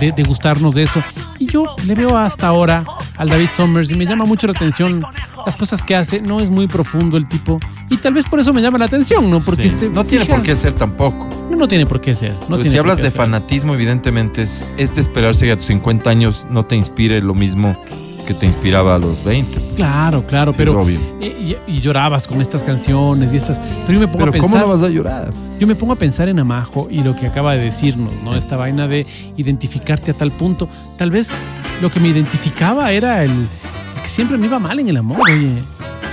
[0.00, 1.02] de, de gustarnos de eso.
[1.38, 2.84] Y yo le veo hasta ahora
[3.16, 5.04] al David Summers y me llama mucho la atención
[5.46, 6.20] las cosas que hace.
[6.20, 7.58] No es muy profundo el tipo.
[7.90, 9.40] Y tal vez por eso me llama la atención, ¿no?
[9.40, 9.76] Porque Sí.
[9.78, 11.28] se No tiene fija- por qué ser tampoco.
[11.50, 12.34] No, no tiene por qué ser.
[12.48, 13.12] No tiene si hablas de ser.
[13.12, 17.34] fanatismo, evidentemente es, es de esperarse que a tus 50 años no te inspire lo
[17.34, 17.76] mismo
[18.26, 19.60] que te inspiraba a los 20.
[19.76, 20.80] Claro, claro, Sí, pero.
[20.80, 20.98] obvio.
[21.20, 23.58] Y, y llorabas con estas canciones y estas.
[23.86, 24.50] Pero yo me pongo Pero a pensar.
[24.50, 25.30] ¿cómo no vas a llorar?
[25.60, 28.34] Yo me pongo a pensar en Amajo y lo que acaba de decirnos, ¿no?
[28.34, 29.06] Esta vaina de
[29.36, 30.70] identificarte a tal punto.
[30.96, 31.28] Tal vez
[31.82, 33.30] lo que me identificaba era el
[34.04, 35.56] que siempre me iba mal en el amor, oye.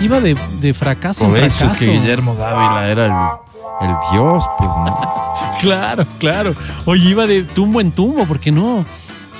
[0.01, 1.79] Iba de, de fracaso Por en eso es fracaso.
[1.79, 5.21] que Guillermo Dávila era el, el dios, pues, ¿no?
[5.61, 6.55] Claro, claro.
[6.85, 8.83] Oye, iba de tumbo en tumbo, porque no.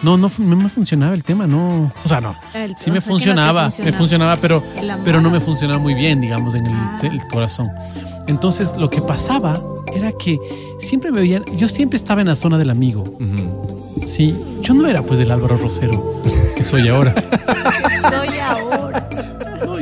[0.03, 1.91] No, no, no me funcionaba el tema, no.
[2.03, 2.36] O sea, no.
[2.53, 4.36] El- Sí me no funcionaba, me funcionaba.
[4.38, 6.99] pero, El pero no me funcionaba muy bien, digamos, en el, Ah.
[7.03, 7.69] el corazón.
[8.28, 9.60] Entonces, lo que pasaba
[9.95, 10.38] era que
[10.80, 13.03] siempre me veían, yo siempre estaba en la zona del amigo.
[14.06, 16.22] Sí, yo no era pues del Álvaro Rosero,
[16.56, 17.14] que soy ahora.
[17.15, 17.90] Soy ahora.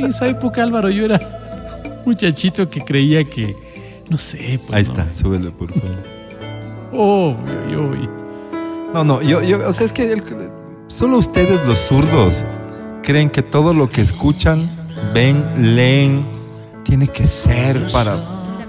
[0.00, 1.20] En esa época, Álvaro, yo era
[2.06, 3.56] muchachito que creía que,
[4.08, 4.72] no sé, pues.
[4.72, 5.02] Ahí no.
[5.02, 5.96] está, súbele, por favor.
[6.92, 8.10] Obvio, yo, obvio.
[8.94, 10.22] No, no, yo, yo, o sea, es que el-
[10.88, 12.44] solo ustedes los zurdos
[13.02, 14.68] creen que todo lo que escuchan,
[15.14, 15.42] ven,
[15.76, 16.24] leen,
[16.82, 18.16] tiene que ser para,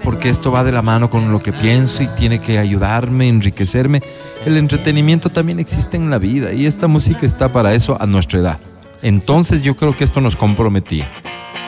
[0.03, 4.02] porque esto va de la mano con lo que pienso y tiene que ayudarme, enriquecerme.
[4.45, 8.40] El entretenimiento también existe en la vida y esta música está para eso a nuestra
[8.40, 8.60] edad.
[9.02, 11.11] Entonces yo creo que esto nos comprometía.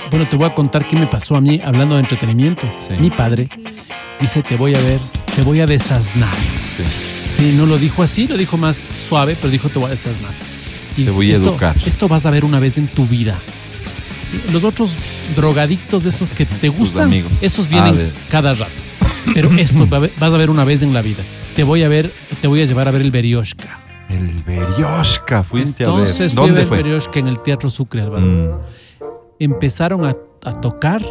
[0.09, 2.71] Bueno, te voy a contar qué me pasó a mí hablando de entretenimiento.
[2.79, 2.93] Sí.
[2.99, 3.49] Mi padre
[4.19, 4.99] dice, te voy a ver,
[5.35, 6.33] te voy a desasnar.
[6.55, 6.83] Sí.
[7.35, 8.77] Sí, no lo dijo así, lo dijo más
[9.09, 10.31] suave, pero dijo te voy a desasnar.
[10.95, 11.75] Y Te voy a esto, educar.
[11.85, 13.35] Esto vas a ver una vez en tu vida.
[14.51, 14.95] Los otros
[15.35, 17.31] drogadictos de esos que te gustan, amigos.
[17.41, 18.71] esos vienen Ah, cada rato.
[19.33, 21.23] Pero esto vas a ver una vez en la vida.
[21.55, 22.11] Te voy a ver,
[22.41, 23.79] te voy a llevar a ver el Berioshka.
[24.09, 26.47] El Berioshka, fuiste Entonces a ver.
[26.49, 26.77] ¿Dónde fue?
[26.77, 28.25] Berioshka en el Teatro Sucre, Álvaro.
[28.25, 28.49] Mm.
[29.39, 30.15] empezaron a,
[30.45, 31.01] a tocar.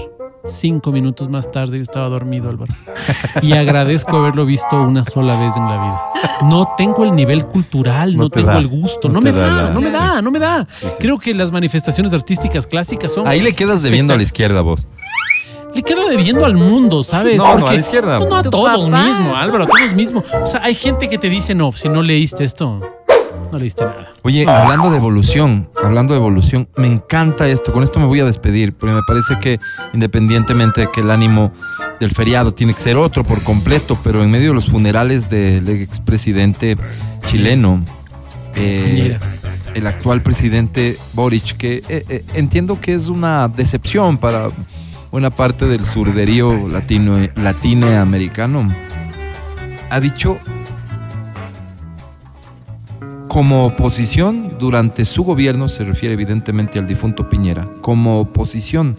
[0.45, 2.75] Cinco minutos más tarde yo estaba dormido, Álvaro.
[3.43, 6.01] Y agradezco haberlo visto una sola vez en la vida.
[6.49, 8.59] No tengo el nivel cultural, no, No te tengo da.
[8.59, 10.67] el gusto, No me da da, la- no me da, no me da.
[10.69, 10.89] sí.
[10.99, 13.29] Creo que las manifestaciones artísticas clásicas son.
[13.29, 14.89] Ahí le quedas debiendo a la izquierda vos.
[15.75, 17.37] Le quedo debiendo al mundo, ¿sabes?
[17.37, 18.19] No, no, a la izquierda.
[18.19, 19.03] No, no, a Tu todos papá.
[19.05, 20.23] mismo, Álvaro, a todos mismo.
[20.43, 22.81] O sea, hay gente que te dice, no, si no leíste esto,
[23.51, 24.13] no leíste nada.
[24.23, 27.73] Oye, hablando de evolución, hablando de evolución, me encanta esto.
[27.73, 29.59] Con esto me voy a despedir, porque me parece que
[29.95, 31.53] independientemente de que el ánimo
[32.01, 35.69] del feriado tiene que ser otro por completo, pero en medio de los funerales del
[35.69, 36.77] expresidente
[37.27, 37.83] chileno,
[38.57, 39.19] eh,
[39.75, 44.49] el actual presidente Boric, que eh, eh, entiendo que es una decepción para
[45.13, 48.75] buena parte del surderío latino, latinoamericano,
[49.91, 50.39] ha dicho
[53.29, 58.97] como oposición durante su gobierno, se refiere evidentemente al difunto Piñera, como oposición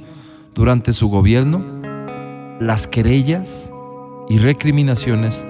[0.54, 1.66] durante su gobierno,
[2.60, 3.72] las querellas
[4.30, 5.44] y recriminaciones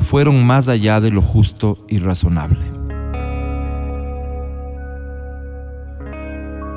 [0.00, 2.66] fueron más allá de lo justo y razonable.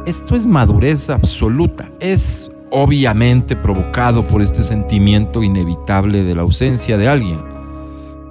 [0.06, 7.08] Esto es madurez absoluta, es obviamente provocado por este sentimiento inevitable de la ausencia de
[7.08, 7.38] alguien,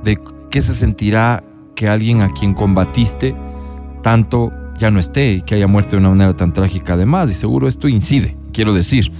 [0.03, 0.19] de
[0.51, 1.45] qué se sentirá
[1.77, 3.37] que alguien a quien combatiste
[4.03, 7.35] tanto ya no esté y que haya muerto de una manera tan trágica además, y
[7.35, 9.13] seguro esto incide, quiero decir.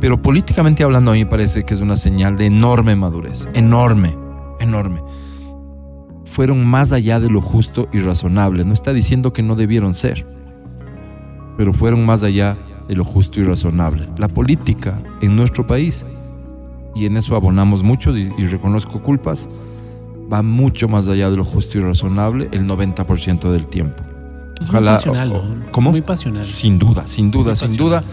[0.00, 4.16] Pero políticamente hablando a mí me parece que es una señal de enorme madurez, enorme,
[4.58, 5.04] enorme.
[6.24, 10.26] Fueron más allá de lo justo y razonable, no está diciendo que no debieron ser.
[11.56, 12.58] pero fueron más allá
[12.88, 14.08] de lo justo y razonable.
[14.18, 16.04] La política en nuestro país,
[16.94, 19.48] y en eso abonamos mucho y, y reconozco culpas,
[20.32, 24.02] va mucho más allá de lo justo y razonable el 90% del tiempo.
[24.60, 25.42] Es muy pasional, ¿no?
[25.72, 25.90] ¿Cómo?
[25.90, 26.44] Muy pasional.
[26.46, 28.02] Sin duda, sin duda, Muy sin pasional.
[28.02, 28.04] duda.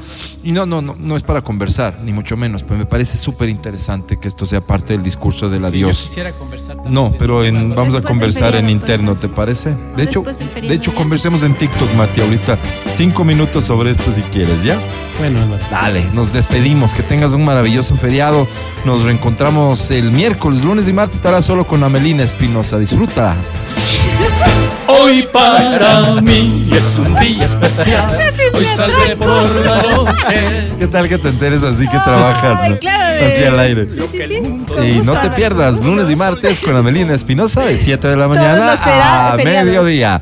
[0.44, 3.48] Y no, no, no, no es para conversar, ni mucho menos, pero me parece súper
[3.50, 5.98] interesante que esto sea parte del discurso del Sí, yo adiós.
[6.08, 9.16] quisiera conversar también No, pero este en, vamos a Después conversar en interno.
[9.16, 9.74] ¿te parece?
[9.96, 12.58] De hecho, de hecho conversemos en TikTok, Mati, ahorita.
[12.96, 14.80] Cinco minutos sobre esto si quieres, ¿ya?
[15.20, 15.64] Bueno, Álvaro.
[15.70, 18.48] Dale, nos despedimos, que tengas un maravilloso feriado.
[18.86, 22.80] Nos reencontramos el miércoles, lunes y martes estará solo con Amelina Espinosa.
[22.80, 23.36] Disfruta.
[24.94, 28.18] Hoy para mí es un día especial.
[28.54, 30.72] Hoy saldré por la noche.
[30.80, 32.60] ¿Qué tal que te enteres así que trabajas?
[32.62, 32.80] Ay, ¿no?
[32.80, 33.88] claro, Así al aire.
[33.94, 35.00] Sí, sí, sí.
[35.00, 39.32] Y no te pierdas lunes y martes con Amelina Espinosa de 7 de la mañana
[39.32, 40.22] a mediodía.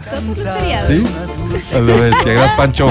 [0.87, 1.03] ¿Sí?
[1.71, 2.87] Gracias, Pancho.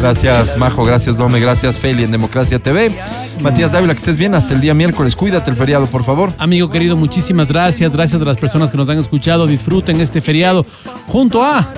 [0.00, 0.84] Gracias, Majo.
[0.84, 1.40] Gracias, Dome.
[1.40, 2.92] Gracias, Feli en Democracia TV.
[3.40, 5.16] Matías Dávila, que estés bien hasta el día miércoles.
[5.16, 6.32] Cuídate el feriado, por favor.
[6.38, 7.92] Amigo querido, muchísimas gracias.
[7.92, 9.46] Gracias a las personas que nos han escuchado.
[9.46, 10.66] Disfruten este feriado
[11.06, 11.68] junto a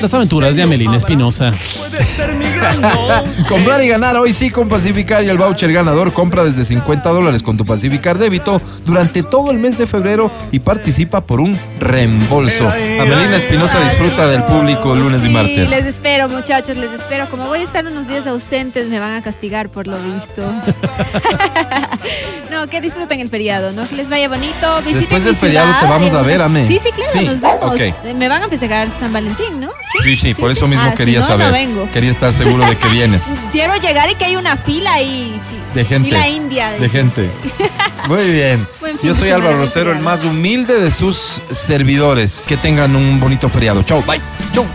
[0.00, 1.52] las aventuras de Amelina Espinosa.
[3.48, 7.42] Comprar y ganar hoy sí con Pacificar y el voucher ganador compra desde 50 dólares
[7.42, 12.68] con tu Pacificar débito durante todo el mes de febrero y participa por un reembolso.
[12.68, 15.70] Amelina Espinosa disfruta del público lunes y Sí, martes.
[15.70, 17.28] les espero, muchachos, les espero.
[17.30, 20.42] Como voy a estar unos días ausentes, me van a castigar por lo visto.
[22.50, 23.86] no, que disfruten el feriado, ¿no?
[23.88, 24.76] Que les vaya bonito.
[24.78, 26.66] Visiten Después del feriado te vamos a ver, Ame.
[26.66, 27.80] Sí, sí, claro, Sí, nos vemos.
[27.80, 29.68] Eh, Me van a festejar San Valentín, ¿no?
[30.02, 31.46] Sí, sí, por eso mismo Ah, si quería no, saber.
[31.46, 31.88] No vengo.
[31.92, 33.22] Quería estar seguro de que vienes.
[33.52, 35.40] Quiero llegar y que hay una fila y
[35.74, 36.08] De gente.
[36.08, 36.70] Fila india.
[36.72, 37.30] De gente.
[38.08, 38.66] Muy bien.
[38.80, 42.44] Fin Yo soy Álvaro Rosero, el más humilde de sus servidores.
[42.46, 43.82] Que tengan un bonito feriado.
[43.82, 44.20] Chau, bye.
[44.52, 44.66] Chau.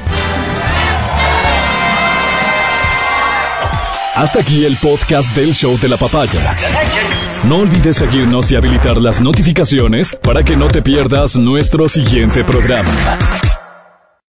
[4.15, 6.55] Hasta aquí el podcast del show de la papaya.
[7.43, 12.89] No olvides seguirnos y habilitar las notificaciones para que no te pierdas nuestro siguiente programa.